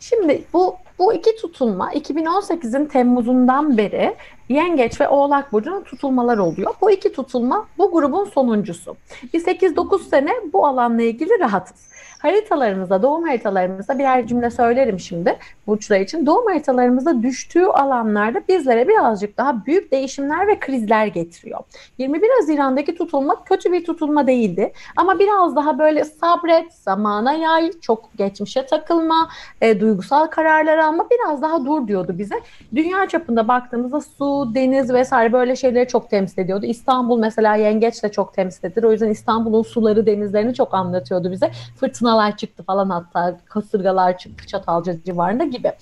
Şimdi 0.00 0.44
bu 0.52 0.76
bu 0.98 1.14
iki 1.14 1.36
tutulma 1.36 1.92
2018'in 1.92 2.86
Temmuz'undan 2.86 3.78
beri 3.78 4.14
Yengeç 4.48 5.00
ve 5.00 5.08
Oğlak 5.08 5.52
Burcu'nun 5.52 5.82
tutulmalar 5.82 6.38
oluyor. 6.38 6.74
Bu 6.80 6.90
iki 6.90 7.12
tutulma 7.12 7.66
bu 7.78 7.92
grubun 7.92 8.24
sonuncusu. 8.24 8.96
Bir 9.34 9.44
8-9 9.44 9.98
sene 10.08 10.30
bu 10.52 10.66
alanla 10.66 11.02
ilgili 11.02 11.40
rahatız 11.40 11.94
haritalarımızda, 12.24 13.02
doğum 13.02 13.24
haritalarımızda 13.24 13.98
birer 13.98 14.26
cümle 14.26 14.50
söylerim 14.50 15.00
şimdi 15.00 15.38
burçlar 15.66 16.00
için. 16.00 16.26
Doğum 16.26 16.46
haritalarımızda 16.46 17.22
düştüğü 17.22 17.64
alanlarda 17.64 18.42
bizlere 18.48 18.88
birazcık 18.88 19.38
daha 19.38 19.66
büyük 19.66 19.92
değişimler 19.92 20.46
ve 20.46 20.60
krizler 20.60 21.06
getiriyor. 21.06 21.60
21 21.98 22.28
Haziran'daki 22.40 22.94
tutulma 22.94 23.44
kötü 23.44 23.72
bir 23.72 23.84
tutulma 23.84 24.26
değildi. 24.26 24.72
Ama 24.96 25.18
biraz 25.18 25.56
daha 25.56 25.78
böyle 25.78 26.04
sabret, 26.04 26.72
zamana 26.72 27.32
yay, 27.32 27.72
çok 27.80 28.10
geçmişe 28.18 28.66
takılma, 28.66 29.28
e, 29.60 29.80
duygusal 29.80 30.26
kararlar 30.26 30.78
alma 30.78 31.06
biraz 31.10 31.42
daha 31.42 31.64
dur 31.64 31.88
diyordu 31.88 32.14
bize. 32.18 32.40
Dünya 32.74 33.08
çapında 33.08 33.48
baktığımızda 33.48 34.00
su, 34.00 34.24
deniz 34.54 34.92
vesaire 34.92 35.32
böyle 35.32 35.56
şeyleri 35.56 35.88
çok 35.88 36.10
temsil 36.10 36.42
ediyordu. 36.42 36.66
İstanbul 36.66 37.18
mesela 37.18 37.54
yengeç 37.56 38.02
de 38.02 38.10
çok 38.12 38.34
temsil 38.34 38.66
edilir. 38.66 38.84
O 38.84 38.92
yüzden 38.92 39.10
İstanbul'un 39.10 39.62
suları, 39.62 40.06
denizlerini 40.06 40.54
çok 40.54 40.74
anlatıyordu 40.74 41.30
bize. 41.30 41.50
Fırtına 41.76 42.14
fırtınalar 42.14 42.36
çıktı 42.36 42.62
falan 42.62 42.90
hatta 42.90 43.36
kasırgalar 43.44 44.18
çıktı 44.18 44.46
Çatalca 44.46 45.02
civarında 45.02 45.44
gibi. 45.44 45.72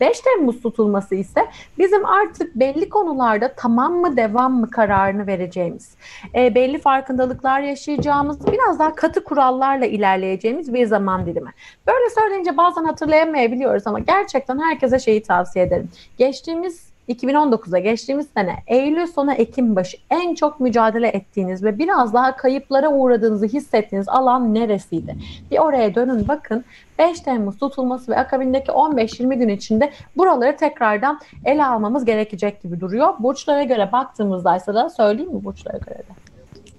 5 0.00 0.20
Temmuz 0.20 0.62
tutulması 0.62 1.14
ise 1.14 1.46
bizim 1.78 2.06
artık 2.06 2.54
belli 2.54 2.88
konularda 2.88 3.52
tamam 3.56 3.92
mı 3.92 4.16
devam 4.16 4.60
mı 4.60 4.70
kararını 4.70 5.26
vereceğimiz, 5.26 5.96
e, 6.34 6.54
belli 6.54 6.78
farkındalıklar 6.78 7.60
yaşayacağımız, 7.60 8.46
biraz 8.46 8.78
daha 8.78 8.94
katı 8.94 9.24
kurallarla 9.24 9.86
ilerleyeceğimiz 9.86 10.74
bir 10.74 10.86
zaman 10.86 11.26
dilimi. 11.26 11.50
Böyle 11.86 12.10
söyleyince 12.20 12.56
bazen 12.56 12.84
hatırlayamayabiliyoruz 12.84 13.86
ama 13.86 13.98
gerçekten 13.98 14.58
herkese 14.58 14.98
şeyi 14.98 15.22
tavsiye 15.22 15.64
ederim. 15.64 15.88
Geçtiğimiz 16.18 16.89
2019'a 17.10 17.78
geçtiğimiz 17.78 18.26
sene 18.36 18.56
Eylül 18.66 19.06
sonu 19.06 19.32
Ekim 19.32 19.76
başı 19.76 19.96
en 20.10 20.34
çok 20.34 20.60
mücadele 20.60 21.08
ettiğiniz 21.08 21.64
ve 21.64 21.78
biraz 21.78 22.14
daha 22.14 22.36
kayıplara 22.36 22.88
uğradığınızı 22.88 23.46
hissettiğiniz 23.46 24.08
alan 24.08 24.54
neresiydi? 24.54 25.16
Bir 25.50 25.58
oraya 25.58 25.94
dönün 25.94 26.28
bakın. 26.28 26.64
5 26.98 27.20
Temmuz 27.20 27.58
tutulması 27.58 28.12
ve 28.12 28.18
akabindeki 28.18 28.70
15-20 28.70 29.34
gün 29.34 29.48
içinde 29.48 29.92
buraları 30.16 30.56
tekrardan 30.56 31.20
ele 31.44 31.66
almamız 31.66 32.04
gerekecek 32.04 32.62
gibi 32.62 32.80
duruyor. 32.80 33.14
Burçlara 33.18 33.62
göre 33.62 33.92
baktığımızda 33.92 34.56
ise 34.56 34.74
da 34.74 34.88
söyleyeyim 34.90 35.34
mi 35.34 35.44
burçlara 35.44 35.78
göre 35.78 35.98
de? 35.98 36.29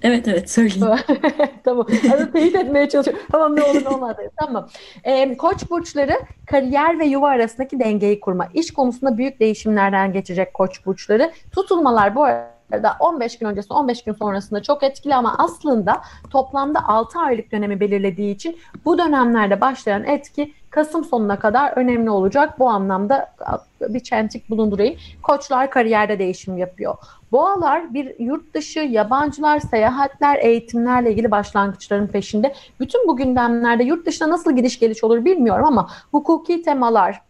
Evet 0.02 0.28
evet 0.28 0.52
söyleyeyim. 0.52 0.98
tamam. 1.64 1.88
Arada 2.14 2.32
teyit 2.32 2.56
etmeye 2.56 2.90
çalışıyorum. 2.90 3.24
Tamam 3.32 3.56
ne 3.56 3.64
olur 3.64 3.84
ne 3.84 3.90
olmaz. 3.90 4.16
tamam. 4.38 4.68
Ee, 5.04 5.38
koç 5.38 5.70
burçları 5.70 6.14
kariyer 6.48 7.00
ve 7.00 7.06
yuva 7.06 7.30
arasındaki 7.30 7.80
dengeyi 7.80 8.20
kurma. 8.20 8.48
İş 8.54 8.74
konusunda 8.74 9.18
büyük 9.18 9.40
değişimlerden 9.40 10.14
geçecek 10.14 10.54
koç 10.54 10.86
burçları. 10.86 11.32
Tutulmalar 11.52 12.16
bu 12.16 12.24
arada 12.24 12.96
15 13.00 13.38
gün 13.40 13.48
öncesi 13.48 13.74
15 13.74 14.04
gün 14.04 14.14
sonrasında 14.14 14.64
çok 14.64 14.84
etkili 14.84 15.16
ama 15.16 15.36
aslında 15.38 16.02
toplamda 16.30 16.88
6 16.88 17.20
aylık 17.20 17.52
dönemi 17.52 17.80
belirlediği 17.80 18.36
için 18.36 18.58
bu 18.86 18.98
dönemlerde 18.98 19.62
başlayan 19.62 20.04
etki 20.04 20.54
Kasım 20.72 21.04
sonuna 21.04 21.40
kadar 21.40 21.74
önemli 21.76 22.10
olacak. 22.10 22.60
Bu 22.60 22.70
anlamda 22.70 23.34
bir 23.82 24.00
çentik 24.00 24.50
bulundurayım. 24.50 24.96
Koçlar 25.24 25.70
kariyerde 25.70 26.20
değişim 26.20 26.58
yapıyor. 26.58 26.96
Boğalar 27.32 27.94
bir 27.94 28.20
yurt 28.20 28.54
dışı, 28.54 28.80
yabancılar, 28.80 29.60
seyahatler, 29.60 30.40
eğitimlerle 30.42 31.12
ilgili 31.12 31.32
başlangıçların 31.32 32.08
peşinde. 32.08 32.54
Bütün 32.80 33.08
bu 33.08 33.18
gündemlerde 33.18 33.84
yurt 33.84 34.06
dışına 34.06 34.30
nasıl 34.30 34.56
gidiş 34.56 34.80
geliş 34.80 35.04
olur 35.04 35.26
bilmiyorum 35.26 35.66
ama 35.68 35.90
hukuki 36.12 36.62
temalar, 36.62 37.22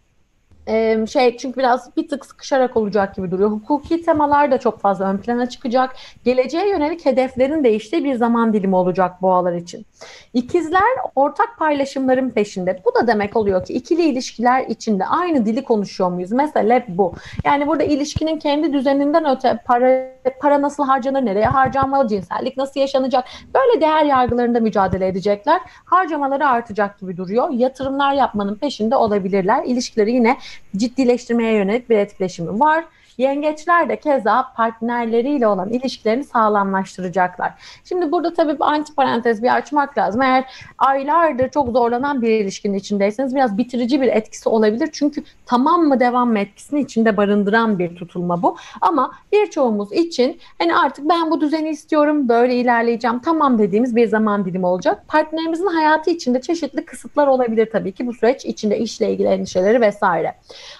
şey 1.07 1.37
çünkü 1.37 1.59
biraz 1.59 1.97
bir 1.97 2.07
tık 2.07 2.25
sıkışarak 2.25 2.77
olacak 2.77 3.15
gibi 3.15 3.31
duruyor. 3.31 3.51
Hukuki 3.51 4.01
temalar 4.01 4.51
da 4.51 4.57
çok 4.57 4.79
fazla 4.79 5.13
ön 5.13 5.17
plana 5.17 5.49
çıkacak. 5.49 5.95
Geleceğe 6.25 6.69
yönelik 6.69 7.05
hedeflerin 7.05 7.63
değiştiği 7.63 8.03
bir 8.03 8.15
zaman 8.15 8.53
dilimi 8.53 8.75
olacak 8.75 9.21
boğalar 9.21 9.53
için. 9.53 9.85
İkizler 10.33 10.81
ortak 11.15 11.57
paylaşımların 11.57 12.29
peşinde. 12.29 12.81
Bu 12.85 12.95
da 12.95 13.07
demek 13.07 13.35
oluyor 13.35 13.65
ki 13.65 13.73
ikili 13.73 14.01
ilişkiler 14.01 14.65
içinde 14.67 15.05
aynı 15.05 15.45
dili 15.45 15.63
konuşuyor 15.63 16.11
muyuz? 16.11 16.31
Mesele 16.31 16.85
bu. 16.87 17.13
Yani 17.45 17.67
burada 17.67 17.83
ilişkinin 17.83 18.39
kendi 18.39 18.73
düzeninden 18.73 19.37
öte 19.37 19.59
para 19.65 20.11
para 20.41 20.61
nasıl 20.61 20.83
harcanır, 20.83 21.25
nereye 21.25 21.45
harcanmalı, 21.45 22.07
cinsellik 22.07 22.57
nasıl 22.57 22.79
yaşanacak? 22.79 23.25
Böyle 23.53 23.81
değer 23.81 24.05
yargılarında 24.05 24.59
mücadele 24.59 25.07
edecekler. 25.07 25.61
Harcamaları 25.85 26.47
artacak 26.47 26.99
gibi 26.99 27.17
duruyor. 27.17 27.49
Yatırımlar 27.49 28.13
yapmanın 28.13 28.55
peşinde 28.55 28.95
olabilirler. 28.95 29.63
İlişkileri 29.65 30.11
yine 30.11 30.37
ciddileştirmeye 30.77 31.53
yönelik 31.53 31.89
bir 31.89 31.97
etkileşimi 31.97 32.59
var. 32.59 32.85
Yengeçler 33.17 33.89
de 33.89 33.99
keza 33.99 34.51
partnerleriyle 34.55 35.47
olan 35.47 35.69
ilişkilerini 35.69 36.23
sağlamlaştıracaklar. 36.23 37.53
Şimdi 37.83 38.11
burada 38.11 38.33
tabii 38.33 38.55
bir 38.55 38.73
anti 38.73 38.95
parantez 38.95 39.43
bir 39.43 39.55
açmak 39.55 39.97
lazım. 39.97 40.21
Eğer 40.21 40.45
aylardır 40.77 41.49
çok 41.49 41.69
zorlanan 41.69 42.21
bir 42.21 42.29
ilişkinin 42.29 42.77
içindeyseniz 42.77 43.35
biraz 43.35 43.57
bitirici 43.57 44.01
bir 44.01 44.07
etkisi 44.07 44.49
olabilir. 44.49 44.89
Çünkü 44.93 45.23
tamam 45.45 45.81
mı 45.83 45.99
devam 45.99 46.31
mı 46.31 46.39
etkisini 46.39 46.79
içinde 46.79 47.17
barındıran 47.17 47.79
bir 47.79 47.95
tutulma 47.95 48.41
bu. 48.41 48.57
Ama 48.81 49.11
birçoğumuz 49.31 49.91
için 49.91 50.39
hani 50.59 50.75
artık 50.75 51.09
ben 51.09 51.31
bu 51.31 51.41
düzeni 51.41 51.69
istiyorum, 51.69 52.29
böyle 52.29 52.55
ilerleyeceğim, 52.55 53.19
tamam 53.19 53.57
dediğimiz 53.57 53.95
bir 53.95 54.07
zaman 54.07 54.45
dilimi 54.45 54.65
olacak. 54.65 55.07
Partnerimizin 55.07 55.67
hayatı 55.67 56.09
içinde 56.09 56.41
çeşitli 56.41 56.85
kısıtlar 56.85 57.27
olabilir 57.27 57.69
tabii 57.71 57.91
ki 57.91 58.07
bu 58.07 58.13
süreç 58.13 58.45
içinde 58.45 58.77
işle 58.77 59.11
ilgili 59.11 59.27
endişeleri 59.27 59.81
vesaire. 59.81 60.35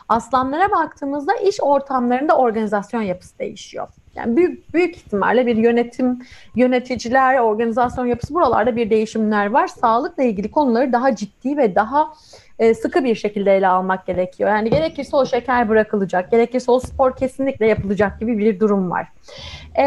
Aslanlara 0.10 0.72
baktığımızda 0.72 1.34
iş 1.34 1.62
ortamlarında 2.22 2.38
organizasyon 2.38 3.02
yapısı 3.02 3.40
değişiyor. 3.40 3.88
Yani 4.16 4.38
büyük 4.38 4.74
büyük 4.74 4.96
ihtimalle 4.96 5.46
bir 5.46 5.56
yönetim, 5.56 6.20
yöneticiler, 6.56 7.40
organizasyon 7.40 8.06
yapısı 8.06 8.34
buralarda 8.34 8.76
bir 8.76 8.90
değişimler 8.90 9.52
var. 9.52 9.68
Sağlıkla 9.68 10.24
ilgili 10.24 10.52
konuları 10.52 10.94
daha 10.94 11.16
ciddi 11.16 11.58
ve 11.58 11.76
daha 11.76 12.14
e, 12.60 12.74
sıkı 12.74 13.04
bir 13.04 13.16
şekilde 13.16 13.56
ele 13.56 13.68
almak 13.68 14.06
gerekiyor. 14.06 14.50
Yani 14.50 14.70
gerekirse 14.70 15.18
o 15.18 15.26
şeker 15.26 15.70
bırakılacak, 15.70 16.32
gerekirse 16.32 16.72
o 16.72 16.80
spor 16.80 17.16
kesinlikle 17.16 17.68
yapılacak 17.68 18.20
gibi 18.20 18.38
bir 18.38 18.60
durum 18.60 18.92
var. 18.92 19.08
E, 19.78 19.86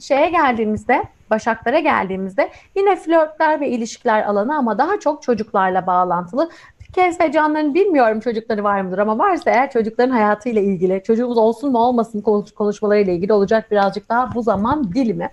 şeye 0.00 0.30
geldiğimizde, 0.30 1.02
Başaklara 1.30 1.78
geldiğimizde 1.78 2.50
yine 2.74 2.96
flörtler 2.96 3.60
ve 3.60 3.68
ilişkiler 3.68 4.22
alanı 4.22 4.56
ama 4.56 4.78
daha 4.78 5.00
çok 5.00 5.22
çocuklarla 5.22 5.86
bağlantılı 5.86 6.50
kez 6.92 7.20
heyecanlarını 7.20 7.74
bilmiyorum 7.74 8.20
çocukları 8.20 8.64
var 8.64 8.80
mıdır 8.80 8.98
ama 8.98 9.18
varsa 9.18 9.50
eğer 9.50 9.70
çocukların 9.70 10.10
hayatıyla 10.10 10.62
ilgili, 10.62 11.02
çocuğumuz 11.06 11.38
olsun 11.38 11.72
mu 11.72 11.78
olmasın 11.78 12.20
konuşmalarıyla 12.56 13.12
ilgili 13.12 13.32
olacak 13.32 13.70
birazcık 13.70 14.08
daha 14.08 14.34
bu 14.34 14.42
zaman 14.42 14.92
dilimi. 14.92 15.30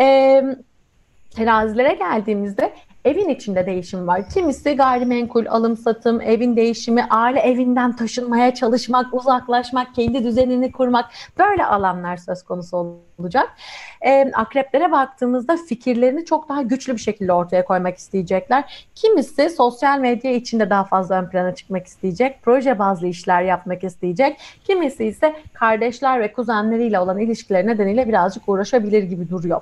Ee, 0.00 0.44
terazilere 1.36 1.94
geldiğimizde 1.94 2.72
evin 3.04 3.28
içinde 3.28 3.66
değişim 3.66 4.06
var. 4.06 4.28
Kimisi 4.28 4.76
gayrimenkul, 4.76 5.46
alım 5.46 5.76
satım, 5.76 6.20
evin 6.20 6.56
değişimi, 6.56 7.04
aile 7.10 7.40
evinden 7.40 7.96
taşınmaya 7.96 8.54
çalışmak, 8.54 9.14
uzaklaşmak, 9.14 9.94
kendi 9.94 10.24
düzenini 10.24 10.72
kurmak 10.72 11.10
böyle 11.38 11.64
alanlar 11.64 12.16
söz 12.16 12.42
konusu 12.42 12.76
oluyor 12.76 13.00
olacak. 13.18 13.48
E, 14.00 14.32
akreplere 14.32 14.92
baktığımızda 14.92 15.56
fikirlerini 15.68 16.24
çok 16.24 16.48
daha 16.48 16.62
güçlü 16.62 16.92
bir 16.92 17.00
şekilde 17.00 17.32
ortaya 17.32 17.64
koymak 17.64 17.96
isteyecekler. 17.96 18.88
Kimisi 18.94 19.50
sosyal 19.50 19.98
medya 19.98 20.32
içinde 20.32 20.70
daha 20.70 20.84
fazla 20.84 21.22
ön 21.22 21.28
plana 21.28 21.54
çıkmak 21.54 21.86
isteyecek. 21.86 22.38
Proje 22.42 22.78
bazlı 22.78 23.06
işler 23.06 23.42
yapmak 23.42 23.84
isteyecek. 23.84 24.40
Kimisi 24.64 25.04
ise 25.04 25.36
kardeşler 25.52 26.20
ve 26.20 26.32
kuzenleriyle 26.32 26.98
olan 26.98 27.18
ilişkileri 27.18 27.66
nedeniyle 27.66 28.08
birazcık 28.08 28.48
uğraşabilir 28.48 29.02
gibi 29.02 29.30
duruyor. 29.30 29.60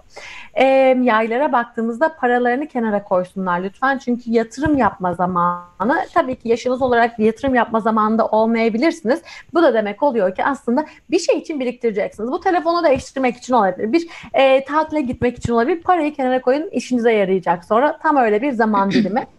E, 0.54 0.64
yaylara 1.02 1.52
baktığımızda 1.52 2.16
paralarını 2.16 2.66
kenara 2.66 3.04
koysunlar 3.04 3.60
lütfen. 3.60 3.98
Çünkü 3.98 4.30
yatırım 4.30 4.78
yapma 4.78 5.14
zamanı 5.14 6.06
tabii 6.14 6.36
ki 6.36 6.48
yaşınız 6.48 6.82
olarak 6.82 7.18
yatırım 7.18 7.54
yapma 7.54 7.80
zamanında 7.80 8.26
olmayabilirsiniz. 8.26 9.22
Bu 9.54 9.62
da 9.62 9.74
demek 9.74 10.02
oluyor 10.02 10.34
ki 10.34 10.44
aslında 10.44 10.86
bir 11.10 11.18
şey 11.18 11.38
için 11.38 11.60
biriktireceksiniz. 11.60 12.32
Bu 12.32 12.40
telefonu 12.40 12.84
değiştirmek 12.84 13.36
için 13.36 13.43
olabilir. 13.52 13.92
Bir 13.92 14.08
e, 14.34 14.64
tatile 14.64 15.00
gitmek 15.00 15.36
için 15.36 15.52
olabilir. 15.52 15.82
Parayı 15.82 16.14
kenara 16.14 16.40
koyun 16.40 16.70
işinize 16.70 17.12
yarayacak 17.12 17.64
sonra. 17.64 17.98
Tam 18.02 18.16
öyle 18.16 18.42
bir 18.42 18.52
zaman 18.52 18.90
dilimi. 18.90 19.26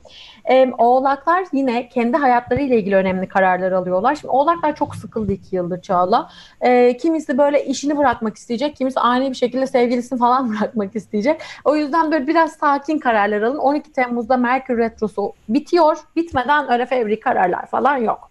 E, 0.49 0.71
oğlaklar 0.77 1.45
yine 1.51 1.89
kendi 1.89 2.17
hayatları 2.17 2.61
ile 2.61 2.77
ilgili 2.77 2.95
önemli 2.95 3.27
kararlar 3.27 3.71
alıyorlar. 3.71 4.15
Şimdi 4.15 4.31
oğlaklar 4.31 4.75
çok 4.75 4.95
sıkıldı 4.95 5.31
iki 5.31 5.55
yıldır 5.55 5.81
Çağla. 5.81 6.29
E, 6.61 6.97
kimisi 6.97 7.37
böyle 7.37 7.65
işini 7.65 7.97
bırakmak 7.97 8.37
isteyecek, 8.37 8.75
kimisi 8.75 8.99
ani 8.99 9.29
bir 9.29 9.35
şekilde 9.35 9.67
sevgilisini 9.67 10.19
falan 10.19 10.49
bırakmak 10.53 10.95
isteyecek. 10.95 11.41
O 11.65 11.75
yüzden 11.75 12.11
böyle 12.11 12.27
biraz 12.27 12.51
sakin 12.51 12.99
kararlar 12.99 13.41
alın. 13.41 13.57
12 13.57 13.91
Temmuz'da 13.91 14.37
Merkür 14.37 14.77
Retrosu 14.77 15.33
bitiyor. 15.49 15.97
Bitmeden 16.15 16.71
öyle 16.71 16.85
fevri 16.85 17.19
kararlar 17.19 17.65
falan 17.65 17.97
yok. 17.97 18.29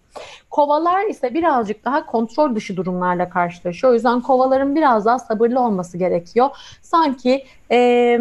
Kovalar 0.49 1.09
ise 1.09 1.33
birazcık 1.33 1.85
daha 1.85 2.05
kontrol 2.05 2.55
dışı 2.55 2.77
durumlarla 2.77 3.29
karşılaşıyor. 3.29 3.91
O 3.91 3.93
yüzden 3.93 4.21
kovaların 4.21 4.75
biraz 4.75 5.05
daha 5.05 5.19
sabırlı 5.19 5.59
olması 5.59 5.97
gerekiyor. 5.97 6.49
Sanki 6.81 7.45
e, 7.71 8.19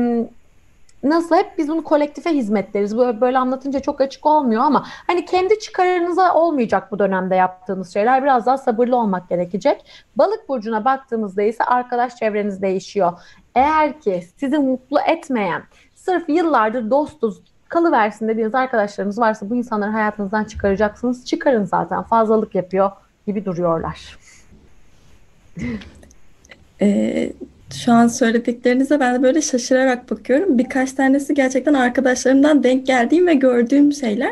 nasıl 1.05 1.37
hep 1.37 1.59
biz 1.59 1.69
bunu 1.69 1.85
kolektife 1.85 2.31
hizmet 2.31 2.75
deriz. 2.75 2.97
Böyle, 2.97 3.39
anlatınca 3.39 3.81
çok 3.81 4.01
açık 4.01 4.27
olmuyor 4.27 4.63
ama 4.63 4.87
hani 5.07 5.25
kendi 5.25 5.59
çıkarınıza 5.59 6.35
olmayacak 6.35 6.93
bu 6.93 6.99
dönemde 6.99 7.35
yaptığınız 7.35 7.93
şeyler. 7.93 8.23
Biraz 8.23 8.47
daha 8.47 8.59
sabırlı 8.59 8.97
olmak 8.97 9.29
gerekecek. 9.29 9.85
Balık 10.17 10.49
burcuna 10.49 10.85
baktığımızda 10.85 11.43
ise 11.43 11.65
arkadaş 11.65 12.17
çevreniz 12.17 12.63
değişiyor. 12.63 13.13
Eğer 13.55 14.01
ki 14.01 14.25
sizi 14.37 14.59
mutlu 14.59 15.01
etmeyen, 15.01 15.63
sırf 15.95 16.29
yıllardır 16.29 16.91
dostuz, 16.91 17.43
kalıversin 17.69 18.29
dediğiniz 18.29 18.55
arkadaşlarınız 18.55 19.19
varsa 19.19 19.51
bu 19.51 19.55
insanları 19.55 19.91
hayatınızdan 19.91 20.45
çıkaracaksınız. 20.45 21.27
Çıkarın 21.27 21.65
zaten 21.65 22.03
fazlalık 22.03 22.55
yapıyor 22.55 22.91
gibi 23.27 23.45
duruyorlar. 23.45 24.19
Ee, 26.81 27.33
şu 27.75 27.93
an 27.93 28.07
söylediklerinize 28.07 29.01
ben 29.01 29.15
de 29.15 29.23
böyle 29.23 29.43
şaşırarak 29.43 30.11
bakıyorum. 30.11 30.59
Birkaç 30.59 30.93
tanesi 30.93 31.35
gerçekten 31.35 31.75
arkadaşlarımdan 31.75 32.63
denk 32.63 32.87
geldiğim 32.87 33.27
ve 33.27 33.35
gördüğüm 33.35 33.93
şeyler. 33.93 34.31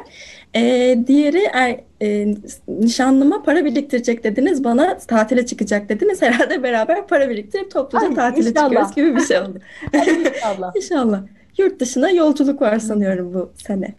Ee, 0.56 0.98
diğeri 1.06 1.42
er, 1.52 1.80
e, 2.02 2.34
nişanlıma 2.68 3.42
para 3.42 3.64
biriktirecek 3.64 4.24
dediniz. 4.24 4.64
Bana 4.64 4.98
tatile 4.98 5.46
çıkacak 5.46 5.88
dediniz. 5.88 6.22
Herhalde 6.22 6.62
beraber 6.62 7.06
para 7.06 7.30
biriktirip 7.30 7.70
topluca 7.70 8.06
Ay, 8.06 8.14
tatile 8.14 8.50
inşallah. 8.50 8.88
çıkıyoruz 8.88 8.94
gibi 8.94 9.16
bir 9.16 9.26
şey 9.26 9.38
oldu. 9.38 9.58
İnşallah. 9.94 10.72
İnşallah. 10.76 11.22
Yurt 11.58 11.80
dışına 11.80 12.10
yolculuk 12.10 12.62
var 12.62 12.78
sanıyorum 12.78 13.34
bu 13.34 13.52
sene. 13.66 13.94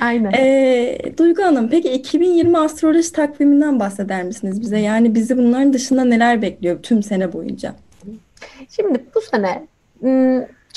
Aynen. 0.00 0.32
Ee, 0.32 0.98
Duygu 1.18 1.42
Hanım, 1.42 1.68
peki 1.70 1.92
2020 1.92 2.58
astroloji 2.58 3.12
takviminden 3.12 3.80
bahseder 3.80 4.22
misiniz 4.22 4.60
bize? 4.60 4.78
Yani 4.78 5.14
bizi 5.14 5.38
bunların 5.38 5.72
dışında 5.72 6.04
neler 6.04 6.42
bekliyor 6.42 6.82
tüm 6.82 7.02
sene 7.02 7.32
boyunca? 7.32 7.74
Şimdi 8.68 9.04
bu 9.14 9.20
sene 9.20 9.66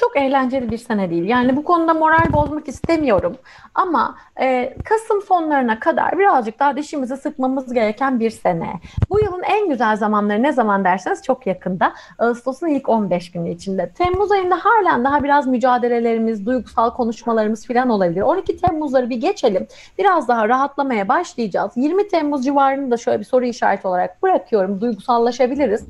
çok 0.02 0.18
eğlenceli 0.18 0.72
bir 0.72 0.78
sene 0.78 1.10
değil. 1.10 1.24
Yani 1.24 1.56
bu 1.56 1.64
konuda 1.64 1.94
moral 1.94 2.34
bozmak 2.34 2.68
istemiyorum. 2.68 3.38
Ama 3.76 4.18
e, 4.42 4.78
Kasım 4.86 5.22
sonlarına 5.22 5.80
kadar 5.80 6.20
birazcık 6.20 6.60
daha 6.60 6.78
dişimizi 6.78 7.18
sıkmamız 7.18 7.74
gereken 7.74 8.20
bir 8.20 8.30
sene. 8.30 8.74
Bu 9.10 9.20
yılın 9.20 9.44
en 9.44 9.70
güzel 9.70 9.96
zamanları 9.96 10.44
ne 10.44 10.52
zaman 10.52 10.84
derseniz 10.84 11.24
çok 11.24 11.48
yakında. 11.48 11.94
Ağustos'un 12.20 12.68
ilk 12.68 12.90
15 12.90 13.32
günü 13.32 13.50
içinde. 13.50 13.92
Temmuz 13.98 14.32
ayında 14.32 14.56
halen 14.56 15.04
daha 15.04 15.24
biraz 15.24 15.48
mücadelelerimiz, 15.48 16.46
duygusal 16.46 16.90
konuşmalarımız 16.90 17.68
falan 17.68 17.90
olabilir. 17.90 18.22
12 18.22 18.58
Temmuz'ları 18.58 19.10
bir 19.10 19.18
geçelim. 19.18 19.68
Biraz 19.98 20.28
daha 20.28 20.50
rahatlamaya 20.50 21.08
başlayacağız. 21.08 21.72
20 21.76 22.08
Temmuz 22.08 22.46
civarını 22.46 22.92
da 22.92 22.98
şöyle 22.98 23.20
bir 23.20 23.26
soru 23.26 23.46
işareti 23.46 23.88
olarak 23.88 24.24
bırakıyorum. 24.24 24.82
Duygusallaşabiliriz. 24.82 25.86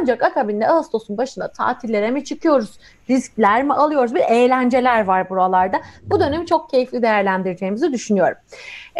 Ancak 0.00 0.22
akabinde 0.22 0.68
Ağustos'un 0.68 1.18
başında 1.18 1.48
tatillere 1.48 2.10
mi 2.10 2.24
çıkıyoruz? 2.24 2.78
Riskler 3.10 3.62
mi 3.62 3.74
alıyoruz? 3.74 4.14
Bir 4.14 4.20
eğlenceler 4.20 5.04
var 5.04 5.30
buralarda. 5.30 5.80
Bu 6.02 6.20
dönemi 6.20 6.46
çok 6.46 6.70
keyifli 6.70 7.02
değerlendireceğimizi 7.02 7.92
düşünüyorum. 7.92 8.36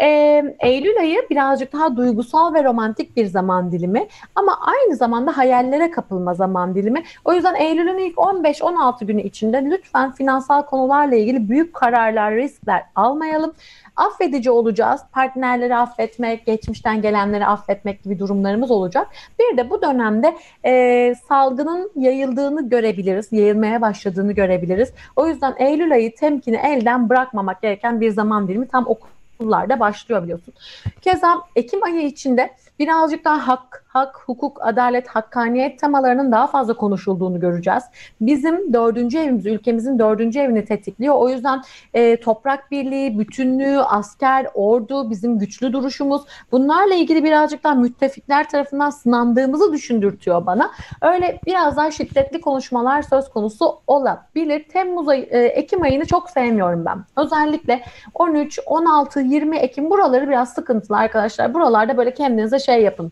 Ee, 0.01 0.55
Eylül 0.59 0.99
ayı 0.99 1.27
birazcık 1.29 1.73
daha 1.73 1.97
duygusal 1.97 2.53
ve 2.53 2.63
romantik 2.63 3.15
bir 3.15 3.25
zaman 3.25 3.71
dilimi 3.71 4.07
ama 4.35 4.59
aynı 4.61 4.95
zamanda 4.95 5.37
hayallere 5.37 5.91
kapılma 5.91 6.33
zaman 6.33 6.75
dilimi. 6.75 7.03
O 7.25 7.33
yüzden 7.33 7.55
Eylül'ün 7.55 7.97
ilk 7.97 8.15
15-16 8.15 9.05
günü 9.05 9.21
içinde 9.21 9.65
lütfen 9.65 10.11
finansal 10.11 10.61
konularla 10.61 11.15
ilgili 11.15 11.49
büyük 11.49 11.73
kararlar, 11.73 12.35
riskler 12.35 12.83
almayalım 12.95 13.53
affedici 13.99 14.51
olacağız. 14.51 15.01
Partnerleri 15.11 15.75
affetmek, 15.75 16.45
geçmişten 16.45 17.01
gelenleri 17.01 17.45
affetmek 17.45 18.03
gibi 18.03 18.19
durumlarımız 18.19 18.71
olacak. 18.71 19.07
Bir 19.39 19.57
de 19.57 19.69
bu 19.69 19.81
dönemde 19.81 20.37
e, 20.65 21.15
salgının 21.29 21.91
yayıldığını 21.95 22.69
görebiliriz, 22.69 23.31
yayılmaya 23.31 23.81
başladığını 23.81 24.31
görebiliriz. 24.31 24.93
O 25.15 25.27
yüzden 25.27 25.55
Eylül 25.57 25.91
ayı 25.91 26.15
temkini 26.15 26.57
elden 26.57 27.09
bırakmamak 27.09 27.61
gereken 27.61 28.01
bir 28.01 28.11
zaman 28.11 28.47
dilimi 28.47 28.67
tam 28.67 28.85
okullarda 28.87 29.79
başlıyor 29.79 30.23
biliyorsun. 30.23 30.53
Keza 31.01 31.41
Ekim 31.55 31.83
ayı 31.83 32.01
içinde 32.01 32.49
birazcık 32.79 33.25
daha 33.25 33.47
hak, 33.47 33.85
hak, 33.87 34.19
hukuk, 34.25 34.57
adalet, 34.61 35.07
hakkaniyet 35.07 35.79
temalarının 35.79 36.31
daha 36.31 36.47
fazla 36.47 36.73
konuşulduğunu 36.73 37.39
göreceğiz. 37.39 37.83
Bizim 38.21 38.73
dördüncü 38.73 39.17
evimiz, 39.17 39.45
ülkemizin 39.45 39.99
dördüncü 39.99 40.39
evini 40.39 40.65
tetikliyor. 40.65 41.15
O 41.15 41.29
yüzden 41.29 41.61
e, 41.93 42.19
toprak 42.19 42.71
birliği, 42.71 43.19
bütünlüğü, 43.19 43.79
asker, 43.79 44.47
ordu, 44.53 45.09
bizim 45.09 45.39
güçlü 45.39 45.73
duruşumuz 45.73 46.21
bunlarla 46.51 46.93
ilgili 46.93 47.23
birazcık 47.23 47.63
daha 47.63 47.75
müttefikler 47.75 48.49
tarafından 48.49 48.89
sınandığımızı 48.89 49.73
düşündürtüyor 49.73 50.45
bana. 50.45 50.71
Öyle 51.01 51.39
biraz 51.45 51.77
daha 51.77 51.91
şiddetli 51.91 52.41
konuşmalar 52.41 53.01
söz 53.01 53.29
konusu 53.29 53.79
olabilir. 53.87 54.65
Temmuz 54.69 55.09
ayı, 55.09 55.23
e, 55.23 55.39
Ekim 55.39 55.81
ayını 55.81 56.05
çok 56.05 56.29
sevmiyorum 56.29 56.85
ben. 56.85 57.05
Özellikle 57.17 57.83
13, 58.13 58.59
16, 58.65 59.19
20 59.19 59.57
Ekim 59.57 59.89
buraları 59.89 60.29
biraz 60.29 60.53
sıkıntılı 60.53 60.97
arkadaşlar. 60.97 61.53
Buralarda 61.53 61.97
böyle 61.97 62.13
kendinize 62.13 62.59
şey 62.69 62.81
yapın 62.81 63.11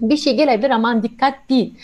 bir 0.00 0.16
şey 0.16 0.36
gelebilir 0.36 0.70
aman 0.70 1.02
dikkat 1.02 1.34
değil. 1.50 1.74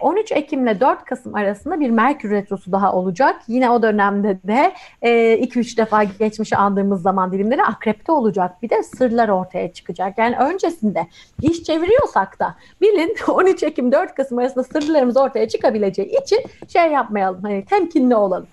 13 0.00 0.32
ee, 0.32 0.34
Ekim 0.34 0.66
ile 0.66 0.80
4 0.80 1.04
Kasım 1.04 1.34
arasında 1.34 1.80
bir 1.80 1.90
Merkür 1.90 2.30
Retrosu 2.30 2.72
daha 2.72 2.92
olacak. 2.92 3.36
Yine 3.48 3.70
o 3.70 3.82
dönemde 3.82 4.38
de 4.44 4.74
2-3 5.02 5.74
e, 5.74 5.76
defa 5.76 6.04
geçmişi 6.04 6.56
andığımız 6.56 7.02
zaman 7.02 7.32
dilimleri 7.32 7.62
akrepte 7.62 8.12
olacak. 8.12 8.62
Bir 8.62 8.70
de 8.70 8.82
sırlar 8.82 9.28
ortaya 9.28 9.72
çıkacak. 9.72 10.18
Yani 10.18 10.36
öncesinde 10.36 11.06
iş 11.42 11.62
çeviriyorsak 11.62 12.38
da 12.38 12.54
bilin 12.80 13.16
13 13.28 13.62
Ekim 13.62 13.92
4 13.92 14.14
Kasım 14.14 14.38
arasında 14.38 14.64
sırlarımız 14.64 15.16
ortaya 15.16 15.48
çıkabileceği 15.48 16.20
için 16.22 16.40
şey 16.68 16.90
yapmayalım. 16.90 17.42
Hani 17.42 17.64
temkinli 17.64 18.16
olalım. 18.16 18.46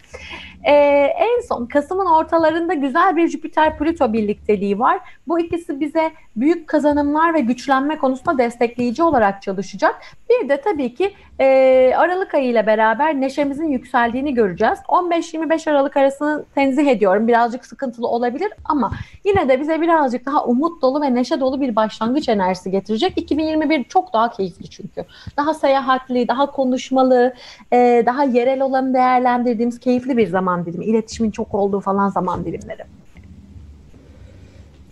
Ee, 0.65 0.71
en 1.19 1.41
son 1.47 1.65
Kasım'ın 1.65 2.05
ortalarında 2.05 2.73
güzel 2.73 3.15
bir 3.15 3.27
Jüpiter-Plüto 3.27 4.13
birlikteliği 4.13 4.79
var. 4.79 4.99
Bu 5.27 5.39
ikisi 5.39 5.79
bize 5.79 6.11
büyük 6.35 6.67
kazanımlar 6.67 7.33
ve 7.33 7.39
güçlenme 7.39 7.97
konusunda 7.97 8.37
destekleyici 8.37 9.03
olarak 9.03 9.41
çalışacak. 9.41 9.95
Bir 10.29 10.49
de 10.49 10.61
tabii 10.61 10.95
ki 10.95 11.13
e, 11.39 11.93
Aralık 11.97 12.33
ayı 12.33 12.49
ile 12.49 12.67
beraber 12.67 13.21
neşemizin 13.21 13.67
yükseldiğini 13.67 14.33
göreceğiz. 14.33 14.79
15-25 14.87 15.71
Aralık 15.71 15.97
arasını 15.97 16.45
tenzih 16.55 16.87
ediyorum. 16.87 17.27
Birazcık 17.27 17.65
sıkıntılı 17.65 18.07
olabilir 18.07 18.51
ama 18.65 18.91
yine 19.25 19.49
de 19.49 19.59
bize 19.59 19.81
birazcık 19.81 20.25
daha 20.25 20.45
umut 20.45 20.81
dolu 20.81 21.01
ve 21.01 21.13
neşe 21.13 21.39
dolu 21.39 21.61
bir 21.61 21.75
başlangıç 21.75 22.29
enerjisi 22.29 22.71
getirecek. 22.71 23.13
2021 23.17 23.83
çok 23.83 24.13
daha 24.13 24.31
keyifli 24.31 24.69
çünkü. 24.69 25.05
Daha 25.37 25.53
seyahatli, 25.53 26.27
daha 26.27 26.51
konuşmalı, 26.51 27.33
e, 27.73 28.03
daha 28.05 28.23
yerel 28.23 28.61
olanı 28.61 28.93
değerlendirdiğimiz 28.93 29.79
keyifli 29.79 30.17
bir 30.17 30.27
zaman 30.27 30.54
dilimi. 30.65 30.85
İletişimin 30.85 31.31
çok 31.31 31.53
olduğu 31.53 31.79
falan 31.79 32.09
zaman 32.09 32.45
dilimleri. 32.45 32.83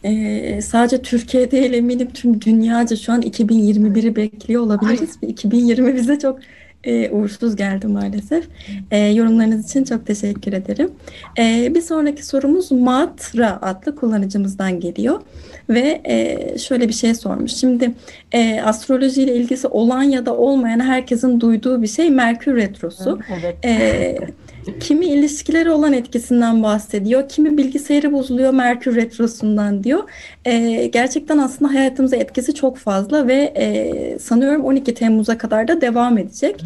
Ee, 0.03 0.61
sadece 0.61 1.01
Türkiye 1.01 1.51
değil 1.51 1.73
eminim 1.73 2.09
tüm 2.13 2.41
dünyaca 2.41 2.95
şu 2.95 3.13
an 3.13 3.21
2021'i 3.21 4.15
bekliyor 4.15 4.61
olabiliriz. 4.61 5.17
Ay. 5.23 5.29
2020 5.29 5.95
bize 5.95 6.19
çok 6.19 6.39
e, 6.83 7.09
uğursuz 7.09 7.55
geldi 7.55 7.87
maalesef. 7.87 8.47
E, 8.91 8.97
yorumlarınız 8.97 9.65
için 9.65 9.83
çok 9.83 10.07
teşekkür 10.07 10.53
ederim. 10.53 10.91
E, 11.37 11.75
bir 11.75 11.81
sonraki 11.81 12.25
sorumuz 12.25 12.71
Matra 12.71 13.59
adlı 13.61 13.95
kullanıcımızdan 13.95 14.79
geliyor. 14.79 15.21
ve 15.69 16.01
e, 16.05 16.57
şöyle 16.57 16.87
bir 16.87 16.93
şey 16.93 17.15
sormuş. 17.15 17.51
Şimdi 17.51 17.91
e, 18.31 18.61
astrolojiyle 18.61 19.35
ilgisi 19.35 19.67
olan 19.67 20.03
ya 20.03 20.25
da 20.25 20.37
olmayan 20.37 20.79
herkesin 20.79 21.39
duyduğu 21.39 21.81
bir 21.81 21.87
şey 21.87 22.09
Merkür 22.09 22.55
Retrosu. 22.55 23.19
Evet. 23.41 23.65
E, 23.65 24.17
kimi 24.79 25.05
ilişkileri 25.05 25.71
olan 25.71 25.93
etkisinden 25.93 26.63
bahsediyor, 26.63 27.29
kimi 27.29 27.57
bilgisayarı 27.57 28.13
bozuluyor 28.13 28.53
Merkür 28.53 28.95
Retrosu'ndan 28.95 29.83
diyor. 29.83 30.03
E, 30.45 30.85
gerçekten 30.85 31.37
aslında 31.37 31.73
hayatımıza 31.73 32.15
etkisi 32.15 32.53
çok 32.53 32.77
fazla 32.77 33.27
ve 33.27 33.53
e, 33.55 34.19
sanıyorum 34.19 34.65
12 34.65 34.93
Temmuz'a 34.93 35.37
kadar 35.37 35.67
da 35.67 35.81
devam 35.81 36.17
edecek. 36.17 36.61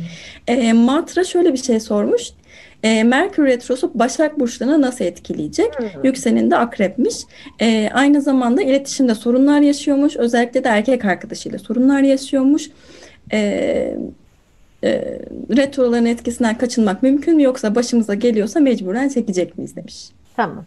E, 0.48 0.74
Matra 0.74 1.24
şöyle 1.24 1.54
bir 1.54 1.58
şey 1.58 1.80
sormuş. 1.80 2.22
E, 2.84 3.04
Merkür 3.04 3.46
Retrosu 3.46 3.92
Başak 3.96 4.40
Burçlarına 4.40 4.82
nasıl 4.82 5.06
etkileyecek? 5.06 5.80
Hmm. 5.80 6.04
Yükseleni 6.04 6.56
akrepmiş. 6.56 7.16
E, 7.60 7.90
aynı 7.94 8.22
zamanda 8.22 8.62
iletişimde 8.62 9.16
sorunlar 9.16 9.62
yaşıyormuş. 9.62 10.16
Özellikle 10.18 10.64
de 10.64 10.70
erkek 10.70 11.06
arkadaşıyla 11.06 11.60
sorunlar 11.60 12.02
yaşıyormuş. 12.02 12.70
E, 13.34 13.98
e, 14.84 15.20
retroların 15.56 16.06
etkisinden 16.06 16.58
kaçınmak 16.58 17.04
mümkün 17.04 17.36
mü 17.36 17.44
yoksa 17.44 17.76
başımıza 17.76 18.14
geliyorsa 18.14 18.60
mecburen 18.60 19.10
çekecek 19.10 19.58
miyiz 19.58 19.76
demiş. 19.76 20.10
Tamam. 20.36 20.66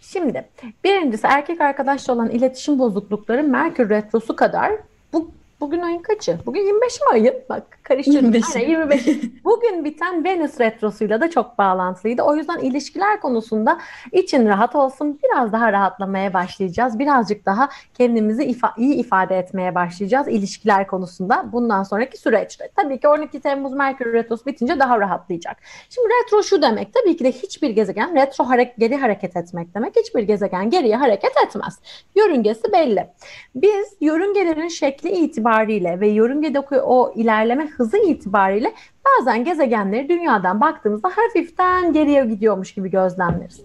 Şimdi 0.00 0.44
birincisi 0.84 1.26
erkek 1.26 1.60
arkadaşla 1.60 2.12
olan 2.12 2.30
iletişim 2.30 2.78
bozuklukları 2.78 3.42
Merkür 3.42 3.88
Retrosu 3.88 4.36
kadar 4.36 4.72
bu 5.12 5.30
Bugün 5.62 5.80
ayın 5.80 6.02
kaçı? 6.02 6.38
Bugün 6.46 6.60
25 6.60 7.00
mi 7.00 7.06
ayın? 7.12 7.34
Bak 7.48 7.78
karıştırdım. 7.82 8.24
25. 8.24 8.56
Aynen 8.56 8.68
25. 8.68 9.06
Bugün 9.44 9.84
biten 9.84 10.24
Venüs 10.24 10.60
retrosuyla 10.60 11.20
da 11.20 11.30
çok 11.30 11.58
bağlantılıydı. 11.58 12.22
O 12.22 12.36
yüzden 12.36 12.58
ilişkiler 12.58 13.20
konusunda 13.20 13.78
için 14.12 14.46
rahat 14.46 14.76
olsun. 14.76 15.18
Biraz 15.24 15.52
daha 15.52 15.72
rahatlamaya 15.72 16.34
başlayacağız. 16.34 16.98
Birazcık 16.98 17.46
daha 17.46 17.68
kendimizi 17.94 18.44
ifa 18.44 18.74
iyi 18.76 18.94
ifade 18.94 19.38
etmeye 19.38 19.74
başlayacağız 19.74 20.28
ilişkiler 20.28 20.86
konusunda 20.86 21.52
bundan 21.52 21.82
sonraki 21.82 22.18
süreçte. 22.18 22.70
Tabii 22.76 23.00
ki 23.00 23.08
12 23.08 23.40
Temmuz 23.40 23.72
Merkür 23.72 24.12
retrosu 24.12 24.46
bitince 24.46 24.78
daha 24.78 25.00
rahatlayacak. 25.00 25.56
Şimdi 25.90 26.08
retro 26.08 26.42
şu 26.42 26.62
demek. 26.62 26.94
Tabii 26.94 27.16
ki 27.16 27.24
de 27.24 27.32
hiçbir 27.32 27.70
gezegen 27.70 28.14
retro 28.14 28.44
hareket, 28.44 28.76
geri 28.78 28.96
hareket 28.96 29.36
etmek 29.36 29.74
demek. 29.74 29.96
Hiçbir 29.96 30.22
gezegen 30.22 30.70
geriye 30.70 30.96
hareket 30.96 31.32
etmez. 31.46 31.78
Yörüngesi 32.14 32.72
belli. 32.72 33.06
Biz 33.54 33.96
yörüngelerin 34.00 34.68
şekli 34.68 35.10
itibariyle 35.10 35.51
itibariyle 35.52 36.00
ve 36.00 36.08
yörüngedeki 36.08 36.80
o 36.80 37.12
ilerleme 37.16 37.66
hızı 37.66 37.96
itibariyle 37.98 38.72
bazen 39.04 39.44
gezegenleri 39.44 40.08
dünyadan 40.08 40.60
baktığımızda 40.60 41.08
hafiften 41.08 41.92
geriye 41.92 42.24
gidiyormuş 42.24 42.74
gibi 42.74 42.90
gözlemleriz. 42.90 43.60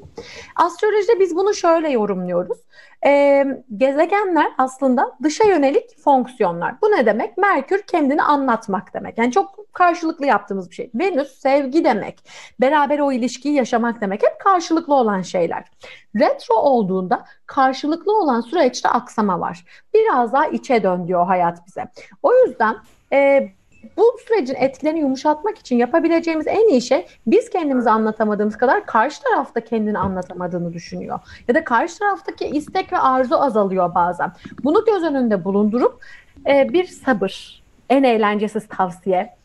Astrolojide 0.56 1.19
biz 1.19 1.36
bunu 1.36 1.54
şöyle 1.54 1.89
yorumluyoruz. 1.89 2.58
Ee, 3.08 3.46
gezegenler 3.78 4.48
aslında 4.58 5.17
dışa 5.24 5.43
yönelik 5.43 6.00
fonksiyonlar. 6.04 6.76
Bu 6.82 6.91
ne 6.91 7.06
demek? 7.06 7.38
Merkür 7.38 7.82
kendini 7.82 8.22
anlatmak 8.22 8.93
demek. 8.93 9.17
Yani 9.17 9.32
çok 9.32 9.74
karşılıklı 9.74 10.26
yaptığımız 10.26 10.70
bir 10.70 10.76
şey. 10.76 10.91
Venüs 10.96 11.32
sevgi 11.39 11.84
demek. 11.84 12.24
Beraber 12.62 13.00
o 13.00 13.12
ilişkiyi 13.12 13.54
yaşamak 13.54 14.02
demek. 14.02 14.24
Hep 14.24 14.39
karşılıklı 14.39 14.93
olan 14.93 15.22
şeyler. 15.22 15.65
Retro 16.15 16.56
olduğunda 16.56 17.26
karşılıklı 17.46 18.20
olan 18.20 18.41
süreçte 18.41 18.89
aksama 18.89 19.39
var. 19.39 19.65
Biraz 19.93 20.34
daha 20.34 20.48
içe 20.48 20.84
dön 20.84 21.08
diyor 21.08 21.26
hayat 21.26 21.67
bize. 21.67 21.86
O 22.24 22.34
yüzden 22.36 22.76
e, 23.13 23.50
bu 23.97 24.17
sürecin 24.28 24.56
etkilerini 24.56 25.00
yumuşatmak 25.00 25.58
için 25.58 25.76
yapabileceğimiz 25.76 26.47
en 26.47 26.69
iyi 26.69 26.82
şey 26.82 27.06
biz 27.28 27.50
kendimizi 27.50 27.89
anlatamadığımız 27.89 28.58
kadar 28.58 28.86
karşı 28.86 29.23
tarafta 29.23 29.62
kendini 29.62 30.00
anlatamadığını 30.00 30.73
düşünüyor. 30.73 31.19
Ya 31.47 31.56
da 31.56 31.63
karşı 31.63 32.00
taraftaki 32.00 32.45
istek 32.45 32.93
ve 32.93 32.97
arzu 32.97 33.36
azalıyor 33.36 33.95
bazen. 33.95 34.32
Bunu 34.63 34.86
göz 34.86 35.04
önünde 35.04 35.43
bulundurup 35.43 36.02
e, 36.47 36.73
bir 36.73 36.86
sabır, 36.86 37.63
en 37.89 38.04
eğlencesiz 38.04 38.67
tavsiye. 38.67 39.38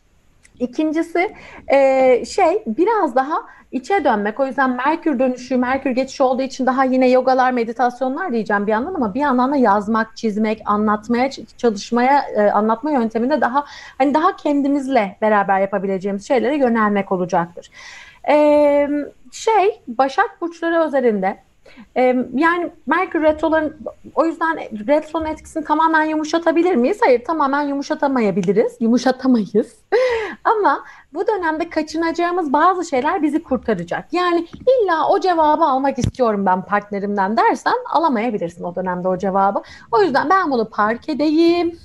İkincisi 0.59 1.35
e, 1.67 2.25
şey 2.25 2.63
biraz 2.67 3.15
daha 3.15 3.35
içe 3.71 4.03
dönmek. 4.03 4.39
O 4.39 4.45
yüzden 4.45 4.69
Merkür 4.69 5.19
dönüşü, 5.19 5.57
Merkür 5.57 5.91
geçişi 5.91 6.23
olduğu 6.23 6.41
için 6.41 6.65
daha 6.65 6.83
yine 6.83 7.09
yogalar, 7.09 7.51
meditasyonlar 7.51 8.31
diyeceğim 8.31 8.67
bir 8.67 8.71
yandan 8.71 8.93
ama 8.93 9.13
bir 9.13 9.19
yandan 9.19 9.51
da 9.51 9.55
yazmak, 9.55 10.17
çizmek, 10.17 10.61
anlatmaya 10.65 11.29
çalışmaya, 11.57 12.21
e, 12.35 12.51
anlatma 12.51 12.91
yönteminde 12.91 13.41
daha 13.41 13.65
hani 13.97 14.13
daha 14.13 14.35
kendimizle 14.35 15.17
beraber 15.21 15.59
yapabileceğimiz 15.59 16.27
şeylere 16.27 16.57
yönelmek 16.57 17.11
olacaktır. 17.11 17.69
E, 18.29 18.87
şey, 19.31 19.81
Başak 19.87 20.41
burçları 20.41 20.81
özelinde 20.83 21.37
yani 22.33 22.71
Merkür 22.87 23.21
retroların 23.21 23.77
o 24.15 24.25
yüzden 24.25 24.57
retronun 24.87 25.25
etkisini 25.25 25.63
tamamen 25.63 26.03
yumuşatabilir 26.03 26.75
miyiz? 26.75 26.99
Hayır 27.01 27.23
tamamen 27.25 27.61
yumuşatamayabiliriz. 27.61 28.77
Yumuşatamayız. 28.79 29.75
Ama 30.43 30.83
bu 31.13 31.27
dönemde 31.27 31.69
kaçınacağımız 31.69 32.53
bazı 32.53 32.85
şeyler 32.85 33.23
bizi 33.23 33.43
kurtaracak. 33.43 34.13
Yani 34.13 34.47
illa 34.67 35.09
o 35.09 35.19
cevabı 35.19 35.63
almak 35.63 35.99
istiyorum 35.99 36.45
ben 36.45 36.61
partnerimden 36.61 37.37
dersen 37.37 37.73
alamayabilirsin 37.93 38.63
o 38.63 38.75
dönemde 38.75 39.07
o 39.07 39.17
cevabı. 39.17 39.61
O 39.91 40.01
yüzden 40.01 40.29
ben 40.29 40.51
bunu 40.51 40.69
park 40.69 41.09
edeyim. 41.09 41.79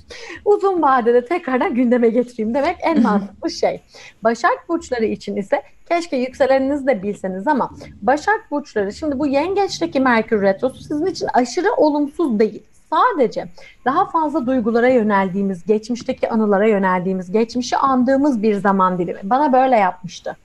Uzun 0.45 0.81
vadede 0.81 1.25
tekrardan 1.25 1.75
gündeme 1.75 2.09
getireyim 2.09 2.53
demek 2.53 2.77
en 2.81 3.01
mantıklı 3.03 3.49
şey. 3.51 3.81
Başak 4.23 4.69
burçları 4.69 5.05
için 5.05 5.35
ise 5.35 5.61
keşke 5.89 6.17
yükseleniniz 6.17 6.87
de 6.87 7.03
bilseniz 7.03 7.47
ama 7.47 7.69
Başak 8.01 8.51
burçları 8.51 8.93
şimdi 8.93 9.19
bu 9.19 9.27
yengeçteki 9.27 9.99
Merkür 9.99 10.41
retrosu 10.41 10.83
sizin 10.83 11.05
için 11.05 11.27
aşırı 11.33 11.73
olumsuz 11.73 12.39
değil 12.39 12.63
sadece 12.89 13.47
daha 13.85 14.05
fazla 14.05 14.45
duygulara 14.45 14.89
yöneldiğimiz, 14.89 15.65
geçmişteki 15.65 16.29
anılara 16.29 16.67
yöneldiğimiz, 16.67 17.31
geçmişi 17.31 17.77
andığımız 17.77 18.43
bir 18.43 18.55
zaman 18.55 18.97
dilimi. 18.97 19.19
Bana 19.23 19.53
böyle 19.53 19.75
yapmıştı. 19.75 20.37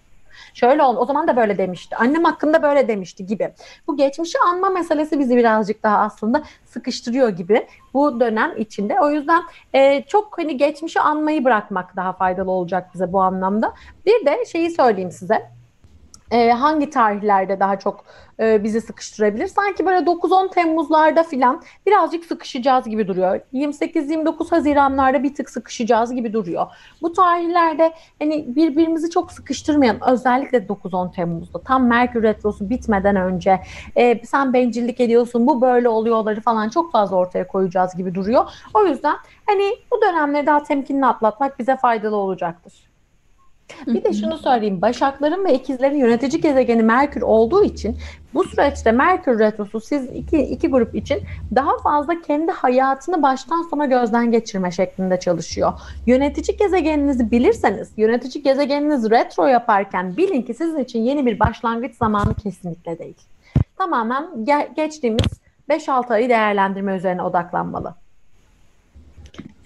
Şöyle 0.54 0.82
oldu, 0.82 0.98
o 0.98 1.06
zaman 1.06 1.28
da 1.28 1.36
böyle 1.36 1.58
demişti. 1.58 1.96
Annem 1.96 2.24
hakkında 2.24 2.62
böyle 2.62 2.88
demişti 2.88 3.26
gibi. 3.26 3.52
Bu 3.86 3.96
geçmişi 3.96 4.38
anma 4.38 4.68
meselesi 4.68 5.18
bizi 5.18 5.36
birazcık 5.36 5.82
daha 5.82 5.98
aslında 5.98 6.42
sıkıştırıyor 6.64 7.28
gibi 7.28 7.66
bu 7.94 8.20
dönem 8.20 8.52
içinde. 8.56 9.00
O 9.00 9.10
yüzden 9.10 9.42
e, 9.74 10.02
çok 10.02 10.38
hani 10.38 10.56
geçmişi 10.56 11.00
anmayı 11.00 11.44
bırakmak 11.44 11.96
daha 11.96 12.12
faydalı 12.12 12.50
olacak 12.50 12.90
bize 12.94 13.12
bu 13.12 13.22
anlamda. 13.22 13.74
Bir 14.06 14.26
de 14.26 14.44
şeyi 14.44 14.70
söyleyeyim 14.70 15.10
size 15.10 15.50
e, 16.34 16.50
hangi 16.50 16.90
tarihlerde 16.90 17.60
daha 17.60 17.78
çok 17.78 18.04
e, 18.40 18.64
bizi 18.64 18.80
sıkıştırabilir? 18.80 19.46
Sanki 19.46 19.86
böyle 19.86 19.98
9-10 19.98 20.50
Temmuzlarda 20.50 21.22
filan 21.22 21.62
birazcık 21.86 22.24
sıkışacağız 22.24 22.84
gibi 22.84 23.08
duruyor. 23.08 23.40
28-29 23.52 24.50
Haziranlarda 24.50 25.22
bir 25.22 25.34
tık 25.34 25.50
sıkışacağız 25.50 26.14
gibi 26.14 26.32
duruyor. 26.32 26.66
Bu 27.02 27.12
tarihlerde 27.12 27.92
hani 28.18 28.56
birbirimizi 28.56 29.10
çok 29.10 29.32
sıkıştırmayalım. 29.32 30.00
Özellikle 30.10 30.58
9-10 30.58 31.14
Temmuz'da 31.14 31.62
tam 31.62 31.86
Merkür 31.86 32.22
Retrosu 32.22 32.70
bitmeden 32.70 33.16
önce 33.16 33.60
e, 33.96 34.24
sen 34.24 34.52
bencillik 34.52 35.00
ediyorsun 35.00 35.46
bu 35.46 35.60
böyle 35.60 35.88
oluyorları 35.88 36.40
falan 36.40 36.68
çok 36.68 36.92
fazla 36.92 37.16
ortaya 37.16 37.46
koyacağız 37.46 37.96
gibi 37.96 38.14
duruyor. 38.14 38.44
O 38.74 38.84
yüzden 38.84 39.16
hani 39.46 39.72
bu 39.92 40.02
dönemleri 40.02 40.46
daha 40.46 40.62
temkinli 40.62 41.06
atlatmak 41.06 41.58
bize 41.58 41.76
faydalı 41.76 42.16
olacaktır. 42.16 42.93
Bir 43.86 44.04
de 44.04 44.12
şunu 44.12 44.38
söyleyeyim. 44.38 44.82
Başakların 44.82 45.44
ve 45.44 45.54
ikizlerin 45.54 45.96
yönetici 45.96 46.40
gezegeni 46.40 46.82
Merkür 46.82 47.22
olduğu 47.22 47.64
için 47.64 47.96
bu 48.34 48.44
süreçte 48.44 48.92
Merkür 48.92 49.38
Retrosu 49.38 49.80
siz 49.80 50.10
iki, 50.10 50.38
iki 50.38 50.68
grup 50.68 50.94
için 50.94 51.22
daha 51.54 51.78
fazla 51.78 52.20
kendi 52.20 52.52
hayatını 52.52 53.22
baştan 53.22 53.62
sona 53.62 53.86
gözden 53.86 54.30
geçirme 54.30 54.70
şeklinde 54.70 55.20
çalışıyor. 55.20 55.72
Yönetici 56.06 56.56
gezegeninizi 56.56 57.30
bilirseniz, 57.30 57.92
yönetici 57.96 58.44
gezegeniniz 58.44 59.10
retro 59.10 59.46
yaparken 59.46 60.16
bilin 60.16 60.42
ki 60.42 60.54
sizin 60.54 60.78
için 60.78 61.00
yeni 61.00 61.26
bir 61.26 61.40
başlangıç 61.40 61.94
zamanı 61.94 62.34
kesinlikle 62.34 62.98
değil. 62.98 63.16
Tamamen 63.78 64.24
ge- 64.44 64.74
geçtiğimiz 64.74 65.40
5-6 65.70 66.12
ayı 66.12 66.28
değerlendirme 66.28 66.96
üzerine 66.96 67.22
odaklanmalı. 67.22 67.94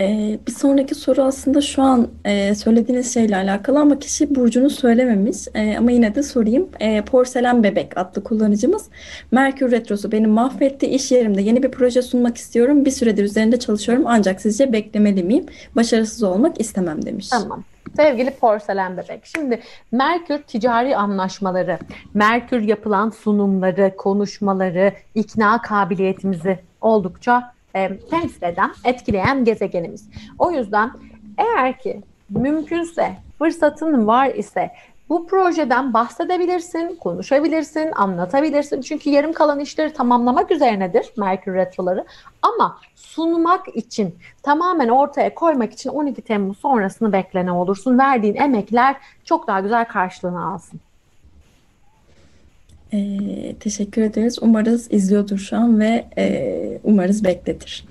Ee, 0.00 0.38
bir 0.46 0.52
sonraki 0.52 0.94
soru 0.94 1.22
aslında 1.22 1.61
şu 1.61 1.82
an 1.82 2.08
e, 2.24 2.54
söylediğiniz 2.54 3.14
şeyle 3.14 3.37
alakalı 3.37 3.80
ama 3.80 3.98
kişi 3.98 4.34
burcunu 4.34 4.70
söylememiş. 4.70 5.37
E, 5.54 5.78
ama 5.78 5.90
yine 5.90 6.14
de 6.14 6.22
sorayım. 6.22 6.68
E, 6.80 7.02
Porselen 7.02 7.62
Bebek 7.62 7.98
adlı 7.98 8.24
kullanıcımız 8.24 8.88
Merkür 9.30 9.70
Retrosu 9.70 10.12
beni 10.12 10.26
mahvetti. 10.26 10.87
İş 10.87 11.12
yerimde 11.12 11.42
yeni 11.42 11.62
bir 11.62 11.70
proje 11.70 12.02
sunmak 12.02 12.37
istiyorum. 12.37 12.84
Bir 12.84 12.90
süredir 12.90 13.24
üzerinde 13.24 13.58
çalışıyorum 13.58 14.04
ancak 14.06 14.40
sizce 14.40 14.72
beklemeli 14.72 15.22
miyim? 15.22 15.46
Başarısız 15.76 16.22
olmak 16.22 16.61
istemem 16.61 17.04
demiş. 17.06 17.28
Tamam. 17.28 17.64
Sevgili 17.96 18.30
porselen 18.30 18.96
bebek. 18.96 19.26
Şimdi 19.26 19.61
Merkür 19.92 20.38
ticari 20.38 20.96
anlaşmaları, 20.96 21.78
Merkür 22.14 22.61
yapılan 22.61 23.11
sunumları, 23.11 23.96
konuşmaları, 23.96 24.92
ikna 25.14 25.62
kabiliyetimizi 25.62 26.58
oldukça 26.80 27.57
e, 27.76 27.98
temsil 27.98 28.42
eden, 28.42 28.70
etkileyen 28.85 29.44
gezegenimiz. 29.44 30.09
O 30.38 30.50
yüzden 30.50 30.90
eğer 31.38 31.78
ki 31.78 32.02
mümkünse, 32.31 33.16
fırsatın 33.38 34.07
var 34.07 34.26
ise 34.35 34.70
bu 35.09 35.26
projeden 35.26 35.94
bahsedebilirsin, 35.94 36.96
konuşabilirsin, 36.96 37.92
anlatabilirsin. 37.96 38.81
Çünkü 38.81 39.11
yarım 39.11 39.33
kalan 39.33 39.61
işleri 39.61 39.92
tamamlamak 39.92 40.50
üzerinedir 40.50 41.12
Merkür 41.16 41.54
Retroları. 41.54 42.04
Ama 42.42 42.78
sunmak 42.94 43.68
için, 43.76 44.18
tamamen 44.42 44.88
ortaya 44.88 45.34
koymak 45.34 45.72
için 45.72 45.90
12 45.90 46.22
Temmuz 46.22 46.59
sonrasını 46.59 47.12
beklene 47.12 47.53
olursun. 47.53 47.99
Verdiğin 47.99 48.36
emekler 48.36 48.97
çok 49.24 49.47
daha 49.47 49.61
güzel 49.61 49.84
karşılığını 49.84 50.53
alsın. 50.53 50.80
Ee, 52.93 53.55
teşekkür 53.61 54.03
ederiz. 54.03 54.39
Umarız 54.43 54.93
izliyordur 54.93 55.39
şu 55.39 55.57
an 55.57 55.80
ve 55.80 56.05
e, 56.18 56.78
umarız 56.84 57.24
bekletir. 57.24 57.84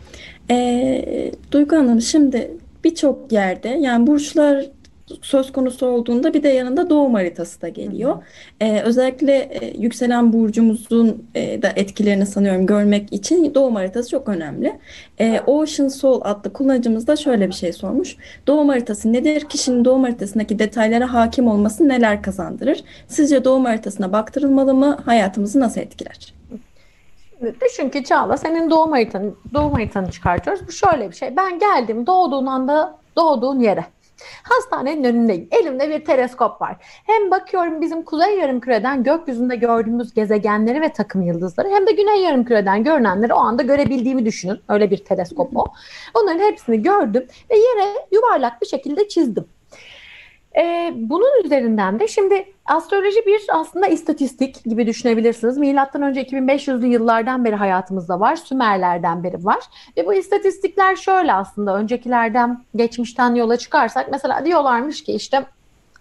Ee, 0.52 1.32
Duygu 1.52 1.76
Hanım 1.76 2.02
şimdi 2.02 2.52
birçok 2.84 3.32
yerde 3.32 3.70
yani 3.70 4.08
burçlar 4.08 4.66
söz 5.22 5.52
konusu 5.52 5.86
olduğunda 5.86 6.34
bir 6.34 6.44
de 6.44 6.50
yanında 6.50 6.90
doğum 6.90 7.14
haritası 7.14 7.62
da 7.62 7.70
geliyor. 7.70 8.24
Ee, 8.62 8.82
özellikle 8.82 9.34
e, 9.34 9.78
yükselen 9.78 10.34
burcumuzun 10.34 11.28
e, 11.36 11.62
da 11.62 11.70
etkilerini 11.76 12.26
sanıyorum 12.26 12.66
görmek 12.66 13.14
için 13.14 13.56
doğum 13.56 13.76
haritası 13.76 14.10
çok 14.10 14.30
önemli. 14.30 14.80
E, 15.20 15.42
Ocean 15.48 15.88
Soul 15.88 16.22
adlı 16.24 16.54
kullanıcımız 16.54 17.08
da 17.08 17.16
şöyle 17.16 17.48
bir 17.48 17.54
şey 17.54 17.74
sormuş. 17.74 18.16
Doğum 18.48 18.70
haritası 18.70 19.14
nedir? 19.14 19.42
Kişinin 19.42 19.86
doğum 19.86 20.04
haritasındaki 20.04 20.60
detaylara 20.60 21.14
hakim 21.14 21.48
olması 21.48 21.90
neler 21.90 22.22
kazandırır? 22.22 22.84
Sizce 23.08 23.44
doğum 23.44 23.66
haritasına 23.66 24.14
baktırılmalı 24.14 24.74
mı? 24.74 24.98
Hayatımızı 25.06 25.60
nasıl 25.60 25.82
etkiler? 25.82 26.34
Düşün 27.42 27.90
ki 27.90 28.04
Çağla 28.04 28.38
senin 28.38 28.70
doğum 28.70 28.92
haritanı, 28.92 29.32
doğum 29.54 29.74
haritanı 29.74 30.12
çıkartıyoruz. 30.12 30.68
Bu 30.68 30.72
şöyle 30.72 31.10
bir 31.10 31.16
şey. 31.16 31.38
Ben 31.38 31.60
geldim 31.60 32.08
doğduğun 32.08 32.46
anda 32.46 32.98
doğduğun 33.16 33.60
yere. 33.60 33.86
Hastanenin 34.44 35.04
önündeyim. 35.04 35.48
Elimde 35.52 35.90
bir 35.90 36.06
teleskop 36.06 36.62
var. 36.62 36.76
Hem 36.82 37.32
bakıyorum 37.32 37.82
bizim 37.82 38.04
kuzey 38.04 38.38
yarımküreden 38.38 39.04
gökyüzünde 39.04 39.56
gördüğümüz 39.56 40.14
gezegenleri 40.14 40.82
ve 40.82 40.94
takım 40.94 41.22
yıldızları 41.22 41.70
hem 41.70 41.88
de 41.88 41.92
güney 41.92 42.22
yarımküreden 42.22 42.84
görünenleri 42.84 43.34
o 43.34 43.40
anda 43.40 43.64
görebildiğimi 43.64 44.26
düşünün. 44.26 44.60
Öyle 44.70 44.92
bir 44.92 44.98
teleskop 44.98 45.58
o. 45.58 45.66
Onların 46.14 46.40
hepsini 46.40 46.82
gördüm 46.82 47.28
ve 47.52 47.56
yere 47.58 47.94
yuvarlak 48.12 48.62
bir 48.62 48.68
şekilde 48.68 49.08
çizdim. 49.08 49.46
Ee, 50.58 50.94
bunun 50.96 51.44
üzerinden 51.46 52.00
de 52.00 52.08
şimdi 52.08 52.46
astroloji 52.66 53.26
bir 53.26 53.42
aslında 53.50 53.88
istatistik 53.88 54.64
gibi 54.64 54.88
düşünebilirsiniz. 54.88 55.58
Milattan 55.58 56.02
önce 56.02 56.24
2500'lü 56.24 56.86
yıllardan 56.86 57.46
beri 57.46 57.56
hayatımızda 57.56 58.20
var. 58.20 58.36
Sümerlerden 58.36 59.24
beri 59.24 59.46
var. 59.46 59.60
Ve 59.98 60.06
bu 60.06 60.14
istatistikler 60.14 60.96
şöyle 60.96 61.34
aslında 61.34 61.76
öncekilerden 61.76 62.64
geçmişten 62.76 63.36
yola 63.36 63.58
çıkarsak 63.58 64.08
mesela 64.12 64.46
diyorlarmış 64.46 65.04
ki 65.04 65.14
işte 65.14 65.46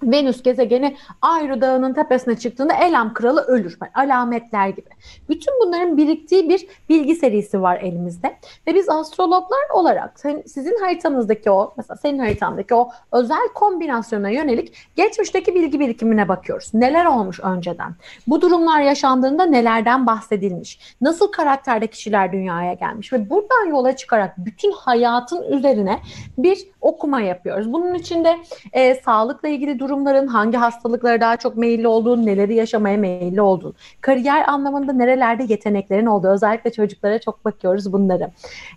Venüs 0.02 0.42
gezegeni 0.42 0.96
Ayrı 1.22 1.60
Dağı'nın 1.60 1.94
tepesine 1.94 2.38
çıktığında 2.38 2.74
Elam 2.74 3.14
kralı 3.14 3.40
ölür. 3.40 3.78
Yani 3.82 4.12
alametler 4.12 4.68
gibi. 4.68 4.88
Bütün 5.28 5.54
bunların 5.60 5.96
biriktiği 5.96 6.48
bir 6.48 6.66
bilgi 6.88 7.14
serisi 7.14 7.62
var 7.62 7.78
elimizde. 7.80 8.36
Ve 8.66 8.74
biz 8.74 8.88
astrologlar 8.88 9.70
olarak 9.72 10.20
sizin 10.46 10.80
haritanızdaki 10.80 11.50
o, 11.50 11.74
mesela 11.76 11.96
senin 11.96 12.18
haritandaki 12.18 12.74
o 12.74 12.90
özel 13.12 13.48
kombinasyona 13.54 14.30
yönelik 14.30 14.72
geçmişteki 14.96 15.54
bilgi 15.54 15.80
birikimine 15.80 16.28
bakıyoruz. 16.28 16.74
Neler 16.74 17.04
olmuş 17.04 17.40
önceden? 17.40 17.94
Bu 18.26 18.40
durumlar 18.40 18.80
yaşandığında 18.80 19.44
nelerden 19.46 20.06
bahsedilmiş? 20.06 20.96
Nasıl 21.00 21.32
karakterde 21.32 21.86
kişiler 21.86 22.32
dünyaya 22.32 22.72
gelmiş? 22.74 23.12
Ve 23.12 23.30
buradan 23.30 23.66
yola 23.70 23.96
çıkarak 23.96 24.34
bütün 24.38 24.72
hayatın 24.72 25.42
üzerine 25.42 26.00
bir 26.38 26.58
okuma 26.80 27.20
yapıyoruz. 27.20 27.72
Bunun 27.72 27.94
içinde 27.94 28.36
e, 28.72 28.94
sağlıkla 28.94 29.48
ilgili 29.48 29.78
durumların 29.88 30.26
hangi 30.26 30.56
hastalıklara 30.56 31.20
daha 31.20 31.36
çok 31.36 31.56
meyilli 31.56 31.88
olduğunu, 31.88 32.26
neleri 32.26 32.54
yaşamaya 32.54 32.96
meyilli 32.96 33.40
olduğunu, 33.40 33.74
kariyer 34.00 34.48
anlamında 34.48 34.92
nerelerde 34.92 35.44
yeteneklerin 35.48 36.06
olduğu, 36.06 36.28
özellikle 36.28 36.72
çocuklara 36.72 37.20
çok 37.20 37.44
bakıyoruz 37.44 37.92
bunları. 37.92 38.30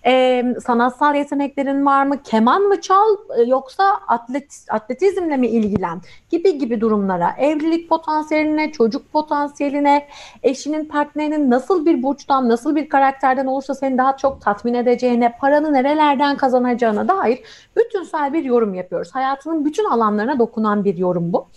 Ee, 0.06 0.46
sanatsal 0.66 1.16
yeteneklerin 1.16 1.86
var 1.86 2.06
mı? 2.06 2.24
Keman 2.24 2.62
mı 2.62 2.82
çal 2.82 3.16
e, 3.38 3.42
yoksa 3.44 3.84
atlet, 4.08 4.66
atletizmle 4.70 5.38
mi 5.38 5.48
ilgilen? 5.48 6.02
Gibi 6.30 6.58
gibi 6.58 6.82
durumlara, 6.82 7.32
evlilik 7.38 7.90
potansiyeline, 7.90 8.72
çocuk 8.72 9.12
potansiyeline, 9.12 10.08
eşinin 10.44 10.86
partnerinin 10.86 11.50
nasıl 11.50 11.86
bir 11.86 12.04
burçtan, 12.04 12.50
nasıl 12.50 12.76
bir 12.76 12.90
karakterden 12.90 13.46
olursa 13.46 13.76
seni 13.76 13.98
daha 13.98 14.18
çok 14.18 14.42
tatmin 14.42 14.74
edeceğine, 14.74 15.36
paranı 15.42 15.74
nerelerden 15.74 16.38
kazanacağına 16.38 17.08
dair 17.08 17.40
bütünsel 17.78 18.34
bir 18.34 18.44
yorum 18.44 18.74
yapıyoruz. 18.74 19.10
Hayatının 19.14 19.66
bütün 19.66 19.86
alanlarına 19.86 20.40
dokunan 20.40 20.86
bir 20.86 20.98
yorum 21.00 21.34
bu. 21.34 21.48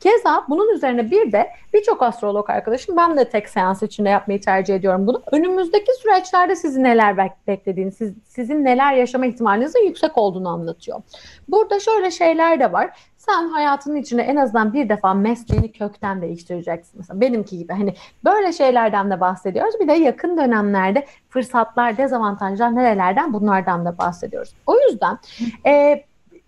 Keza 0.00 0.44
bunun 0.48 0.74
üzerine 0.74 1.10
bir 1.10 1.32
de 1.32 1.50
birçok 1.74 2.02
astrolog 2.02 2.50
arkadaşım 2.50 2.96
ben 2.96 3.16
de 3.16 3.28
tek 3.28 3.48
seans 3.48 3.82
içinde 3.82 4.08
yapmayı 4.08 4.40
tercih 4.40 4.74
ediyorum 4.74 5.06
bunu. 5.06 5.22
Önümüzdeki 5.32 5.92
süreçlerde 6.02 6.56
sizi 6.56 6.82
neler 6.82 7.30
beklediğini, 7.46 7.92
siz, 7.92 8.14
sizin 8.24 8.64
neler 8.64 8.94
yaşama 8.94 9.26
ihtimalinizin 9.26 9.86
yüksek 9.86 10.18
olduğunu 10.18 10.48
anlatıyor. 10.48 11.02
Burada 11.48 11.80
şöyle 11.80 12.10
şeyler 12.10 12.60
de 12.60 12.72
var. 12.72 12.90
Sen 13.16 13.48
hayatının 13.48 13.96
içinde 13.96 14.22
en 14.22 14.36
azından 14.36 14.72
bir 14.72 14.88
defa 14.88 15.14
mesleğini 15.14 15.72
kökten 15.72 16.22
değiştireceksin. 16.22 16.94
Mesela 16.98 17.20
benimki 17.20 17.58
gibi 17.58 17.72
hani 17.72 17.94
böyle 18.24 18.52
şeylerden 18.52 19.10
de 19.10 19.20
bahsediyoruz. 19.20 19.74
Bir 19.80 19.88
de 19.88 19.92
yakın 19.92 20.36
dönemlerde 20.36 21.06
fırsatlar, 21.28 21.96
dezavantajlar 21.96 22.76
nerelerden 22.76 23.32
bunlardan 23.32 23.84
da 23.84 23.98
bahsediyoruz. 23.98 24.54
O 24.66 24.74
yüzden 24.80 25.18
e, 25.66 26.04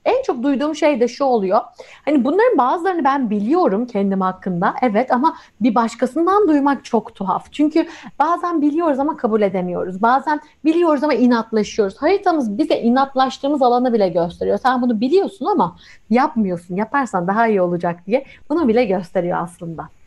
en 0.09 0.23
çok 0.23 0.43
duyduğum 0.43 0.75
şey 0.75 1.01
de 1.01 1.09
şu 1.09 1.25
oluyor. 1.25 1.61
Hani 2.05 2.25
bunların 2.25 2.59
bazılarını 2.59 3.05
ben 3.05 3.31
biliyorum 3.31 3.87
kendim 3.87 4.21
hakkında. 4.21 4.75
Evet 4.83 5.13
ama 5.13 5.37
bir 5.61 5.75
başkasından 5.75 6.49
duymak 6.49 6.85
çok 6.85 7.15
tuhaf. 7.15 7.53
Çünkü 7.53 7.87
bazen 8.19 8.63
biliyoruz 8.63 8.99
ama 8.99 9.17
kabul 9.17 9.43
edemiyoruz. 9.43 10.03
Bazen 10.03 10.41
biliyoruz 10.65 11.05
ama 11.05 11.15
inatlaşıyoruz. 11.15 11.97
Haritamız 12.03 12.59
bize 12.59 12.81
inatlaştığımız 12.81 13.63
alanı 13.63 13.93
bile 13.93 14.09
gösteriyor. 14.09 14.59
Sen 14.59 14.83
bunu 14.83 15.01
biliyorsun 15.01 15.47
ama 15.47 15.77
yapmıyorsun. 16.11 16.77
Yaparsan 16.77 17.27
daha 17.27 17.47
iyi 17.49 17.63
olacak 17.63 18.07
diye 18.07 18.27
bunu 18.51 18.69
bile 18.69 18.85
gösteriyor 18.85 19.39
aslında. 19.43 19.98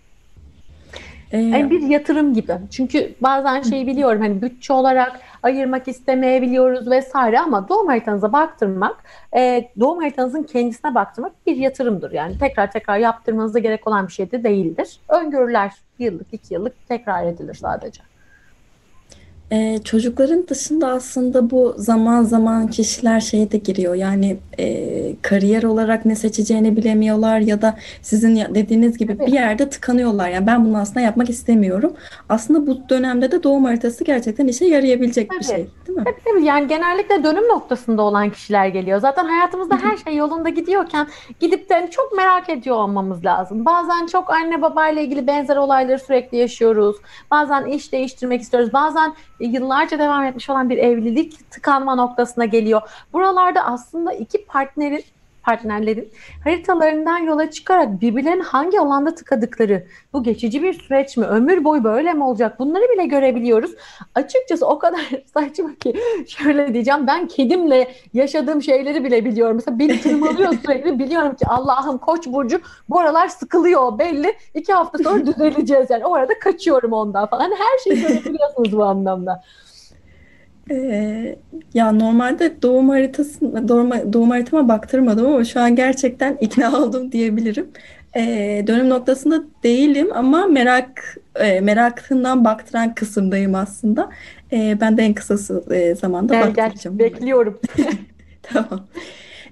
Ee, 1.31 1.37
yani 1.37 1.69
bir 1.69 1.81
yatırım 1.81 2.33
gibi. 2.33 2.53
Çünkü 2.71 3.15
bazen 3.21 3.61
şeyi 3.61 3.87
biliyorum 3.87 4.21
hani 4.21 4.41
bütçe 4.41 4.73
olarak 4.73 5.19
ayırmak 5.43 5.87
istemeyebiliyoruz 5.87 6.89
vesaire 6.89 7.39
ama 7.39 7.69
doğum 7.69 7.87
haritanıza 7.87 8.33
baktırmak, 8.33 9.03
e, 9.35 9.71
doğum 9.79 9.99
haritanızın 9.99 10.43
kendisine 10.43 10.95
baktırmak 10.95 11.31
bir 11.47 11.55
yatırımdır. 11.55 12.11
Yani 12.11 12.37
tekrar 12.37 12.71
tekrar 12.71 12.97
yaptırmanıza 12.97 13.59
gerek 13.59 13.87
olan 13.87 14.07
bir 14.07 14.13
şey 14.13 14.31
de 14.31 14.43
değildir. 14.43 14.99
Öngörüler 15.09 15.71
yıllık, 15.99 16.27
iki 16.33 16.53
yıllık 16.53 16.87
tekrar 16.87 17.25
edilir 17.25 17.53
sadece. 17.53 18.10
Ee, 19.53 19.79
çocukların 19.83 20.47
dışında 20.47 20.87
aslında 20.87 21.49
bu 21.49 21.73
zaman 21.77 22.23
zaman 22.23 22.67
kişiler 22.67 23.19
şeye 23.19 23.51
de 23.51 23.57
giriyor. 23.57 23.95
Yani 23.95 24.37
e, 24.59 25.15
kariyer 25.21 25.63
olarak 25.63 26.05
ne 26.05 26.15
seçeceğini 26.15 26.77
bilemiyorlar 26.77 27.39
ya 27.39 27.61
da 27.61 27.77
sizin 28.01 28.35
dediğiniz 28.35 28.97
gibi 28.97 29.19
bir 29.19 29.33
yerde 29.33 29.69
tıkanıyorlar. 29.69 30.29
Yani 30.29 30.47
ben 30.47 30.65
bunu 30.65 30.77
aslında 30.77 30.99
yapmak 30.99 31.29
istemiyorum. 31.29 31.93
Aslında 32.29 32.67
bu 32.67 32.89
dönemde 32.89 33.31
de 33.31 33.43
doğum 33.43 33.65
haritası 33.65 34.03
gerçekten 34.03 34.47
işe 34.47 34.65
yarayabilecek 34.65 35.31
bir 35.31 35.43
şey, 35.43 35.67
değil 35.87 35.97
mi? 35.97 36.03
Tabii 36.03 36.33
tabii. 36.33 36.45
Yani 36.45 36.67
genellikle 36.67 37.23
dönüm 37.23 37.47
noktasında 37.47 38.01
olan 38.01 38.29
kişiler 38.29 38.67
geliyor. 38.67 38.99
Zaten 38.99 39.25
hayatımızda 39.25 39.77
her 39.77 39.97
şey 39.97 40.15
yolunda 40.15 40.49
gidiyorken 40.49 41.07
gidip 41.39 41.69
de 41.69 41.73
hani 41.73 41.89
çok 41.89 42.13
merak 42.17 42.49
ediyor 42.49 42.75
olmamız 42.75 43.25
lazım. 43.25 43.65
Bazen 43.65 44.05
çok 44.05 44.33
anne 44.33 44.61
babayla 44.61 45.01
ilgili 45.01 45.27
benzer 45.27 45.57
olayları 45.57 45.99
sürekli 45.99 46.37
yaşıyoruz. 46.37 46.95
Bazen 47.31 47.65
iş 47.65 47.91
değiştirmek 47.91 48.41
istiyoruz. 48.41 48.73
Bazen 48.73 49.13
yıllarca 49.47 49.99
devam 49.99 50.23
etmiş 50.23 50.49
olan 50.49 50.69
bir 50.69 50.77
evlilik 50.77 51.51
tıkanma 51.51 51.95
noktasına 51.95 52.45
geliyor. 52.45 52.81
Buralarda 53.13 53.65
aslında 53.65 54.13
iki 54.13 54.45
partnerin 54.45 55.03
partnerlerin 55.43 56.11
haritalarından 56.43 57.17
yola 57.17 57.51
çıkarak 57.51 58.01
birbirlerinin 58.01 58.43
hangi 58.43 58.79
alanda 58.79 59.15
tıkadıkları, 59.15 59.87
bu 60.13 60.23
geçici 60.23 60.63
bir 60.63 60.73
süreç 60.73 61.17
mi, 61.17 61.25
ömür 61.25 61.63
boyu 61.63 61.83
böyle 61.83 62.13
mi 62.13 62.23
olacak 62.23 62.59
bunları 62.59 62.83
bile 62.93 63.05
görebiliyoruz. 63.05 63.71
Açıkçası 64.15 64.67
o 64.67 64.79
kadar 64.79 65.09
saçma 65.33 65.75
ki 65.75 65.93
şöyle 66.27 66.73
diyeceğim 66.73 67.07
ben 67.07 67.27
kedimle 67.27 67.91
yaşadığım 68.13 68.61
şeyleri 68.61 69.03
bile 69.03 69.25
biliyorum. 69.25 69.55
Mesela 69.55 69.79
beni 69.79 70.01
tırmalıyor 70.01 70.53
sürekli 70.65 70.99
biliyorum 70.99 71.35
ki 71.35 71.47
Allah'ım 71.47 71.97
koç 71.97 72.27
burcu 72.27 72.61
bu 72.89 72.99
aralar 72.99 73.27
sıkılıyor 73.27 73.99
belli. 73.99 74.33
iki 74.55 74.73
hafta 74.73 75.03
sonra 75.03 75.25
düzeleceğiz 75.25 75.89
yani 75.89 76.05
o 76.05 76.13
arada 76.13 76.39
kaçıyorum 76.39 76.93
ondan 76.93 77.25
falan. 77.25 77.51
Her 77.51 77.77
şeyi 77.83 78.01
görebiliyorsunuz 78.01 78.77
bu 78.77 78.83
anlamda. 78.83 79.43
Ee, 80.71 81.35
ya 81.73 81.91
normalde 81.91 82.61
doğum 82.61 82.89
haritası 82.89 83.67
doğum, 83.67 84.13
doğum 84.13 84.29
haritama 84.29 84.67
baktırmadım 84.67 85.25
ama 85.25 85.43
şu 85.43 85.59
an 85.59 85.75
gerçekten 85.75 86.37
ikna 86.41 86.77
oldum 86.81 87.11
diyebilirim. 87.11 87.71
Ee, 88.15 88.63
dönüm 88.67 88.89
noktasında 88.89 89.43
değilim 89.63 90.09
ama 90.13 90.45
merak 90.45 91.17
e, 91.35 91.59
merakından 91.59 92.45
baktıran 92.45 92.95
kısımdayım 92.95 93.55
aslında. 93.55 94.09
Ee, 94.53 94.77
ben 94.81 94.97
de 94.97 95.03
en 95.03 95.13
kısa 95.13 95.35
e, 95.75 95.95
zamanda 95.95 96.33
gel, 96.33 96.47
baktıracağım. 96.47 96.97
Gel, 96.97 97.05
bekliyorum. 97.11 97.59
tamam. 98.41 98.87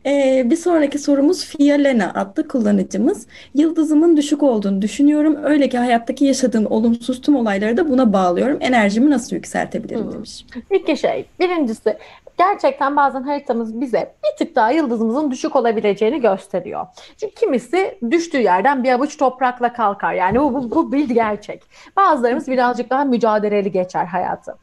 Ee, 0.05 0.43
bir 0.45 0.55
sonraki 0.55 0.99
sorumuz 0.99 1.45
Fialena 1.45 2.11
adlı 2.15 2.47
kullanıcımız. 2.47 3.27
Yıldızımın 3.53 4.17
düşük 4.17 4.43
olduğunu 4.43 4.81
düşünüyorum. 4.81 5.37
Öyle 5.43 5.69
ki 5.69 5.77
hayattaki 5.77 6.25
yaşadığım 6.25 6.65
olumsuz 6.71 7.21
tüm 7.21 7.35
olayları 7.35 7.77
da 7.77 7.89
buna 7.89 8.13
bağlıyorum. 8.13 8.57
Enerjimi 8.61 9.09
nasıl 9.09 9.35
yükseltebilirim 9.35 10.03
hmm. 10.03 10.11
demiş. 10.11 10.45
İki 10.71 10.97
şey. 10.97 11.25
Birincisi 11.39 11.97
gerçekten 12.39 12.95
bazen 12.95 13.23
haritamız 13.23 13.81
bize 13.81 14.13
bir 14.23 14.45
tık 14.45 14.55
daha 14.55 14.71
yıldızımızın 14.71 15.31
düşük 15.31 15.55
olabileceğini 15.55 16.21
gösteriyor. 16.21 16.87
Çünkü 17.17 17.35
kimisi 17.35 17.97
düştüğü 18.11 18.41
yerden 18.41 18.83
bir 18.83 18.91
avuç 18.91 19.17
toprakla 19.17 19.73
kalkar. 19.73 20.13
Yani 20.13 20.39
bu, 20.39 20.53
bu, 20.53 20.71
bu 20.71 20.91
bir 20.91 21.09
gerçek. 21.09 21.63
Bazılarımız 21.97 22.47
birazcık 22.47 22.89
daha 22.89 23.03
mücadeleli 23.03 23.71
geçer 23.71 24.05
hayatı. 24.05 24.55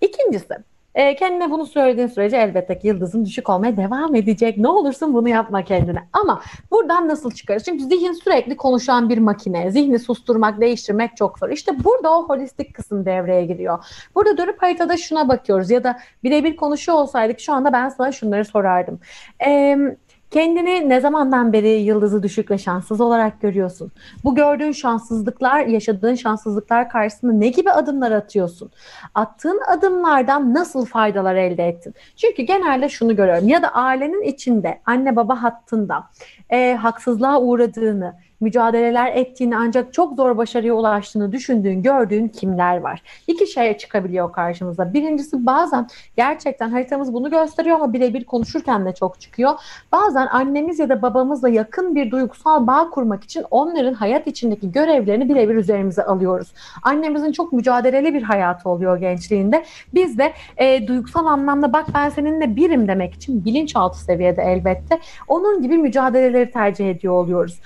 İkincisi 0.00 0.54
e, 0.94 1.16
kendine 1.16 1.50
bunu 1.50 1.66
söylediğin 1.66 2.06
sürece 2.06 2.36
elbette 2.36 2.78
ki 2.78 2.86
yıldızın 2.86 3.24
düşük 3.24 3.48
olmaya 3.48 3.76
devam 3.76 4.14
edecek. 4.14 4.58
Ne 4.58 4.68
olursun 4.68 5.14
bunu 5.14 5.28
yapma 5.28 5.64
kendine. 5.64 6.08
Ama 6.12 6.42
buradan 6.70 7.08
nasıl 7.08 7.30
çıkarız? 7.30 7.64
Çünkü 7.64 7.84
zihin 7.84 8.12
sürekli 8.12 8.56
konuşan 8.56 9.08
bir 9.08 9.18
makine. 9.18 9.70
Zihni 9.70 9.98
susturmak, 9.98 10.60
değiştirmek 10.60 11.16
çok 11.16 11.38
zor. 11.38 11.50
İşte 11.50 11.84
burada 11.84 12.18
o 12.18 12.28
holistik 12.28 12.74
kısım 12.74 13.06
devreye 13.06 13.46
giriyor. 13.46 13.84
Burada 14.14 14.36
dönüp 14.36 14.62
haritada 14.62 14.96
şuna 14.96 15.28
bakıyoruz 15.28 15.70
ya 15.70 15.84
da 15.84 15.98
birebir 16.24 16.56
konuşuyor 16.56 16.98
olsaydık 16.98 17.40
şu 17.40 17.52
anda 17.52 17.72
ben 17.72 17.88
sana 17.88 18.12
şunları 18.12 18.44
sorardım. 18.44 19.00
Eee 19.46 19.96
Kendini 20.32 20.88
ne 20.88 21.00
zamandan 21.00 21.52
beri 21.52 21.68
yıldızı 21.68 22.22
düşük 22.22 22.50
ve 22.50 22.58
şanssız 22.58 23.00
olarak 23.00 23.40
görüyorsun? 23.40 23.92
Bu 24.24 24.34
gördüğün 24.34 24.72
şanssızlıklar, 24.72 25.66
yaşadığın 25.66 26.14
şanssızlıklar 26.14 26.88
karşısında 26.88 27.32
ne 27.32 27.48
gibi 27.48 27.70
adımlar 27.70 28.10
atıyorsun? 28.12 28.70
Attığın 29.14 29.60
adımlardan 29.68 30.54
nasıl 30.54 30.86
faydalar 30.86 31.34
elde 31.34 31.68
ettin? 31.68 31.94
Çünkü 32.16 32.42
genelde 32.42 32.88
şunu 32.88 33.16
görüyorum 33.16 33.48
ya 33.48 33.62
da 33.62 33.68
ailenin 33.68 34.22
içinde 34.22 34.80
anne 34.86 35.16
baba 35.16 35.42
hattında 35.42 36.04
e, 36.50 36.74
haksızlığa 36.74 37.40
uğradığını, 37.40 38.14
mücadeleler 38.42 39.12
ettiğini 39.16 39.56
ancak 39.56 39.92
çok 39.92 40.16
zor 40.16 40.36
başarıya 40.36 40.74
ulaştığını 40.74 41.32
düşündüğün, 41.32 41.82
gördüğün 41.82 42.28
kimler 42.28 42.76
var? 42.76 43.02
İki 43.26 43.46
şeye 43.46 43.78
çıkabiliyor 43.78 44.32
karşımıza. 44.32 44.92
Birincisi 44.92 45.46
bazen 45.46 45.86
gerçekten 46.16 46.70
haritamız 46.70 47.12
bunu 47.12 47.30
gösteriyor 47.30 47.76
ama 47.76 47.92
birebir 47.92 48.24
konuşurken 48.24 48.84
de 48.84 48.94
çok 48.94 49.20
çıkıyor. 49.20 49.52
Bazen 49.92 50.26
annemiz 50.26 50.78
ya 50.78 50.88
da 50.88 51.02
babamızla 51.02 51.48
yakın 51.48 51.94
bir 51.94 52.10
duygusal 52.10 52.66
bağ 52.66 52.90
kurmak 52.90 53.24
için 53.24 53.44
onların 53.50 53.94
hayat 53.94 54.26
içindeki 54.26 54.72
görevlerini 54.72 55.28
birebir 55.28 55.54
üzerimize 55.54 56.04
alıyoruz. 56.04 56.52
Annemizin 56.82 57.32
çok 57.32 57.52
mücadeleli 57.52 58.14
bir 58.14 58.22
hayatı 58.22 58.68
oluyor 58.68 58.96
gençliğinde. 58.96 59.64
Biz 59.94 60.18
de 60.18 60.32
e, 60.56 60.86
duygusal 60.86 61.26
anlamda 61.26 61.72
bak 61.72 61.86
ben 61.94 62.08
seninle 62.08 62.56
birim 62.56 62.88
demek 62.88 63.14
için 63.14 63.44
bilinçaltı 63.44 63.98
seviyede 63.98 64.42
elbette 64.42 64.98
onun 65.28 65.62
gibi 65.62 65.78
mücadeleleri 65.78 66.50
tercih 66.50 66.90
ediyor 66.90 67.14
oluyoruz. 67.14 67.60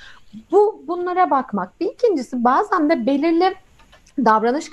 Bu 0.50 0.84
bunlara 0.88 1.30
bakmak. 1.30 1.80
Bir 1.80 1.86
ikincisi 1.86 2.44
bazen 2.44 2.90
de 2.90 3.06
belirli 3.06 3.54
davranış 4.24 4.70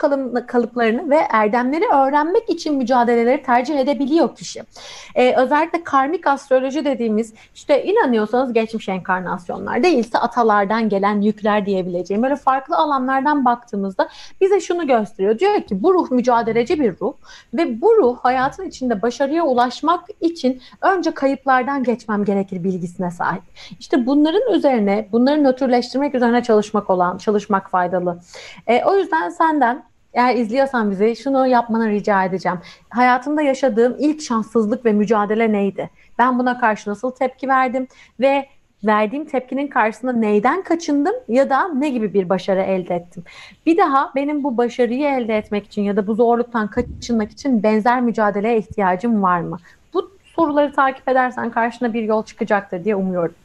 kalıplarını 0.48 1.10
ve 1.10 1.16
erdemleri 1.30 1.86
öğrenmek 1.86 2.50
için 2.50 2.76
mücadeleleri 2.76 3.44
tercih 3.44 3.80
edebiliyor 3.80 4.36
kişi. 4.36 4.64
Ee, 5.16 5.36
özellikle 5.36 5.84
karmik 5.84 6.28
astroloji 6.28 6.86
dediğimiz 6.86 7.34
işte 7.56 7.84
inanıyorsanız 7.84 8.54
geçmiş 8.54 8.90
enkarnasyonlar 8.90 9.84
değilse 9.84 10.18
atalardan 10.18 10.90
gelen 10.90 11.22
yükler 11.22 11.66
diyebileceğim 11.66 12.24
böyle 12.24 12.36
farklı 12.36 12.78
alanlardan 12.78 13.46
baktığımızda 13.46 14.10
bize 14.42 14.60
şunu 14.60 14.88
gösteriyor. 14.88 15.40
Diyor 15.40 15.62
ki 15.62 15.84
bu 15.84 15.94
ruh 15.94 16.12
mücadeleci 16.12 16.80
bir 16.80 17.00
ruh 17.00 17.14
ve 17.54 17.82
bu 17.82 17.96
ruh 17.98 18.18
hayatın 18.18 18.66
içinde 18.66 19.02
başarıya 19.02 19.44
ulaşmak 19.44 20.06
için 20.22 20.62
önce 20.82 21.12
kayıplardan 21.12 21.84
geçmem 21.84 22.26
gerekir 22.26 22.64
bilgisine 22.64 23.12
sahip. 23.12 23.44
İşte 23.80 24.06
bunların 24.06 24.54
üzerine 24.54 25.08
bunları 25.12 25.44
nötrleştirmek 25.44 26.16
üzerine 26.16 26.44
çalışmak 26.44 26.90
olan 26.90 27.18
çalışmak 27.18 27.70
faydalı. 27.70 28.20
Ee, 28.68 28.84
o 28.86 28.96
yüzden 28.96 29.33
senden 29.34 29.84
eğer 30.14 30.36
izliyorsan 30.36 30.92
bizi 30.92 31.16
şunu 31.16 31.48
yapmanı 31.48 31.90
rica 31.90 32.24
edeceğim. 32.24 32.60
Hayatımda 32.90 33.42
yaşadığım 33.42 33.96
ilk 34.00 34.22
şanssızlık 34.22 34.86
ve 34.86 34.94
mücadele 34.94 35.52
neydi? 35.52 35.90
Ben 36.20 36.40
buna 36.40 36.60
karşı 36.60 36.90
nasıl 36.90 37.12
tepki 37.12 37.48
verdim 37.48 37.88
ve 38.20 38.46
verdiğim 38.84 39.26
tepkinin 39.26 39.68
karşısında 39.68 40.14
neyden 40.14 40.62
kaçındım 40.62 41.16
ya 41.28 41.50
da 41.50 41.68
ne 41.68 41.90
gibi 41.90 42.14
bir 42.14 42.30
başarı 42.30 42.62
elde 42.62 42.96
ettim. 42.96 43.24
Bir 43.66 43.78
daha 43.78 44.12
benim 44.16 44.44
bu 44.44 44.58
başarıyı 44.58 45.08
elde 45.08 45.38
etmek 45.38 45.66
için 45.66 45.82
ya 45.82 45.96
da 45.96 46.08
bu 46.08 46.16
zorluktan 46.16 46.68
kaçınmak 46.68 47.32
için 47.32 47.64
benzer 47.64 48.02
mücadeleye 48.02 48.58
ihtiyacım 48.58 49.24
var 49.24 49.40
mı? 49.40 49.58
Bu 49.94 50.12
soruları 50.24 50.74
takip 50.74 51.10
edersen 51.10 51.50
karşına 51.50 51.94
bir 51.94 52.04
yol 52.04 52.24
çıkacaktır 52.24 52.84
diye 52.84 52.96
umuyorum. 52.96 53.36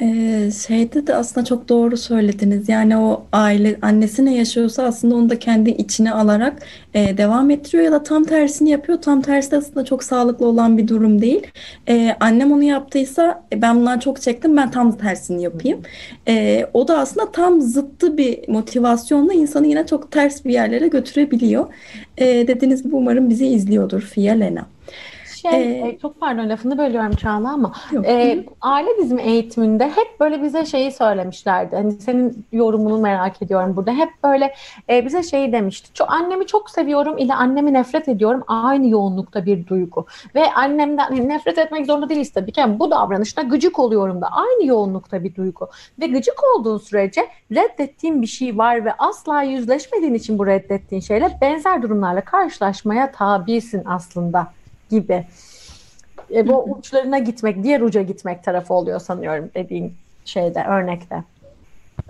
Ee, 0.00 0.50
şeyde 0.66 1.06
de 1.06 1.14
aslında 1.14 1.44
çok 1.44 1.68
doğru 1.68 1.96
söylediniz. 1.96 2.68
Yani 2.68 2.96
o 2.96 3.26
aile 3.32 3.78
annesi 3.82 4.24
ne 4.24 4.34
yaşıyorsa 4.36 4.82
aslında 4.82 5.14
onu 5.14 5.30
da 5.30 5.38
kendi 5.38 5.70
içine 5.70 6.12
alarak 6.12 6.62
e, 6.94 7.18
devam 7.18 7.50
ettiriyor 7.50 7.84
ya 7.84 7.92
da 7.92 8.02
tam 8.02 8.24
tersini 8.24 8.70
yapıyor. 8.70 9.02
Tam 9.02 9.22
tersi 9.22 9.50
de 9.50 9.56
aslında 9.56 9.84
çok 9.84 10.04
sağlıklı 10.04 10.46
olan 10.46 10.78
bir 10.78 10.88
durum 10.88 11.22
değil. 11.22 11.46
E, 11.88 12.16
annem 12.20 12.52
onu 12.52 12.62
yaptıysa 12.62 13.44
e, 13.52 13.62
ben 13.62 13.76
bundan 13.76 13.98
çok 13.98 14.22
çektim 14.22 14.56
ben 14.56 14.70
tam 14.70 14.96
tersini 14.96 15.42
yapayım. 15.42 15.82
E, 16.28 16.66
o 16.74 16.88
da 16.88 16.98
aslında 16.98 17.32
tam 17.32 17.60
zıttı 17.60 18.18
bir 18.18 18.48
motivasyonla 18.48 19.34
insanı 19.34 19.66
yine 19.66 19.86
çok 19.86 20.12
ters 20.12 20.44
bir 20.44 20.52
yerlere 20.52 20.88
götürebiliyor. 20.88 21.74
E, 22.18 22.26
dediğiniz 22.26 22.82
gibi 22.82 22.94
umarım 22.94 23.30
bizi 23.30 23.46
izliyordur 23.46 24.00
Fia 24.00 24.34
Lena. 24.34 24.66
Şey, 25.42 25.80
ee, 25.80 25.98
çok 26.02 26.20
pardon 26.20 26.48
lafını 26.48 26.78
bölüyorum 26.78 27.12
Çağla 27.12 27.52
ama 27.52 27.72
e, 28.04 28.44
aile 28.60 28.98
dizimi 28.98 29.22
eğitiminde 29.22 29.84
hep 29.84 30.20
böyle 30.20 30.42
bize 30.42 30.64
şeyi 30.64 30.92
söylemişlerdi. 30.92 31.76
Hani 31.76 31.92
senin 31.92 32.46
yorumunu 32.52 32.98
merak 32.98 33.42
ediyorum 33.42 33.76
burada. 33.76 33.92
Hep 33.92 34.08
böyle 34.24 34.54
e, 34.90 35.06
bize 35.06 35.22
şeyi 35.22 35.52
demişti. 35.52 35.94
Çok, 35.94 36.12
annemi 36.12 36.46
çok 36.46 36.70
seviyorum 36.70 37.18
ile 37.18 37.34
annemi 37.34 37.72
nefret 37.72 38.08
ediyorum 38.08 38.44
aynı 38.46 38.88
yoğunlukta 38.88 39.46
bir 39.46 39.66
duygu. 39.66 40.06
Ve 40.34 40.52
annemden 40.52 41.04
hani 41.04 41.28
nefret 41.28 41.58
etmek 41.58 41.86
zorunda 41.86 42.08
değiliz 42.08 42.32
tabii 42.32 42.52
ki. 42.52 42.60
Yani 42.60 42.78
bu 42.78 42.90
davranışta 42.90 43.42
gıcık 43.42 43.78
oluyorum 43.78 44.20
da 44.20 44.28
aynı 44.32 44.66
yoğunlukta 44.66 45.24
bir 45.24 45.34
duygu. 45.34 45.68
Ve 46.00 46.06
gıcık 46.06 46.40
olduğun 46.56 46.78
sürece 46.78 47.28
reddettiğin 47.52 48.22
bir 48.22 48.26
şey 48.26 48.58
var 48.58 48.84
ve 48.84 48.92
asla 48.92 49.42
yüzleşmediğin 49.42 50.14
için 50.14 50.38
bu 50.38 50.46
reddettiğin 50.46 51.02
şeyle 51.02 51.38
benzer 51.40 51.82
durumlarla 51.82 52.20
karşılaşmaya 52.20 53.12
tabisin 53.12 53.82
aslında 53.84 54.57
gibi. 54.90 55.26
E, 56.34 56.48
bu 56.48 56.62
uçlarına 56.62 57.18
gitmek, 57.18 57.64
diğer 57.64 57.80
uca 57.80 58.02
gitmek 58.02 58.44
tarafı 58.44 58.74
oluyor 58.74 59.00
sanıyorum 59.00 59.50
dediğin 59.54 59.94
şeyde, 60.24 60.64
örnekte. 60.64 61.24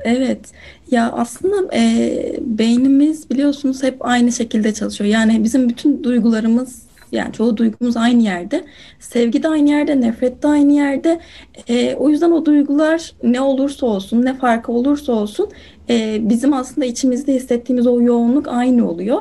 Evet. 0.05 0.53
Ya 0.91 1.12
aslında 1.12 1.74
e, 1.76 2.12
beynimiz 2.41 3.31
biliyorsunuz 3.31 3.83
hep 3.83 3.97
aynı 4.07 4.33
şekilde 4.33 4.74
çalışıyor. 4.74 5.11
Yani 5.11 5.45
bizim 5.45 5.68
bütün 5.68 6.05
duygularımız 6.05 6.88
yani 7.12 7.32
çoğu 7.32 7.56
duygumuz 7.56 7.96
aynı 7.96 8.22
yerde. 8.22 8.64
Sevgi 9.00 9.42
de 9.42 9.48
aynı 9.48 9.70
yerde, 9.70 10.00
nefret 10.00 10.42
de 10.42 10.48
aynı 10.48 10.72
yerde. 10.72 11.20
E, 11.68 11.94
o 11.94 12.09
yüzden 12.09 12.30
o 12.30 12.44
duygular 12.44 13.12
ne 13.22 13.40
olursa 13.40 13.86
olsun, 13.86 14.24
ne 14.24 14.34
farkı 14.34 14.72
olursa 14.72 15.12
olsun 15.12 15.48
e, 15.90 16.18
bizim 16.28 16.52
aslında 16.52 16.86
içimizde 16.86 17.34
hissettiğimiz 17.34 17.86
o 17.86 18.00
yoğunluk 18.00 18.48
aynı 18.48 18.90
oluyor. 18.90 19.20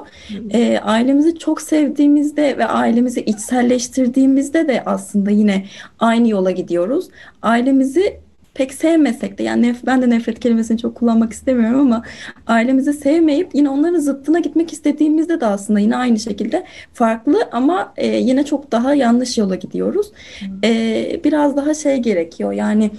E, 0.49 0.79
ailemizi 0.79 1.39
çok 1.39 1.61
sevdiğimizde 1.61 2.57
ve 2.57 2.65
ailemizi 2.65 3.21
içselleştirdiğimizde 3.21 4.67
de 4.67 4.83
aslında 4.85 5.31
yine 5.31 5.65
aynı 5.99 6.27
yola 6.27 6.51
gidiyoruz. 6.51 7.09
Ailemizi 7.41 8.26
pek 8.57 8.73
sevmesek 8.73 9.37
de 9.37 9.43
yani 9.43 9.67
nef- 9.67 9.85
ben 9.85 10.01
de 10.01 10.09
nefret 10.09 10.39
kelimesini 10.39 10.77
çok 10.77 10.95
kullanmak 10.95 11.33
istemiyorum 11.33 11.79
ama 11.79 12.03
ailemizi 12.47 12.93
sevmeyip 12.93 13.49
yine 13.55 13.69
onların 13.69 13.99
zıttına 13.99 14.39
gitmek 14.39 14.73
istediğimizde 14.73 15.41
de 15.41 15.45
aslında 15.45 15.79
yine 15.79 15.95
aynı 15.95 16.19
şekilde 16.19 16.63
farklı 16.93 17.49
ama 17.51 17.93
e, 17.97 18.07
yine 18.07 18.45
çok 18.45 18.71
daha 18.71 18.93
yanlış 18.93 19.37
yola 19.37 19.55
gidiyoruz. 19.55 20.11
E, 20.63 21.21
biraz 21.23 21.57
daha 21.57 21.73
şey 21.73 21.97
gerekiyor 21.97 22.51
yani 22.51 22.91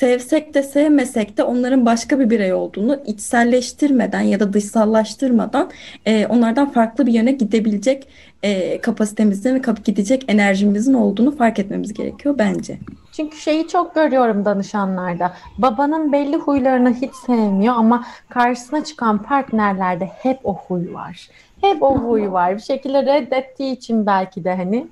sevsek 0.00 0.54
de 0.54 0.62
sevmesek 0.62 1.36
de 1.36 1.42
onların 1.42 1.86
başka 1.86 2.20
bir 2.20 2.30
birey 2.30 2.52
olduğunu 2.52 3.00
içselleştirmeden 3.06 4.20
ya 4.20 4.40
da 4.40 4.52
dışsallaştırmadan 4.52 5.70
e, 6.06 6.26
onlardan 6.26 6.70
farklı 6.70 7.06
bir 7.06 7.12
yöne 7.12 7.32
gidebilecek 7.32 8.08
e, 8.42 8.80
kapasitemizin 8.80 9.54
ve 9.54 9.60
gidecek 9.84 10.24
enerjimizin 10.28 10.94
olduğunu 10.94 11.36
fark 11.36 11.58
etmemiz 11.58 11.94
gerekiyor 11.94 12.34
bence. 12.38 12.78
Çünkü 13.12 13.36
şeyi 13.36 13.68
çok 13.68 13.94
görüyorum 13.94 14.44
danışanlarda. 14.44 15.32
Babanın 15.58 16.12
belli 16.12 16.36
huylarını 16.36 16.94
hiç 16.94 17.14
sevmiyor 17.26 17.74
ama 17.76 18.04
karşısına 18.28 18.84
çıkan 18.84 19.22
partnerlerde 19.22 20.04
hep 20.04 20.38
o 20.44 20.54
huy 20.54 20.92
var. 20.92 21.28
Hep 21.60 21.82
o 21.82 21.98
huy 21.98 22.30
var. 22.30 22.56
Bir 22.56 22.62
şekilde 22.62 23.02
reddettiği 23.02 23.76
için 23.76 24.06
belki 24.06 24.44
de 24.44 24.54
hani 24.54 24.86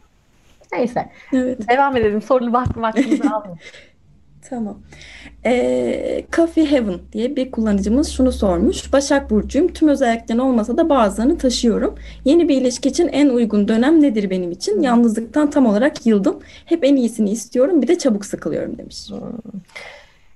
Neyse. 0.73 1.09
Evet. 1.33 1.69
Devam 1.69 1.97
edelim. 1.97 2.23
Soru 2.23 2.53
vakti 2.53 2.83
vaktimizi 2.83 3.29
almayalım. 3.29 3.59
Tamam. 4.51 4.79
Ee, 5.47 6.25
Coffee 6.33 6.71
Heaven 6.71 6.99
diye 7.13 7.37
bir 7.37 7.51
kullanıcımız 7.51 8.09
şunu 8.09 8.33
sormuş. 8.33 8.93
Başak 8.93 9.31
Burcu'yum. 9.31 9.69
Tüm 9.69 9.89
özelliklerini 9.89 10.43
olmasa 10.43 10.77
da 10.77 10.89
bazılarını 10.89 11.39
taşıyorum. 11.39 11.95
Yeni 12.25 12.49
bir 12.49 12.61
ilişki 12.61 12.89
için 12.89 13.09
en 13.09 13.29
uygun 13.29 13.69
dönem 13.69 14.03
nedir 14.03 14.31
benim 14.31 14.51
için? 14.51 14.83
Yalnızlıktan 14.83 15.51
tam 15.51 15.67
olarak 15.67 16.07
yıldım. 16.07 16.39
Hep 16.65 16.85
en 16.85 16.97
iyisini 16.97 17.31
istiyorum. 17.31 17.83
Bir 17.83 17.89
de 17.89 17.99
çabuk 17.99 18.25
sıkılıyorum 18.25 18.79
demiş. 18.79 19.11
Hmm. 19.11 19.61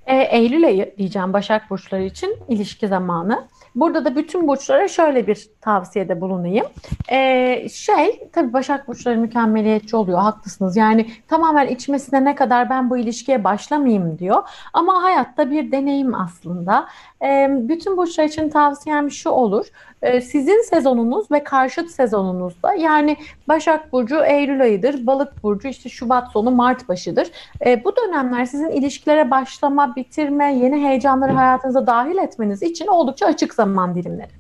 E, 0.07 0.23
Eylül 0.23 0.65
ayı 0.65 0.95
diyeceğim 0.99 1.33
Başak 1.33 1.71
Burçları 1.71 2.05
için 2.05 2.37
ilişki 2.49 2.89
zamanı. 2.89 3.45
Burada 3.75 4.05
da 4.05 4.17
bütün 4.17 4.49
burçlara 4.49 4.89
şöyle 4.89 5.27
bir 5.27 5.49
tavsiyede 5.61 6.21
bulunayım. 6.21 6.67
Ee, 7.13 7.69
şey 7.69 8.29
tabii 8.33 8.53
Başak 8.53 8.89
Burçları 8.89 9.19
mükemmeliyetçi 9.19 9.97
oluyor 9.97 10.19
haklısınız. 10.19 10.77
Yani 10.77 11.07
tamamen 11.29 11.67
içmesine 11.67 12.25
ne 12.25 12.35
kadar 12.35 12.71
ben 12.71 12.91
bu 12.91 12.97
ilişkiye 12.97 13.45
başlamayayım 13.45 14.19
diyor. 14.19 14.43
Ama 14.73 15.03
hayatta 15.03 15.51
bir 15.51 15.73
deneyim 15.73 16.15
aslında. 16.15 16.89
Ee, 17.23 17.49
bütün 17.51 17.97
burçlar 17.97 18.25
için 18.25 18.49
tavsiyem 18.49 19.11
şu 19.11 19.31
olur. 19.31 19.67
Ee, 20.03 20.21
sizin 20.21 20.63
sezonunuz 20.63 21.31
ve 21.31 21.45
karşıt 21.45 21.91
sezonunuzda 21.91 22.75
yani 22.75 23.17
Başak 23.49 23.93
Burcu 23.93 24.25
Eylül 24.25 24.63
ayıdır, 24.63 25.07
Balık 25.07 25.43
Burcu 25.43 25.69
işte 25.69 25.89
Şubat 25.89 26.33
sonu 26.33 26.51
Mart 26.51 26.89
başıdır. 26.89 27.31
Ee, 27.67 27.85
bu 27.85 27.97
dönemler 27.97 28.45
sizin 28.45 28.71
ilişkilere 28.71 29.31
başlama, 29.31 29.97
bitirme, 29.97 30.55
yeni 30.55 30.89
heyecanları 30.89 31.33
hayatınıza 31.33 31.87
dahil 31.87 32.17
etmeniz 32.17 32.63
için 32.63 32.87
oldukça 32.87 33.27
açık 33.27 33.55
zaman 33.55 33.95
dilimleri. 33.95 34.31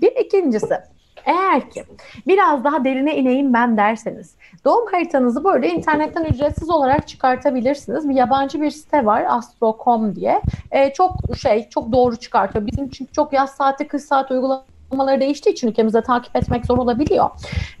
Bir 0.00 0.12
ikincisi 0.16 0.78
eğer 1.24 1.70
ki 1.70 1.84
biraz 2.26 2.64
daha 2.64 2.84
derine 2.84 3.16
ineyim 3.16 3.52
ben 3.52 3.76
derseniz 3.76 4.34
doğum 4.64 4.86
haritanızı 4.92 5.44
böyle 5.44 5.68
internetten 5.68 6.24
ücretsiz 6.24 6.70
olarak 6.70 7.08
çıkartabilirsiniz. 7.08 8.08
Bir 8.08 8.14
yabancı 8.14 8.60
bir 8.60 8.70
site 8.70 9.06
var 9.06 9.24
astro.com 9.28 10.14
diye. 10.14 10.42
Ee, 10.70 10.92
çok 10.92 11.12
şey 11.38 11.68
çok 11.68 11.92
doğru 11.92 12.16
çıkartıyor. 12.16 12.66
Bizim 12.66 12.88
çünkü 12.88 13.12
çok 13.12 13.32
yaz 13.32 13.50
saati 13.50 13.88
kış 13.88 14.02
saat 14.02 14.30
uygulama 14.30 14.64
uygulamaları 14.90 15.20
değiştiği 15.20 15.52
için 15.52 15.68
ülkemizde 15.68 16.02
takip 16.02 16.36
etmek 16.36 16.66
zor 16.66 16.78
olabiliyor. 16.78 17.30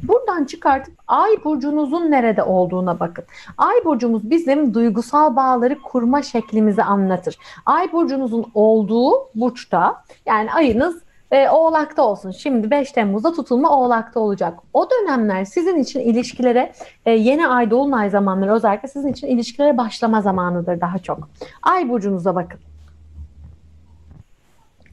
Buradan 0.02 0.44
çıkartıp 0.44 0.94
ay 1.08 1.30
burcunuzun 1.44 2.10
nerede 2.10 2.42
olduğuna 2.42 3.00
bakın. 3.00 3.24
Ay 3.58 3.84
burcumuz 3.84 4.30
bizim 4.30 4.74
duygusal 4.74 5.36
bağları 5.36 5.82
kurma 5.82 6.22
şeklimizi 6.22 6.82
anlatır. 6.82 7.38
Ay 7.66 7.92
burcunuzun 7.92 8.46
olduğu 8.54 9.12
burçta 9.34 10.02
yani 10.26 10.52
ayınız 10.52 11.02
e, 11.30 11.48
Oğlak'ta 11.48 12.02
olsun. 12.02 12.30
Şimdi 12.30 12.70
5 12.70 12.92
Temmuz'da 12.92 13.32
tutulma 13.32 13.78
Oğlak'ta 13.78 14.20
olacak. 14.20 14.58
O 14.72 14.88
dönemler 14.90 15.44
sizin 15.44 15.78
için 15.78 16.00
ilişkilere 16.00 16.72
e, 17.06 17.10
yeni 17.12 17.48
ay 17.48 17.70
dolunay 17.70 18.10
zamanları 18.10 18.52
özellikle 18.52 18.88
sizin 18.88 19.12
için 19.12 19.26
ilişkilere 19.26 19.76
başlama 19.76 20.22
zamanıdır 20.22 20.80
daha 20.80 20.98
çok. 20.98 21.28
Ay 21.62 21.88
burcunuza 21.88 22.34
bakın. 22.34 22.60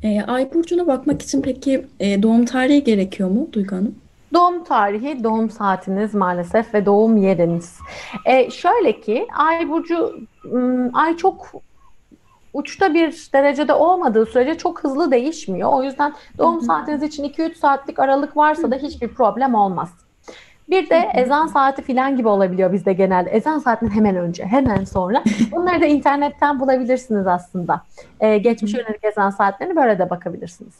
E, 0.06 0.22
ay 0.28 0.54
burcuna 0.54 0.88
bakmak 0.88 1.22
için 1.22 1.42
peki 1.42 1.86
e, 2.00 2.24
doğum 2.24 2.46
tarihi 2.46 2.84
gerekiyor 2.84 3.30
mu 3.30 3.48
Duygu 3.54 3.76
Hanım? 3.76 3.96
Doğum 4.34 4.64
tarihi, 4.64 5.24
doğum 5.24 5.50
saatiniz 5.50 6.14
maalesef 6.14 6.74
ve 6.74 6.86
doğum 6.86 7.18
yeriniz. 7.18 7.78
E, 8.26 8.52
şöyle 8.52 9.02
ki 9.02 9.28
ay 9.38 9.70
burcu 9.70 10.20
ay 10.94 11.18
çok 11.18 11.52
uçta 12.54 12.94
bir 12.94 13.30
derecede 13.34 13.74
olmadığı 13.74 14.26
sürece 14.26 14.58
çok 14.58 14.84
hızlı 14.84 15.12
değişmiyor. 15.12 15.70
O 15.74 15.84
yüzden 15.84 16.14
doğum 16.38 16.62
saatiniz 16.62 17.04
için 17.04 17.24
2-3 17.24 17.56
saatlik 17.56 18.00
aralık 18.00 18.38
varsa 18.38 18.72
da 18.72 18.76
hiçbir 18.76 19.08
problem 19.08 19.56
olmaz. 19.56 19.90
Bir 20.70 20.90
de 20.90 21.10
ezan 21.14 21.48
saati 21.48 21.82
filan 21.82 22.18
gibi 22.18 22.28
olabiliyor 22.28 22.74
bizde 22.74 22.94
genelde. 22.94 23.30
Ezan 23.30 23.60
saatinin 23.60 23.90
hemen 23.90 24.16
önce, 24.16 24.46
hemen 24.46 24.84
sonra. 24.84 25.24
Bunları 25.52 25.82
da 25.82 25.86
internetten 25.86 26.60
bulabilirsiniz 26.60 27.28
aslında. 27.28 27.82
Ee, 28.20 28.38
geçmiş 28.38 28.74
yönelik 28.74 29.04
ezan 29.04 29.30
saatlerini 29.30 29.76
böyle 29.76 30.00
de 30.00 30.10
bakabilirsiniz. 30.10 30.74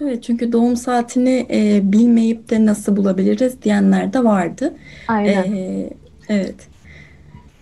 Evet 0.00 0.22
çünkü 0.22 0.52
doğum 0.52 0.76
saatini 0.76 1.46
e, 1.50 1.92
bilmeyip 1.92 2.50
de 2.50 2.66
nasıl 2.66 2.96
bulabiliriz 2.96 3.62
diyenler 3.62 4.12
de 4.12 4.24
vardı. 4.24 4.74
Aynen. 5.08 5.52
Ee, 5.52 5.90
evet. 6.28 6.71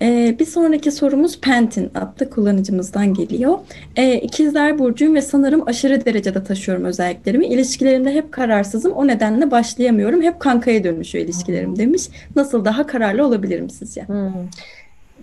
Ee, 0.02 0.36
bir 0.38 0.46
sonraki 0.46 0.92
sorumuz 0.92 1.40
Pentin 1.40 1.90
adlı 1.94 2.30
kullanıcımızdan 2.30 3.14
geliyor. 3.14 3.58
Ee, 3.96 4.14
ikizler 4.14 4.78
burcuyum 4.78 5.14
ve 5.14 5.22
sanırım 5.22 5.68
aşırı 5.68 6.04
derecede 6.04 6.44
taşıyorum 6.44 6.84
özelliklerimi. 6.84 7.46
İlişkilerimde 7.46 8.14
hep 8.14 8.32
kararsızım. 8.32 8.92
O 8.92 9.06
nedenle 9.06 9.50
başlayamıyorum. 9.50 10.22
Hep 10.22 10.40
kankaya 10.40 10.84
dönüşüyor 10.84 11.24
ilişkilerim 11.24 11.78
demiş. 11.78 12.08
Nasıl 12.36 12.64
daha 12.64 12.86
kararlı 12.86 13.26
olabilirim 13.26 13.70
sizce? 13.70 14.02
Hmm. 14.02 14.32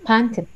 Pentin. 0.07 0.47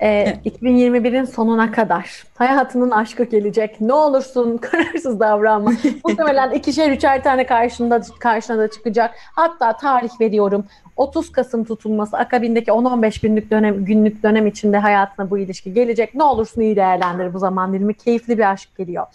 Ee, 0.00 0.08
evet. 0.08 0.62
2021'in 0.62 1.24
sonuna 1.24 1.72
kadar 1.72 2.24
hayatının 2.34 2.90
aşkı 2.90 3.24
gelecek. 3.24 3.80
Ne 3.80 3.92
olursun 3.92 4.56
kararsız 4.62 5.20
davranma. 5.20 5.72
Muhtemelen 6.04 6.50
ikişer 6.50 6.90
üçer 6.90 7.22
tane 7.22 7.46
karşında 7.46 8.00
karşına 8.20 8.58
da 8.58 8.70
çıkacak. 8.70 9.14
Hatta 9.32 9.76
tarih 9.76 10.20
veriyorum. 10.20 10.64
30 10.98 11.32
Kasım 11.32 11.64
tutulması 11.64 12.16
akabindeki 12.16 12.70
10-15 12.70 13.22
günlük 13.22 13.50
dönem 13.50 13.84
günlük 13.84 14.22
dönem 14.22 14.46
içinde 14.46 14.78
hayatına 14.78 15.30
bu 15.30 15.38
ilişki 15.38 15.74
gelecek. 15.74 16.14
Ne 16.14 16.22
olursun 16.22 16.60
iyi 16.60 16.76
değerlendir 16.76 17.34
bu 17.34 17.38
zaman 17.38 17.72
dilimi. 17.72 17.94
Keyifli 17.94 18.38
bir 18.38 18.50
aşk 18.50 18.76
geliyor. 18.76 19.06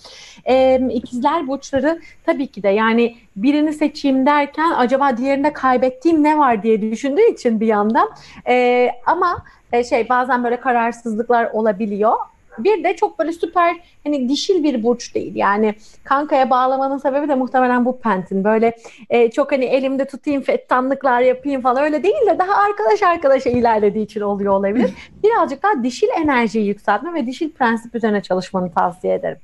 Ee, 0.46 0.82
ikizler 0.94 1.48
burçları 1.48 2.02
tabii 2.26 2.48
ki 2.48 2.64
de 2.64 2.70
yani 2.70 3.16
birini 3.36 3.74
seçeyim 3.74 4.26
derken 4.26 4.72
acaba 4.72 5.18
diğerinde 5.18 5.54
kaybettiğim 5.54 6.24
ne 6.24 6.38
var 6.38 6.64
diye 6.64 6.82
düşündüğü 6.82 7.32
için 7.32 7.60
bir 7.60 7.68
yandan. 7.68 8.10
Ee, 8.48 8.90
ama 9.06 9.44
e, 9.74 9.84
şey 9.84 10.10
bazen 10.10 10.44
böyle 10.44 10.60
kararsızlıklar 10.60 11.46
olabiliyor. 11.52 12.16
Bir 12.58 12.84
de 12.84 12.96
çok 12.96 13.20
böyle 13.20 13.32
süper 13.32 13.76
hani 14.04 14.30
dişil 14.30 14.64
bir 14.64 14.84
burç 14.84 15.16
değil. 15.16 15.36
Yani 15.36 15.76
kankaya 16.04 16.50
bağlamanın 16.50 16.98
sebebi 16.98 17.28
de 17.28 17.36
muhtemelen 17.36 17.86
bu 17.86 18.00
pentin. 18.00 18.44
Böyle 18.44 18.76
e, 19.10 19.32
çok 19.32 19.52
hani 19.52 19.66
elimde 19.66 20.06
tutayım 20.06 20.42
fettanlıklar 20.42 21.22
yapayım 21.22 21.62
falan 21.62 21.84
öyle 21.84 22.04
değil 22.04 22.28
de 22.30 22.40
daha 22.40 22.56
arkadaş 22.56 23.04
arkadaşa 23.04 23.50
ilerlediği 23.50 24.06
için 24.06 24.22
oluyor 24.22 24.54
olabilir. 24.54 24.92
Birazcık 25.24 25.64
daha 25.64 25.84
dişil 25.84 26.08
enerjiyi 26.22 26.68
yükseltme 26.68 27.14
ve 27.14 27.28
dişil 27.28 27.52
prensip 27.52 27.96
üzerine 27.96 28.22
çalışmanı 28.22 28.72
tavsiye 28.72 29.14
ederim. 29.14 29.38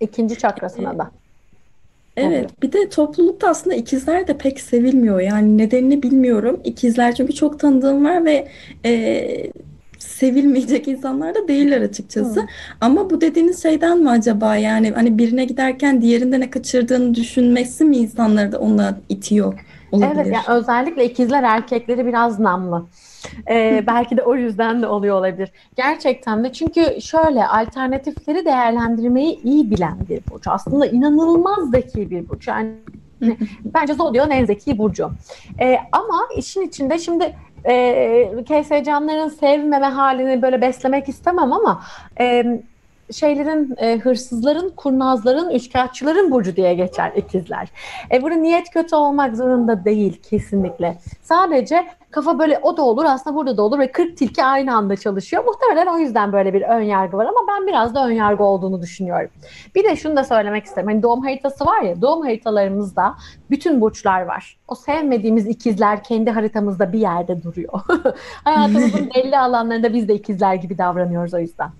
İkinci 0.00 0.38
çakrasına 0.38 0.98
da. 0.98 1.10
Evet, 2.16 2.62
bir 2.62 2.72
de 2.72 2.88
toplulukta 2.88 3.48
aslında 3.48 3.76
ikizler 3.76 4.26
de 4.26 4.38
pek 4.38 4.60
sevilmiyor. 4.60 5.20
Yani 5.20 5.58
nedenini 5.58 6.02
bilmiyorum. 6.02 6.60
İkizler 6.64 7.14
çünkü 7.14 7.32
çok 7.32 7.60
tanıdığım 7.60 8.04
var 8.04 8.24
ve 8.24 8.48
e, 8.84 9.52
sevilmeyecek 10.02 10.88
insanlar 10.88 11.34
da 11.34 11.48
değiller 11.48 11.80
açıkçası. 11.80 12.40
Hı. 12.40 12.46
Ama 12.80 13.10
bu 13.10 13.20
dediğiniz 13.20 13.62
şeyden 13.62 13.98
mi 13.98 14.10
acaba 14.10 14.56
yani 14.56 14.90
hani 14.90 15.18
birine 15.18 15.44
giderken 15.44 16.02
diğerinde 16.02 16.40
ne 16.40 16.50
kaçırdığını 16.50 17.14
düşünmesi 17.14 17.84
mi 17.84 17.96
insanları 17.96 18.52
da 18.52 18.58
ona 18.58 18.98
itiyor 19.08 19.54
olabilir? 19.92 20.14
Evet, 20.16 20.34
yani 20.34 20.58
özellikle 20.58 21.04
ikizler 21.04 21.42
erkekleri 21.42 22.06
biraz 22.06 22.40
namlı. 22.40 22.86
Ee, 23.50 23.84
belki 23.86 24.16
de 24.16 24.22
o 24.22 24.34
yüzden 24.34 24.82
de 24.82 24.86
oluyor 24.86 25.16
olabilir. 25.16 25.50
Gerçekten 25.76 26.44
de 26.44 26.52
çünkü 26.52 27.00
şöyle 27.00 27.46
alternatifleri 27.46 28.44
değerlendirmeyi 28.44 29.42
iyi 29.42 29.70
bilen 29.70 29.96
bir 30.08 30.20
burç. 30.30 30.42
Aslında 30.46 30.86
inanılmaz 30.86 31.70
zeki 31.70 32.10
bir 32.10 32.28
burç. 32.28 32.48
Yani 32.48 32.70
bence 33.64 33.94
Zodya'nın 33.94 34.30
en 34.30 34.44
zeki 34.44 34.78
burcu. 34.78 35.10
Ee, 35.60 35.78
ama 35.92 36.20
işin 36.36 36.62
içinde 36.62 36.98
şimdi 36.98 37.36
e, 37.68 38.44
KS 38.48 38.84
canların 38.84 39.28
sevmeme 39.28 39.86
halini 39.86 40.42
böyle 40.42 40.60
beslemek 40.60 41.08
istemem 41.08 41.52
ama 41.52 41.82
e, 42.20 42.44
şeylerin 43.12 43.74
e, 43.78 43.98
hırsızların, 43.98 44.70
kurnazların, 44.70 45.50
üçkağıtçıların 45.50 46.30
burcu 46.30 46.56
diye 46.56 46.74
geçer 46.74 47.12
ikizler. 47.16 47.68
E, 48.12 48.22
burada 48.22 48.36
niyet 48.36 48.70
kötü 48.70 48.96
olmak 48.96 49.36
zorunda 49.36 49.84
değil 49.84 50.22
kesinlikle. 50.22 50.98
Sadece 51.22 51.86
kafa 52.10 52.38
böyle 52.38 52.58
o 52.62 52.76
da 52.76 52.82
olur 52.82 53.04
aslında 53.04 53.36
burada 53.36 53.56
da 53.56 53.62
olur 53.62 53.78
ve 53.78 53.92
40 53.92 54.16
tilki 54.16 54.44
aynı 54.44 54.76
anda 54.76 54.96
çalışıyor. 54.96 55.44
Muhtemelen 55.44 55.86
o 55.86 55.98
yüzden 55.98 56.32
böyle 56.32 56.54
bir 56.54 56.62
ön 56.62 56.82
yargı 56.82 57.16
var 57.16 57.26
ama 57.26 57.38
ben 57.48 57.66
biraz 57.66 57.94
da 57.94 58.06
ön 58.06 58.12
yargı 58.12 58.44
olduğunu 58.44 58.82
düşünüyorum. 58.82 59.30
Bir 59.74 59.84
de 59.84 59.96
şunu 59.96 60.16
da 60.16 60.24
söylemek 60.24 60.64
isterim. 60.64 60.88
Hani 60.88 61.02
doğum 61.02 61.22
haritası 61.22 61.66
var 61.66 61.82
ya 61.82 62.02
doğum 62.02 62.22
haritalarımızda 62.22 63.14
bütün 63.50 63.80
burçlar 63.80 64.22
var. 64.22 64.58
O 64.68 64.74
sevmediğimiz 64.74 65.46
ikizler 65.46 66.04
kendi 66.04 66.30
haritamızda 66.30 66.92
bir 66.92 66.98
yerde 66.98 67.42
duruyor. 67.42 67.80
Hayatımızın 68.44 69.10
belli 69.14 69.38
alanlarında 69.38 69.94
biz 69.94 70.08
de 70.08 70.14
ikizler 70.14 70.54
gibi 70.54 70.78
davranıyoruz 70.78 71.34
o 71.34 71.38
yüzden. 71.38 71.70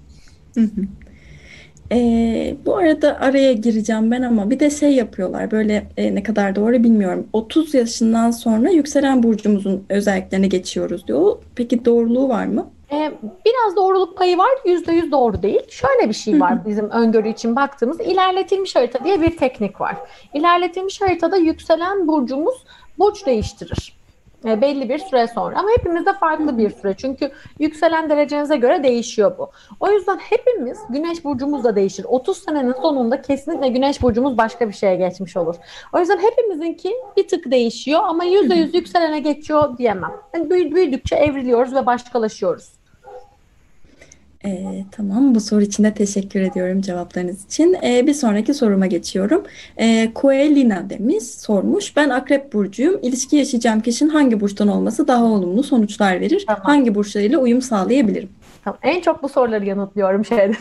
Ee, 1.92 2.56
bu 2.66 2.76
arada 2.76 3.20
araya 3.20 3.52
gireceğim 3.52 4.10
ben 4.10 4.22
ama 4.22 4.50
bir 4.50 4.60
de 4.60 4.70
şey 4.70 4.92
yapıyorlar 4.94 5.50
böyle 5.50 5.86
e, 5.96 6.14
ne 6.14 6.22
kadar 6.22 6.56
doğru 6.56 6.72
bilmiyorum. 6.72 7.26
30 7.32 7.74
yaşından 7.74 8.30
sonra 8.30 8.70
yükselen 8.70 9.22
burcumuzun 9.22 9.84
özelliklerine 9.88 10.46
geçiyoruz 10.46 11.06
diyor. 11.06 11.36
Peki 11.56 11.84
doğruluğu 11.84 12.28
var 12.28 12.46
mı? 12.46 12.70
Ee, 12.92 13.12
biraz 13.46 13.76
doğruluk 13.76 14.16
payı 14.18 14.38
var. 14.38 14.50
Yüzde 14.66 14.92
yüz 14.92 15.12
doğru 15.12 15.42
değil. 15.42 15.60
Şöyle 15.68 16.08
bir 16.08 16.14
şey 16.14 16.40
var 16.40 16.66
bizim 16.66 16.90
öngörü 16.90 17.28
için 17.28 17.56
baktığımız 17.56 18.00
ilerletilmiş 18.00 18.76
harita 18.76 19.04
diye 19.04 19.22
bir 19.22 19.36
teknik 19.36 19.80
var. 19.80 19.96
İlerletilmiş 20.34 21.00
haritada 21.00 21.36
yükselen 21.36 22.08
burcumuz 22.08 22.64
burç 22.98 23.26
değiştirir. 23.26 23.99
E, 24.44 24.60
belli 24.60 24.88
bir 24.88 24.98
süre 24.98 25.26
sonra. 25.28 25.58
Ama 25.58 25.68
hepimizde 25.78 26.12
farklı 26.12 26.58
bir 26.58 26.70
süre. 26.70 26.94
Çünkü 26.96 27.30
yükselen 27.58 28.10
derecenize 28.10 28.56
göre 28.56 28.82
değişiyor 28.82 29.38
bu. 29.38 29.50
O 29.80 29.90
yüzden 29.90 30.18
hepimiz 30.18 30.78
güneş 30.90 31.24
burcumuz 31.24 31.64
da 31.64 31.76
değişir. 31.76 32.06
30 32.08 32.38
senenin 32.38 32.72
sonunda 32.72 33.22
kesinlikle 33.22 33.68
güneş 33.68 34.02
burcumuz 34.02 34.38
başka 34.38 34.68
bir 34.68 34.74
şeye 34.74 34.96
geçmiş 34.96 35.36
olur. 35.36 35.56
O 35.92 35.98
yüzden 35.98 36.18
hepimizinki 36.18 36.94
bir 37.16 37.28
tık 37.28 37.50
değişiyor 37.50 38.00
ama 38.04 38.24
%100 38.24 38.76
yükselene 38.76 39.20
geçiyor 39.20 39.78
diyemem. 39.78 40.12
Yani 40.34 40.50
büyüdükçe 40.50 41.16
evriliyoruz 41.16 41.74
ve 41.74 41.86
başkalaşıyoruz. 41.86 42.79
E, 44.44 44.84
tamam 44.90 45.34
bu 45.34 45.40
soru 45.40 45.62
için 45.62 45.84
de 45.84 45.94
teşekkür 45.94 46.40
ediyorum 46.40 46.80
cevaplarınız 46.80 47.44
için. 47.44 47.76
E, 47.84 48.06
bir 48.06 48.14
sonraki 48.14 48.54
soruma 48.54 48.86
geçiyorum. 48.86 49.44
E, 49.76 50.14
Koelina 50.14 50.90
demiş, 50.90 51.24
sormuş. 51.24 51.96
Ben 51.96 52.10
Akrep 52.10 52.52
Burcu'yum. 52.52 52.98
İlişki 53.02 53.36
yaşayacağım 53.36 53.80
kişinin 53.80 54.10
hangi 54.10 54.40
burçtan 54.40 54.68
olması 54.68 55.08
daha 55.08 55.24
olumlu 55.24 55.62
sonuçlar 55.62 56.20
verir? 56.20 56.44
Tamam. 56.46 56.62
Hangi 56.64 56.94
burçlarıyla 56.94 57.38
uyum 57.38 57.62
sağlayabilirim? 57.62 58.28
Tamam. 58.64 58.78
En 58.82 59.00
çok 59.00 59.22
bu 59.22 59.28
soruları 59.28 59.66
yanıtlıyorum 59.66 60.24
şeyde 60.24 60.52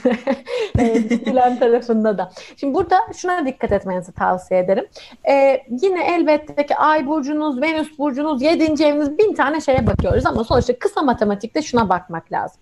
Bilen 1.25 1.59
tarafında 1.59 2.17
da. 2.17 2.31
Şimdi 2.57 2.73
burada 2.73 2.95
şuna 3.17 3.45
dikkat 3.45 3.71
etmenizi 3.71 4.11
tavsiye 4.11 4.59
ederim. 4.59 4.85
Ee, 5.29 5.63
yine 5.81 6.15
elbette 6.15 6.65
ki 6.65 6.75
Ay 6.75 7.07
burcunuz, 7.07 7.61
Venüs 7.61 7.99
burcunuz, 7.99 8.41
7. 8.41 8.83
eviniz 8.83 9.17
bin 9.17 9.33
tane 9.33 9.61
şeye 9.61 9.87
bakıyoruz 9.87 10.25
ama 10.25 10.43
sonuçta 10.43 10.79
kısa 10.79 11.01
matematikte 11.01 11.61
şuna 11.61 11.89
bakmak 11.89 12.31
lazım. 12.31 12.61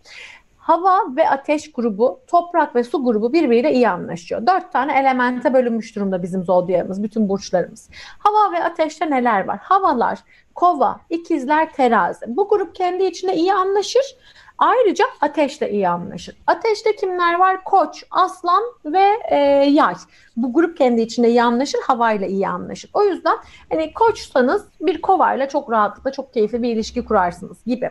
Hava 0.68 1.16
ve 1.16 1.30
ateş 1.30 1.72
grubu, 1.72 2.20
toprak 2.28 2.76
ve 2.76 2.84
su 2.84 3.04
grubu 3.04 3.34
birbiriyle 3.34 3.74
iyi 3.74 3.90
anlaşıyor. 3.90 4.48
Dört 4.48 4.72
tane 4.72 5.00
elemente 5.00 5.54
bölünmüş 5.54 5.96
durumda 5.96 6.24
bizim 6.24 6.44
zodyağımız, 6.44 7.04
bütün 7.04 7.30
burçlarımız. 7.30 7.90
Hava 8.20 8.52
ve 8.52 8.64
ateşte 8.64 9.10
neler 9.10 9.48
var? 9.48 9.60
Havalar, 9.62 10.20
kova, 10.56 11.00
ikizler, 11.10 11.74
terazi. 11.74 12.26
Bu 12.28 12.48
grup 12.48 12.76
kendi 12.76 13.04
içinde 13.04 13.36
iyi 13.36 13.54
anlaşır. 13.54 14.18
Ayrıca 14.58 15.06
ateşle 15.22 15.72
iyi 15.72 15.90
anlaşır. 15.90 16.38
Ateşte 16.48 16.96
kimler 16.96 17.40
var? 17.40 17.64
Koç, 17.64 18.04
aslan 18.12 18.64
ve 18.86 19.08
e, 19.32 19.38
yay. 19.70 19.96
Bu 20.38 20.54
grup 20.54 20.78
kendi 20.78 21.02
içinde 21.02 21.30
iyi 21.30 21.44
anlaşır, 21.44 21.80
havayla 21.88 22.28
iyi 22.28 22.48
anlaşır. 22.48 22.90
O 22.94 23.04
yüzden 23.04 23.38
hani 23.70 23.94
koçsanız 23.94 24.66
bir 24.82 25.02
kovayla 25.02 25.50
çok 25.50 25.72
rahatlıkla 25.72 26.12
çok 26.12 26.34
keyifli 26.34 26.62
bir 26.62 26.70
ilişki 26.70 27.06
kurarsınız 27.06 27.58
gibi. 27.66 27.90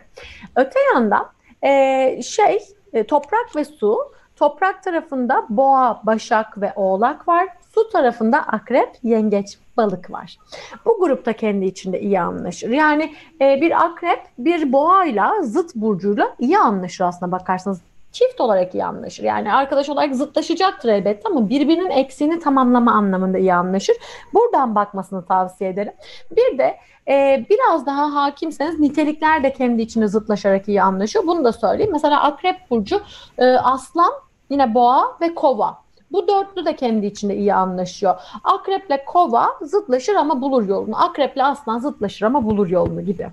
Öte 0.55 0.79
yandan 0.93 1.36
e, 1.63 2.21
şey 2.21 2.59
e, 2.93 3.03
toprak 3.03 3.55
ve 3.55 3.65
su. 3.65 3.97
Toprak 4.35 4.83
tarafında 4.83 5.45
boğa, 5.49 6.01
başak 6.03 6.61
ve 6.61 6.73
oğlak 6.75 7.27
var. 7.27 7.47
Su 7.73 7.89
tarafında 7.89 8.37
akrep, 8.39 8.89
yengeç, 9.03 9.57
balık 9.77 10.11
var. 10.11 10.37
Bu 10.85 10.99
grupta 10.99 11.33
kendi 11.33 11.65
içinde 11.65 12.01
iyi 12.01 12.19
anlaşır. 12.19 12.69
Yani 12.69 13.13
e, 13.41 13.61
bir 13.61 13.85
akrep 13.85 14.19
bir 14.37 14.71
boğayla 14.71 15.41
zıt 15.41 15.75
burcuyla 15.75 16.35
iyi 16.39 16.57
anlaşır 16.57 17.03
aslında 17.03 17.31
bakarsanız 17.31 17.81
çift 18.11 18.41
olarak 18.41 18.73
iyi 18.73 18.85
anlaşır. 18.85 19.23
Yani 19.23 19.53
arkadaş 19.53 19.89
olarak 19.89 20.15
zıtlaşacaktır 20.15 20.89
elbette 20.89 21.29
ama 21.29 21.49
birbirinin 21.49 21.89
eksiğini 21.89 22.39
tamamlama 22.39 22.91
anlamında 22.91 23.37
iyi 23.37 23.53
anlaşır. 23.53 23.95
Buradan 24.33 24.75
bakmasını 24.75 25.25
tavsiye 25.25 25.69
ederim. 25.69 25.93
Bir 26.31 26.57
de 26.57 26.77
e, 27.07 27.45
biraz 27.49 27.85
daha 27.85 28.15
hakimseniz 28.15 28.79
nitelikler 28.79 29.43
de 29.43 29.53
kendi 29.53 29.81
içinde 29.81 30.07
zıtlaşarak 30.07 30.67
iyi 30.67 30.81
anlaşıyor. 30.81 31.27
Bunu 31.27 31.43
da 31.43 31.53
söyleyeyim. 31.53 31.91
Mesela 31.91 32.23
Akrep 32.23 32.55
Burcu 32.71 33.01
e, 33.37 33.45
Aslan, 33.45 34.11
yine 34.49 34.73
Boğa 34.73 35.17
ve 35.21 35.35
Kova. 35.35 35.87
Bu 36.11 36.27
dörtlü 36.27 36.65
de 36.65 36.75
kendi 36.75 37.05
içinde 37.05 37.37
iyi 37.37 37.53
anlaşıyor. 37.53 38.15
Akreple 38.43 39.05
kova 39.05 39.47
zıtlaşır 39.61 40.15
ama 40.15 40.41
bulur 40.41 40.67
yolunu. 40.67 41.03
Akreple 41.03 41.43
aslan 41.43 41.79
zıtlaşır 41.79 42.25
ama 42.25 42.45
bulur 42.45 42.67
yolunu 42.67 43.01
gibi. 43.01 43.27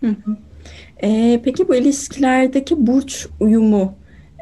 Hı 0.00 0.06
hı. 0.06 0.36
Ee, 1.02 1.40
peki 1.44 1.68
bu 1.68 1.74
ilişkilerdeki 1.74 2.86
burç 2.86 3.26
uyumu 3.40 3.94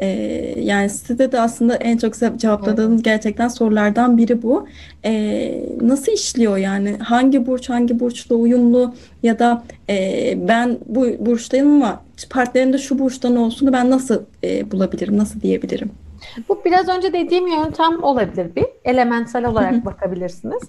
ee, 0.03 0.55
yani 0.57 0.91
size 0.91 1.33
de 1.33 1.41
aslında 1.41 1.77
en 1.77 1.97
çok 1.97 2.15
cevapladığınız 2.39 3.03
gerçekten 3.03 3.49
sorulardan 3.49 4.19
biri 4.19 4.43
bu. 4.43 4.67
Ee, 5.05 5.65
nasıl 5.81 6.13
işliyor 6.13 6.57
yani? 6.57 6.97
Hangi 6.99 7.47
burç 7.47 7.71
hangi 7.71 8.01
burçla 8.01 8.35
uyumlu 8.37 8.95
ya 9.23 9.39
da 9.39 9.63
e, 9.89 10.49
ben 10.49 10.79
bu 10.87 11.07
burçtayım 11.19 11.73
ama 11.73 12.03
partnerim 12.31 12.73
de 12.73 12.79
şu 12.79 12.99
burçtan 12.99 13.37
olsun 13.37 13.73
ben 13.73 13.91
nasıl 13.91 14.23
e, 14.45 14.71
bulabilirim, 14.71 15.19
nasıl 15.19 15.41
diyebilirim? 15.41 15.91
Bu 16.49 16.61
biraz 16.65 16.89
önce 16.89 17.13
dediğim 17.13 17.47
yöntem 17.47 18.03
olabilir 18.03 18.57
bir. 18.57 18.67
Elementsel 18.85 19.45
olarak 19.45 19.85
bakabilirsiniz. 19.85 20.63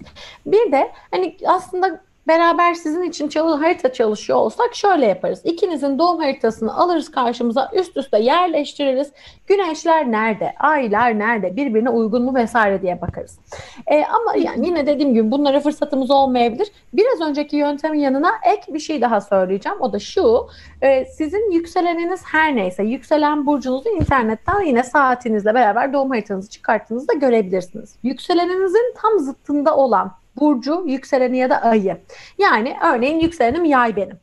Bir 0.46 0.72
de 0.72 0.88
hani 1.10 1.36
aslında 1.46 2.00
beraber 2.28 2.74
sizin 2.74 3.02
için 3.02 3.28
çalı 3.28 3.54
harita 3.54 3.92
çalışıyor 3.92 4.38
olsak 4.38 4.74
şöyle 4.74 5.06
yaparız. 5.06 5.40
İkinizin 5.44 5.98
doğum 5.98 6.18
haritasını 6.18 6.76
alırız 6.76 7.10
karşımıza 7.10 7.70
üst 7.74 7.96
üste 7.96 8.18
yerleştiririz. 8.18 9.12
Güneşler 9.46 10.10
nerede? 10.10 10.54
Aylar 10.60 11.18
nerede? 11.18 11.56
Birbirine 11.56 11.90
uygun 11.90 12.22
mu 12.22 12.34
vesaire 12.34 12.82
diye 12.82 13.00
bakarız. 13.00 13.38
E, 13.86 14.04
ama 14.04 14.36
yani 14.36 14.66
yine 14.66 14.86
dediğim 14.86 15.14
gibi 15.14 15.30
bunlara 15.30 15.60
fırsatımız 15.60 16.10
olmayabilir. 16.10 16.68
Biraz 16.92 17.20
önceki 17.20 17.56
yöntemin 17.56 17.98
yanına 17.98 18.30
ek 18.54 18.74
bir 18.74 18.78
şey 18.78 19.00
daha 19.00 19.20
söyleyeceğim. 19.20 19.80
O 19.80 19.92
da 19.92 19.98
şu. 19.98 20.48
E, 20.82 21.04
sizin 21.04 21.50
yükseleniniz 21.50 22.20
her 22.24 22.56
neyse 22.56 22.82
yükselen 22.82 23.46
burcunuzu 23.46 23.88
internetten 23.88 24.60
yine 24.60 24.82
saatinizle 24.82 25.54
beraber 25.54 25.92
doğum 25.92 26.10
haritanızı 26.10 26.50
çıkarttığınızda 26.50 27.12
görebilirsiniz. 27.12 27.96
Yükseleninizin 28.02 28.94
tam 29.02 29.18
zıttında 29.18 29.76
olan 29.76 30.12
burcu, 30.40 30.84
yükseleni 30.86 31.38
ya 31.38 31.50
da 31.50 31.62
ayı. 31.62 31.96
Yani 32.38 32.76
örneğin 32.94 33.20
yükselenim 33.20 33.64
yay 33.64 33.96
benim. 33.96 34.16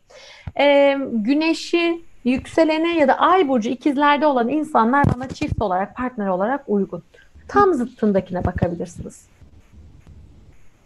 Ee, 0.60 0.98
güneşi, 1.12 2.02
yükseleni 2.24 3.00
ya 3.00 3.08
da 3.08 3.14
ay 3.14 3.48
burcu 3.48 3.70
ikizlerde 3.70 4.26
olan 4.26 4.50
insanlar 4.50 5.06
bana 5.16 5.28
çift 5.28 5.62
olarak, 5.62 5.96
partner 5.96 6.28
olarak 6.28 6.64
uygun. 6.68 7.04
Tam 7.48 7.74
zıttındakine 7.74 8.46
bakabilirsiniz. 8.46 9.22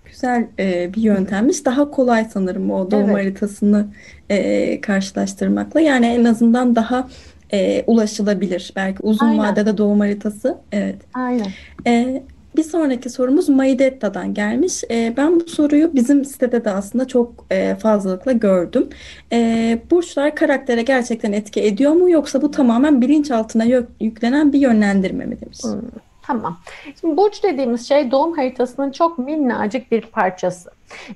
Güzel 0.05 0.47
e, 0.59 0.93
bir 0.93 1.01
yöntemmiş. 1.01 1.65
Daha 1.65 1.91
kolay 1.91 2.25
sanırım 2.25 2.71
o 2.71 2.91
doğum 2.91 3.03
evet. 3.03 3.15
haritasını 3.15 3.87
e, 4.29 4.81
karşılaştırmakla. 4.81 5.81
Yani 5.81 6.05
en 6.05 6.23
azından 6.23 6.75
daha 6.75 7.07
e, 7.53 7.83
ulaşılabilir. 7.87 8.73
Belki 8.75 8.97
uzun 9.03 9.25
Aynen. 9.25 9.39
vadede 9.39 9.77
doğum 9.77 9.99
haritası. 9.99 10.57
Evet. 10.71 10.95
Aynen. 11.13 11.47
E, 11.87 12.23
bir 12.57 12.63
sonraki 12.63 13.09
sorumuz 13.09 13.49
Maidetta'dan 13.49 14.33
gelmiş. 14.33 14.83
E, 14.91 15.13
ben 15.17 15.39
bu 15.39 15.49
soruyu 15.49 15.95
bizim 15.95 16.25
sitede 16.25 16.65
de 16.65 16.69
aslında 16.71 17.07
çok 17.07 17.45
e, 17.51 17.75
fazlalıkla 17.75 18.31
gördüm. 18.31 18.89
E, 19.31 19.79
burçlar 19.91 20.35
karaktere 20.35 20.81
gerçekten 20.81 21.31
etki 21.31 21.61
ediyor 21.61 21.91
mu 21.91 22.09
yoksa 22.09 22.41
bu 22.41 22.51
tamamen 22.51 23.01
bilinçaltına 23.01 23.63
yüklenen 24.01 24.53
bir 24.53 24.59
yönlendirme 24.59 25.25
mi 25.25 25.41
demiş. 25.41 25.63
Hmm, 25.63 25.81
tamam. 26.21 26.57
Şimdi 27.01 27.17
burç 27.17 27.43
dediğimiz 27.43 27.87
şey 27.87 28.11
doğum 28.11 28.33
haritasının 28.37 28.91
çok 28.91 29.17
minnacık 29.17 29.91
bir 29.91 30.01
parçası. 30.01 30.69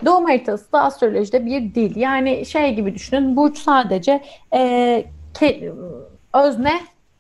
Doğum 0.06 0.26
haritası 0.26 0.72
da 0.72 0.82
astrolojide 0.82 1.46
bir 1.46 1.76
dil. 1.76 1.96
Yani 1.96 2.46
şey 2.46 2.76
gibi 2.76 2.96
düşünün. 2.96 3.36
Burç 3.36 3.58
sadece 3.58 4.22
e, 4.54 5.06
ke, 5.40 5.72
özne 6.34 6.74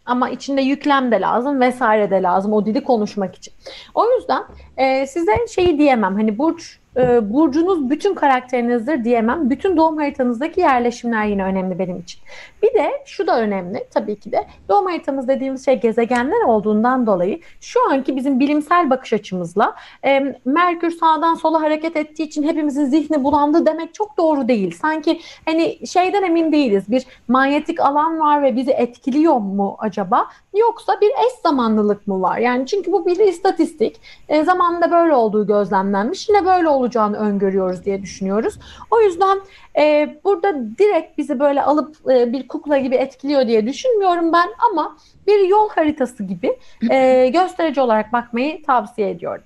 ama 0.05 0.29
içinde 0.29 0.61
yüklem 0.61 1.11
de 1.11 1.21
lazım 1.21 1.59
vesaire 1.59 2.11
de 2.11 2.21
lazım 2.21 2.53
o 2.53 2.65
dili 2.65 2.83
konuşmak 2.83 3.35
için. 3.35 3.53
O 3.93 4.11
yüzden 4.11 4.43
e, 4.77 5.07
size 5.07 5.31
şeyi 5.55 5.77
diyemem 5.79 6.15
hani 6.15 6.37
burç 6.37 6.80
e, 6.97 7.33
burcunuz 7.33 7.89
bütün 7.89 8.13
karakterinizdir 8.13 9.03
diyemem. 9.03 9.49
Bütün 9.49 9.77
doğum 9.77 9.97
haritanızdaki 9.97 10.61
yerleşimler 10.61 11.25
yine 11.25 11.43
önemli 11.43 11.79
benim 11.79 11.99
için. 11.99 12.21
Bir 12.63 12.73
de 12.73 12.91
şu 13.05 13.27
da 13.27 13.41
önemli 13.41 13.87
tabii 13.93 14.19
ki 14.19 14.31
de 14.31 14.47
doğum 14.69 14.85
haritamız 14.85 15.27
dediğimiz 15.27 15.65
şey 15.65 15.79
gezegenler 15.79 16.41
olduğundan 16.41 17.07
dolayı 17.07 17.39
şu 17.61 17.79
anki 17.91 18.15
bizim 18.15 18.39
bilimsel 18.39 18.89
bakış 18.89 19.13
açımızla 19.13 19.75
e, 20.05 20.35
Merkür 20.45 20.91
sağdan 20.91 21.35
sola 21.35 21.61
hareket 21.61 21.95
ettiği 21.95 22.23
için 22.23 22.43
hepimizin 22.43 22.85
zihni 22.85 23.23
bulandı 23.23 23.65
demek 23.65 23.93
çok 23.93 24.17
doğru 24.17 24.47
değil. 24.47 24.75
Sanki 24.81 25.19
hani 25.45 25.87
şeyden 25.87 26.23
emin 26.23 26.51
değiliz. 26.51 26.83
Bir 26.87 27.05
manyetik 27.27 27.79
alan 27.79 28.19
var 28.19 28.43
ve 28.43 28.55
bizi 28.55 28.71
etkiliyor 28.71 29.37
mu 29.37 29.75
acaba? 29.79 30.27
Yoksa 30.55 31.01
bir 31.01 31.09
eş 31.09 31.33
zamanlılık 31.43 32.07
mı 32.07 32.21
var? 32.21 32.37
Yani 32.37 32.65
çünkü 32.65 32.91
bu 32.91 33.05
bir 33.05 33.19
istatistik. 33.19 34.01
E, 34.29 34.43
zamanında 34.43 34.91
böyle 34.91 35.13
olduğu 35.13 35.47
gözlemlenmiş. 35.47 36.29
Yine 36.29 36.45
böyle 36.45 36.69
olacağını 36.81 37.17
öngörüyoruz 37.17 37.85
diye 37.85 38.01
düşünüyoruz. 38.01 38.59
O 38.91 39.01
yüzden 39.01 39.39
e, 39.79 40.15
burada 40.23 40.55
direkt 40.79 41.17
bizi 41.17 41.39
böyle 41.39 41.63
alıp 41.63 41.95
e, 42.11 42.33
bir 42.33 42.47
kukla 42.47 42.77
gibi 42.77 42.95
etkiliyor 42.95 43.47
diye 43.47 43.67
düşünmüyorum 43.67 44.33
ben 44.33 44.49
ama 44.71 44.97
bir 45.27 45.47
yol 45.47 45.69
haritası 45.69 46.23
gibi 46.23 46.57
e, 46.91 47.27
gösterici 47.33 47.81
olarak 47.81 48.13
bakmayı 48.13 48.63
tavsiye 48.63 49.09
ediyorum. 49.09 49.43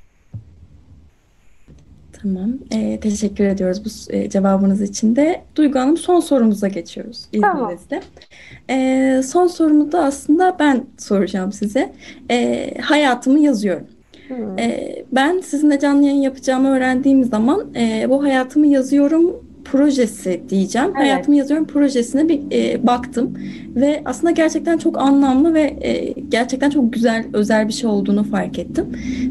Tamam. 2.21 2.53
Ee, 2.71 2.99
teşekkür 2.99 3.45
ediyoruz 3.45 3.86
bu 3.86 4.13
e, 4.15 4.29
cevabınız 4.29 4.81
için 4.81 5.15
de. 5.15 5.41
Duygu 5.55 5.79
Hanım 5.79 5.97
son 5.97 6.19
sorumuza 6.19 6.67
geçiyoruz 6.67 7.25
izninizle. 7.31 7.88
Tamam. 7.89 8.03
Ee, 8.69 9.21
son 9.25 9.47
sorumu 9.47 9.91
da 9.91 10.03
aslında 10.03 10.55
ben 10.59 10.86
soracağım 10.97 11.51
size. 11.51 11.93
Ee, 12.31 12.73
hayatımı 12.81 13.39
yazıyorum. 13.39 13.88
Hmm. 14.28 14.59
Ee, 14.59 15.03
ben 15.11 15.39
sizinle 15.39 15.80
canlı 15.80 16.05
yayın 16.05 16.21
yapacağımı 16.21 16.69
öğrendiğim 16.69 17.23
zaman 17.23 17.73
e, 17.76 18.09
bu 18.09 18.23
hayatımı 18.23 18.67
yazıyorum 18.67 19.45
projesi 19.65 20.41
diyeceğim. 20.49 20.88
Evet. 20.88 20.97
Hayatımı 20.97 21.38
yazıyorum 21.38 21.67
projesine 21.67 22.30
bir 22.30 22.41
e, 22.51 22.88
baktım 22.88 23.38
ve 23.76 24.01
aslında 24.05 24.32
gerçekten 24.32 24.78
çok 24.78 24.97
anlamlı 24.97 25.53
ve 25.53 25.61
e, 25.82 26.13
gerçekten 26.30 26.69
çok 26.69 26.93
güzel 26.93 27.26
özel 27.34 27.67
bir 27.67 27.73
şey 27.73 27.89
olduğunu 27.89 28.23
fark 28.23 28.59
ettim. 28.59 28.86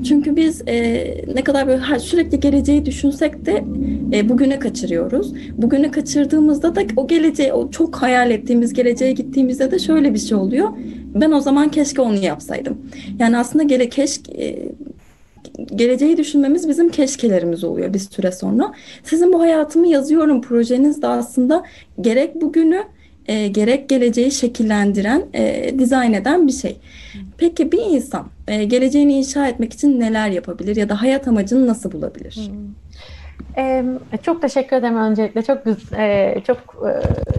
Çünkü 0.09 0.37
biz 0.37 0.63
e, 0.69 1.07
ne 1.35 1.45
kadar 1.45 1.67
böyle 1.67 1.99
sürekli 1.99 2.41
geleceği 2.41 2.87
düşünsek 2.87 3.47
de 3.47 3.65
e, 4.13 4.29
bugüne 4.29 4.59
kaçırıyoruz. 4.59 5.35
Bugüne 5.57 5.91
kaçırdığımızda 5.91 6.77
da 6.77 6.83
o 6.97 7.07
geleceği, 7.07 7.53
o 7.53 7.71
çok 7.71 7.97
hayal 7.97 8.31
ettiğimiz 8.31 8.73
geleceğe 8.73 9.13
gittiğimizde 9.13 9.71
de 9.71 9.79
şöyle 9.79 10.15
bir 10.15 10.19
şey 10.19 10.39
oluyor. 10.39 10.69
Ben 11.15 11.33
o 11.33 11.41
zaman 11.41 11.69
keşke 11.69 12.03
onu 12.03 12.17
yapsaydım. 12.17 12.79
Yani 13.19 13.37
aslında 13.37 13.63
gele 13.63 13.89
keşke 13.89 14.33
e, 14.33 14.69
geleceği 15.75 16.17
düşünmemiz 16.17 16.69
bizim 16.69 16.89
keşkelerimiz 16.89 17.65
oluyor 17.65 17.95
bir 17.95 17.99
süre 17.99 18.33
sonra. 18.33 18.75
Sizin 19.05 19.33
bu 19.33 19.41
hayatımı 19.41 19.87
yazıyorum 19.87 20.43
projeniz 20.43 21.03
de 21.03 21.07
aslında 21.07 21.65
gerek 22.01 22.41
bugünü 22.43 22.85
e, 23.27 23.49
gerek 23.49 23.89
geleceği 23.89 24.31
şekillendiren, 24.31 25.27
e, 25.35 25.75
dizayn 25.79 26.13
eden 26.13 26.47
bir 26.47 26.53
şey. 26.53 26.77
Peki 27.39 27.73
bir 27.73 27.83
insan 27.91 28.27
e, 28.49 28.65
geleceğini 28.65 29.13
inşa 29.13 29.49
etmek 29.49 29.73
için 29.73 30.01
neler 30.01 30.29
yapabilir 30.29 30.77
ya 30.77 30.89
da 30.89 31.03
hayat 31.03 31.29
amacını 31.29 31.67
nasıl 31.67 31.93
bulabilir? 31.93 32.37
Hmm. 32.37 32.84
Ee, 33.57 33.85
çok 34.23 34.43
teşekkür 34.43 34.77
ederim 34.77 34.97
öncelikle. 34.97 35.43
Çok 35.43 35.59
e, 35.97 36.37
çok 36.47 36.59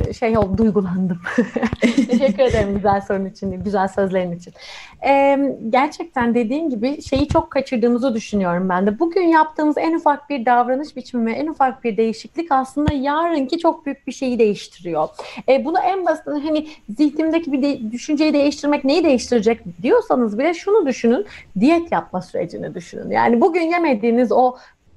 e, 0.10 0.14
şey 0.14 0.38
oldu, 0.38 0.58
duygulandım. 0.58 1.22
teşekkür 1.82 2.44
ederim 2.44 2.76
güzel 2.76 3.02
sorun 3.02 3.26
için, 3.26 3.64
güzel 3.64 3.88
sözlerin 3.88 4.32
için. 4.32 4.54
Ee, 5.06 5.56
gerçekten 5.70 6.36
dediğin 6.36 6.70
gibi 6.70 7.02
şeyi 7.02 7.28
çok 7.28 7.52
kaçırdığımızı 7.52 8.14
düşünüyorum 8.14 8.70
ben 8.70 8.88
de. 8.88 9.00
Bugün 9.00 9.22
yaptığımız 9.22 9.78
en 9.78 9.94
ufak 9.94 10.30
bir 10.30 10.46
davranış 10.46 10.96
biçimi, 10.96 11.32
en 11.32 11.48
ufak 11.48 11.84
bir 11.84 11.98
değişiklik 11.98 12.52
aslında 12.52 12.94
yarınki 12.94 13.58
çok 13.58 13.86
büyük 13.86 14.08
bir 14.08 14.12
şeyi 14.12 14.40
değiştiriyor. 14.40 15.08
Ee, 15.50 15.66
bunu 15.66 15.80
en 15.80 16.06
basit 16.06 16.28
hani 16.28 16.68
zihnimdeki 16.98 17.52
bir 17.52 17.62
de, 17.62 17.92
düşünceyi 17.92 18.34
değiştirmek 18.34 18.84
neyi 18.84 19.04
değiştirecek 19.04 19.60
diyorsanız 19.82 20.40
bile 20.40 20.54
şunu 20.54 20.86
düşünün. 20.86 21.26
Diyet 21.60 21.92
yapma 21.92 22.22
sürecini 22.22 22.76
düşünün. 22.76 23.10
Yani 23.10 23.42
bugün 23.42 23.62
yemediğiniz 23.62 24.32
o 24.32 24.56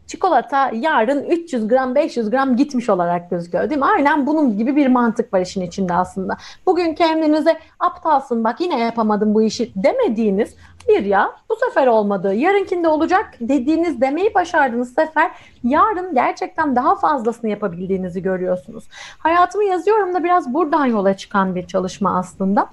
çikolata 0.08 0.70
yarın 0.74 1.24
300 1.24 1.68
gram 1.68 1.94
500 1.94 2.30
gram 2.30 2.56
gitmiş 2.56 2.88
olarak 2.88 3.30
gözüküyor 3.30 3.70
değil 3.70 3.80
mi? 3.80 3.86
Aynen 3.86 4.26
bunun 4.26 4.58
gibi 4.58 4.76
bir 4.76 4.86
mantık 4.86 5.34
var 5.34 5.40
işin 5.40 5.60
içinde 5.60 5.94
aslında. 5.94 6.36
Bugün 6.66 6.94
kendinize 6.94 7.56
aptalsın 7.80 8.44
bak 8.44 8.60
yine 8.60 8.80
yapamadım 8.80 9.34
bu 9.34 9.42
işi 9.42 9.72
demediğiniz 9.76 10.54
bir 10.88 11.04
ya 11.04 11.32
bu 11.50 11.56
sefer 11.56 11.86
olmadı 11.86 12.34
yarınkinde 12.34 12.88
olacak 12.88 13.34
dediğiniz 13.40 14.00
demeyi 14.00 14.34
başardığınız 14.34 14.94
sefer 14.94 15.30
yarın 15.64 16.14
gerçekten 16.14 16.76
daha 16.76 16.96
fazlasını 16.96 17.50
yapabildiğinizi 17.50 18.22
görüyorsunuz. 18.22 18.84
Hayatımı 19.18 19.64
yazıyorum 19.64 20.14
da 20.14 20.24
biraz 20.24 20.54
buradan 20.54 20.86
yola 20.86 21.16
çıkan 21.16 21.54
bir 21.54 21.66
çalışma 21.66 22.18
aslında. 22.18 22.70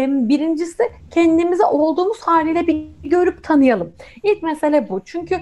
Birincisi 0.00 0.82
kendimizi 1.10 1.64
olduğumuz 1.64 2.20
haliyle 2.20 2.66
bir 2.66 2.86
görüp 3.04 3.44
tanıyalım. 3.44 3.92
İlk 4.22 4.42
mesele 4.42 4.88
bu. 4.88 5.00
Çünkü 5.04 5.40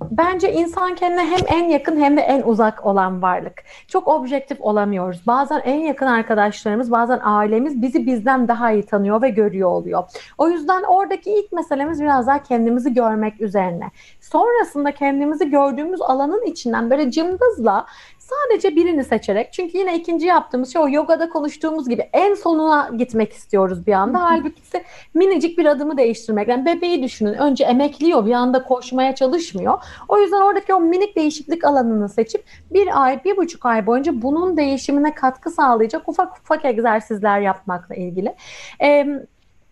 Bence 0.00 0.52
insan 0.52 0.94
kendine 0.94 1.24
hem 1.26 1.60
en 1.60 1.68
yakın 1.68 2.00
hem 2.00 2.16
de 2.16 2.20
en 2.20 2.42
uzak 2.42 2.86
olan 2.86 3.22
varlık. 3.22 3.62
Çok 3.88 4.08
objektif 4.08 4.60
olamıyoruz. 4.60 5.26
Bazen 5.26 5.60
en 5.64 5.80
yakın 5.80 6.06
arkadaşlarımız, 6.06 6.90
bazen 6.90 7.20
ailemiz 7.22 7.82
bizi 7.82 8.06
bizden 8.06 8.48
daha 8.48 8.72
iyi 8.72 8.82
tanıyor 8.82 9.22
ve 9.22 9.28
görüyor 9.28 9.70
oluyor. 9.70 10.04
O 10.38 10.48
yüzden 10.48 10.82
oradaki 10.82 11.30
ilk 11.30 11.52
meselemiz 11.52 12.00
biraz 12.00 12.26
daha 12.26 12.42
kendimizi 12.42 12.94
görmek 12.94 13.40
üzerine. 13.40 13.90
Sonrasında 14.20 14.92
kendimizi 14.92 15.50
gördüğümüz 15.50 16.00
alanın 16.02 16.42
içinden 16.42 16.90
böyle 16.90 17.10
cımbızla 17.10 17.86
Sadece 18.26 18.76
birini 18.76 19.04
seçerek 19.04 19.52
çünkü 19.52 19.78
yine 19.78 19.98
ikinci 19.98 20.26
yaptığımız 20.26 20.72
şey 20.72 20.82
o 20.82 20.88
yogada 20.88 21.28
konuştuğumuz 21.28 21.88
gibi 21.88 22.08
en 22.12 22.34
sonuna 22.34 22.90
gitmek 22.98 23.32
istiyoruz 23.32 23.86
bir 23.86 23.92
anda. 23.92 24.20
Halbuki 24.20 24.62
ise 24.62 24.84
minicik 25.14 25.58
bir 25.58 25.66
adımı 25.66 25.96
değiştirmek. 25.96 26.48
Yani 26.48 26.66
bebeği 26.66 27.02
düşünün. 27.02 27.32
Önce 27.32 27.64
emekliyor 27.64 28.26
bir 28.26 28.32
anda 28.32 28.62
koşmaya 28.62 29.14
çalışmıyor. 29.14 29.82
O 30.08 30.18
yüzden 30.18 30.40
oradaki 30.40 30.74
o 30.74 30.80
minik 30.80 31.16
değişiklik 31.16 31.64
alanını 31.64 32.08
seçip 32.08 32.44
bir 32.70 33.02
ay, 33.04 33.24
bir 33.24 33.36
buçuk 33.36 33.66
ay 33.66 33.86
boyunca 33.86 34.22
bunun 34.22 34.56
değişimine 34.56 35.14
katkı 35.14 35.50
sağlayacak 35.50 36.08
ufak 36.08 36.38
ufak 36.38 36.64
egzersizler 36.64 37.40
yapmakla 37.40 37.94
ilgili. 37.94 38.34
Ee, 38.82 39.06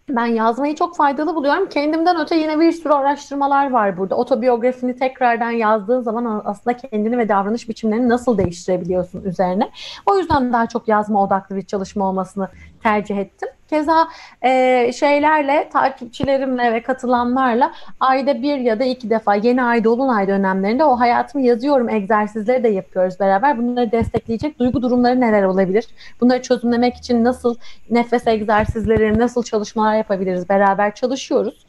ben 0.09 0.27
yazmayı 0.27 0.75
çok 0.75 0.97
faydalı 0.97 1.35
buluyorum. 1.35 1.69
Kendimden 1.69 2.21
öte 2.21 2.37
yine 2.37 2.61
bir 2.61 2.73
sürü 2.73 2.93
araştırmalar 2.93 3.71
var 3.71 3.99
burada. 3.99 4.15
Otobiyografini 4.15 4.97
tekrardan 4.97 5.51
yazdığın 5.51 6.01
zaman 6.01 6.43
aslında 6.45 6.77
kendini 6.77 7.19
ve 7.19 7.29
davranış 7.29 7.69
biçimlerini 7.69 8.09
nasıl 8.09 8.39
değiştirebiliyorsun 8.39 9.25
üzerine. 9.25 9.71
O 10.07 10.19
yüzden 10.19 10.53
daha 10.53 10.67
çok 10.67 10.89
yazma 10.89 11.23
odaklı 11.23 11.57
bir 11.57 11.63
çalışma 11.63 12.09
olmasını 12.09 12.49
tercih 12.83 13.17
ettim. 13.17 13.49
Keza 13.75 14.09
e, 14.43 14.93
şeylerle, 14.93 15.69
takipçilerimle 15.73 16.73
ve 16.73 16.83
katılanlarla 16.83 17.73
ayda 18.01 18.43
bir 18.43 18.59
ya 18.59 18.81
da 18.81 18.85
iki 18.85 19.11
defa 19.11 19.35
yeni 19.35 19.63
ay 19.63 19.85
dolunay 19.85 20.29
dönemlerinde 20.29 20.85
o 20.85 21.01
hayatımı 21.01 21.45
yazıyorum 21.45 21.89
egzersizleri 21.89 22.65
de 22.65 22.69
yapıyoruz 22.69 23.21
beraber. 23.21 23.59
Bunları 23.59 23.93
destekleyecek 23.93 24.59
duygu 24.59 24.83
durumları 24.83 25.21
neler 25.21 25.43
olabilir? 25.43 25.87
Bunları 26.21 26.43
çözümlemek 26.43 26.97
için 26.97 27.25
nasıl 27.25 27.57
nefes 27.91 28.27
egzersizleri, 28.27 29.19
nasıl 29.19 29.43
çalışmalar 29.43 29.97
yapabiliriz? 29.97 30.49
Beraber 30.49 30.95
çalışıyoruz. 30.95 31.67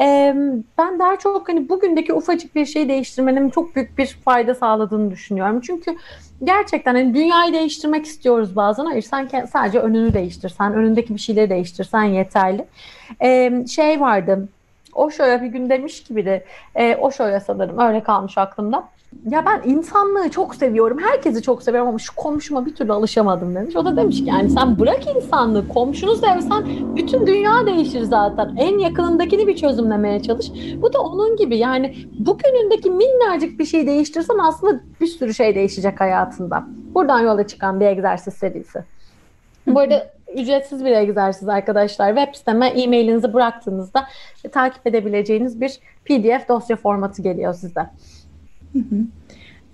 E, 0.00 0.34
ben 0.78 0.98
daha 0.98 1.16
çok 1.16 1.48
hani 1.48 1.68
bugündeki 1.68 2.14
ufacık 2.14 2.54
bir 2.54 2.66
şey 2.66 2.88
değiştirmenin 2.88 3.50
çok 3.50 3.76
büyük 3.76 3.98
bir 3.98 4.06
fayda 4.06 4.54
sağladığını 4.54 5.10
düşünüyorum. 5.10 5.60
Çünkü 5.60 5.96
gerçekten 6.44 6.94
hani 6.94 7.14
dünyayı 7.14 7.52
değiştirmek 7.52 8.06
istiyoruz 8.06 8.56
bazen. 8.56 8.84
Hayır 8.84 9.02
sen 9.02 9.28
sadece 9.52 9.78
önünü 9.78 10.14
değiştirsen, 10.14 10.74
önündeki 10.74 11.14
bir 11.14 11.20
şeyleri 11.20 11.50
değiştirsen 11.50 12.02
yeterli. 12.02 12.64
Ee, 13.22 13.64
şey 13.74 14.00
vardı, 14.00 14.48
o 14.94 15.10
şöyle 15.10 15.42
bir 15.42 15.46
gün 15.46 15.70
demiş 15.70 16.02
gibi 16.02 16.24
de, 16.24 16.44
e, 16.74 16.96
o 16.96 17.10
şöyle 17.10 17.40
sanırım. 17.40 17.78
Öyle 17.78 18.02
kalmış 18.02 18.38
aklımda 18.38 18.88
ya 19.30 19.46
ben 19.46 19.70
insanlığı 19.70 20.30
çok 20.30 20.54
seviyorum. 20.54 20.98
Herkesi 20.98 21.42
çok 21.42 21.62
seviyorum 21.62 21.88
ama 21.88 21.98
şu 21.98 22.14
komşuma 22.14 22.66
bir 22.66 22.74
türlü 22.74 22.92
alışamadım 22.92 23.54
demiş. 23.54 23.76
O 23.76 23.84
da 23.84 23.96
demiş 23.96 24.16
ki 24.16 24.24
yani 24.28 24.50
sen 24.50 24.78
bırak 24.78 25.16
insanlığı. 25.16 25.68
Komşunu 25.68 26.16
sevsen 26.16 26.66
bütün 26.96 27.26
dünya 27.26 27.66
değişir 27.66 28.02
zaten. 28.02 28.56
En 28.56 28.78
yakınındakini 28.78 29.46
bir 29.46 29.56
çözümlemeye 29.56 30.22
çalış. 30.22 30.50
Bu 30.76 30.92
da 30.92 31.00
onun 31.00 31.36
gibi 31.36 31.58
yani 31.58 31.94
bugünündeki 32.18 32.90
minnacık 32.90 33.58
bir 33.58 33.64
şey 33.64 33.86
değiştirsen 33.86 34.38
aslında 34.38 34.80
bir 35.00 35.06
sürü 35.06 35.34
şey 35.34 35.54
değişecek 35.54 36.00
hayatında. 36.00 36.64
Buradan 36.94 37.20
yola 37.20 37.46
çıkan 37.46 37.80
bir 37.80 37.86
egzersiz 37.86 38.34
serisi. 38.34 38.84
Bu 39.66 39.80
arada 39.80 40.10
ücretsiz 40.36 40.84
bir 40.84 40.90
egzersiz 40.90 41.48
arkadaşlar. 41.48 42.16
Web 42.16 42.34
siteme 42.34 42.66
e-mailinizi 42.68 43.34
bıraktığınızda 43.34 44.06
takip 44.52 44.86
edebileceğiniz 44.86 45.60
bir 45.60 45.80
PDF 46.04 46.48
dosya 46.48 46.76
formatı 46.76 47.22
geliyor 47.22 47.54
size. 48.82 49.02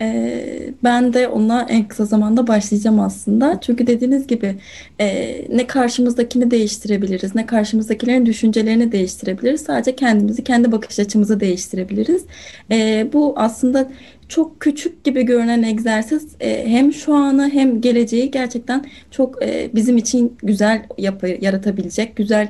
Ee, 0.03 0.70
ben 0.84 1.12
de 1.12 1.28
ona 1.28 1.66
en 1.70 1.88
kısa 1.88 2.05
zamanda 2.05 2.46
başlayacağım 2.46 3.00
aslında. 3.00 3.61
Çünkü 3.61 3.86
dediğiniz 3.86 4.26
gibi 4.26 4.55
e, 5.00 5.36
ne 5.57 5.66
karşımızdakini 5.66 6.50
değiştirebiliriz, 6.50 7.34
ne 7.34 7.46
karşımızdakilerin 7.46 8.26
düşüncelerini 8.26 8.92
değiştirebiliriz. 8.92 9.61
Sadece 9.61 9.96
kendimizi, 9.96 10.44
kendi 10.44 10.72
bakış 10.72 10.98
açımızı 10.98 11.40
değiştirebiliriz. 11.40 12.24
E, 12.70 13.09
bu 13.12 13.34
aslında 13.36 13.90
çok 14.28 14.61
küçük 14.61 15.05
gibi 15.05 15.22
görünen 15.22 15.62
egzersiz 15.62 16.28
e, 16.40 16.68
hem 16.68 16.92
şu 16.92 17.14
anı 17.14 17.50
hem 17.50 17.80
geleceği 17.80 18.30
gerçekten 18.30 18.84
çok 19.11 19.42
e, 19.42 19.70
bizim 19.74 19.96
için 19.96 20.36
güzel 20.42 20.82
yapı 20.98 21.26
yaratabilecek, 21.40 22.16
güzel 22.16 22.48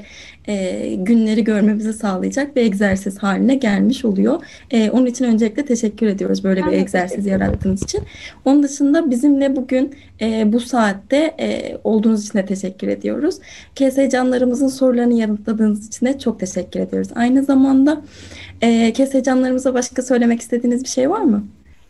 e, 0.49 0.95
günleri 0.99 1.45
görmemizi 1.45 1.93
sağlayacak 1.93 2.57
bir 2.57 2.62
egzersiz 2.62 3.18
haline 3.18 3.55
gelmiş 3.55 4.05
oluyor. 4.05 4.43
E, 4.70 4.90
onun 4.90 5.07
için 5.07 5.24
öncelikle 5.24 5.64
teşekkür 5.64 6.07
ediyoruz 6.07 6.45
böyle 6.45 6.66
bir 6.66 6.72
egzersiz 6.72 7.26
yarattığınız 7.26 7.82
için. 7.82 8.01
Onun 8.45 8.62
dışında 8.62 9.11
bizimle 9.11 9.57
bugün 9.57 9.95
e, 10.20 10.53
bu 10.53 10.61
saatte 10.61 11.34
e, 11.40 11.78
olduğunuz 11.84 12.26
için 12.26 12.38
de 12.38 12.47
teşekkür 12.47 12.88
ediyoruz. 12.88 13.38
KS 13.74 14.11
canlarımızın 14.12 14.68
sorularını 14.68 15.14
yanıtladığınız 15.14 15.86
için 15.86 16.07
de 16.07 16.18
çok 16.18 16.40
teşekkür 16.40 16.80
ediyoruz. 16.80 17.09
Aynı 17.14 17.45
zamanda 17.45 18.03
e, 18.62 18.93
KS 18.93 19.22
canlarımıza 19.22 19.74
başka 19.74 20.03
söylemek 20.03 20.40
istediğiniz 20.40 20.84
bir 20.84 20.88
şey 20.88 21.11
var 21.11 21.20
mı? 21.20 21.45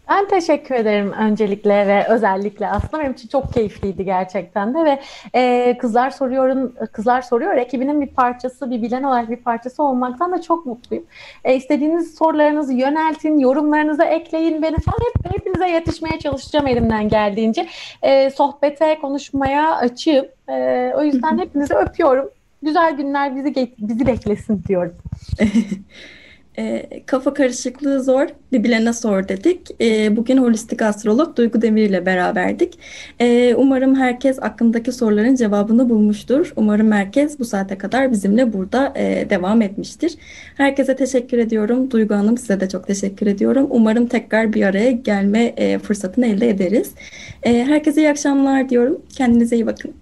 Ben 0.09 0.29
teşekkür 0.29 0.75
ederim 0.75 1.13
öncelikle 1.13 1.87
ve 1.87 2.07
özellikle 2.09 2.69
aslında 2.69 3.03
benim 3.03 3.13
için 3.13 3.29
çok 3.29 3.53
keyifliydi 3.55 4.05
gerçekten 4.05 4.75
de 4.75 4.85
ve 4.85 5.01
e, 5.35 5.79
kızlar 5.79 6.11
soruyorum 6.11 6.75
kızlar 6.93 7.23
soruyor 7.23 7.57
ekibinin 7.57 8.01
bir 8.01 8.07
parçası 8.07 8.71
bir 8.71 8.83
bilen 8.83 9.03
olarak 9.03 9.31
bir 9.31 9.37
parçası 9.37 9.83
olmaktan 9.83 10.33
da 10.33 10.43
çok 10.43 10.67
mutluyum. 10.67 11.05
E, 11.45 11.55
istediğiniz 11.57 12.15
sorularınızı 12.15 12.73
yöneltin, 12.73 13.39
yorumlarınızı 13.39 14.05
ekleyin 14.05 14.63
beni 14.63 14.77
falan 14.81 14.99
hep 14.99 15.35
hepinize 15.35 15.69
yetişmeye 15.71 16.19
çalışacağım 16.19 16.67
elimden 16.67 17.09
geldiğince. 17.09 17.69
E, 18.03 18.31
sohbete, 18.31 18.99
konuşmaya 19.01 19.77
açığım. 19.77 20.27
E, 20.49 20.93
o 20.97 21.03
yüzden 21.03 21.39
hepinizi 21.43 21.75
öpüyorum. 21.75 22.31
Güzel 22.63 22.97
günler 22.97 23.37
bizi 23.37 23.73
bizi 23.79 24.07
beklesin 24.07 24.63
diyorum. 24.69 24.95
E, 26.59 26.89
kafa 27.07 27.35
karışıklığı 27.35 28.03
zor, 28.03 28.27
bir 28.53 28.65
bilene 28.65 28.93
sor 28.93 29.29
dedik. 29.29 29.81
E, 29.81 30.17
bugün 30.17 30.37
holistik 30.37 30.83
astrolog 30.83 31.37
Duygu 31.37 31.63
Demir 31.63 31.89
ile 31.89 32.07
beraberdik. 32.07 32.79
E, 33.21 33.55
umarım 33.55 33.95
herkes 33.95 34.39
aklındaki 34.43 34.93
soruların 34.93 35.35
cevabını 35.35 35.91
bulmuştur. 35.91 36.53
Umarım 36.57 36.93
herkes 36.93 37.39
bu 37.39 37.45
saate 37.45 37.79
kadar 37.79 38.13
bizimle 38.13 38.53
burada 38.53 38.93
e, 38.97 39.31
devam 39.31 39.63
etmiştir. 39.63 40.15
Herkese 40.57 40.97
teşekkür 40.97 41.39
ediyorum. 41.39 41.91
Duygu 41.91 42.15
Hanım 42.15 42.39
size 42.39 42.61
de 42.61 42.69
çok 42.69 42.87
teşekkür 42.87 43.27
ediyorum. 43.27 43.67
Umarım 43.71 44.07
tekrar 44.07 44.53
bir 44.53 44.63
araya 44.63 44.91
gelme 44.91 45.45
e, 45.57 45.79
fırsatını 45.79 46.27
elde 46.27 46.49
ederiz. 46.49 46.91
E, 47.43 47.65
herkese 47.65 48.01
iyi 48.01 48.11
akşamlar 48.11 48.69
diyorum. 48.69 49.03
Kendinize 49.17 49.57
iyi 49.57 49.67
bakın. 49.67 50.02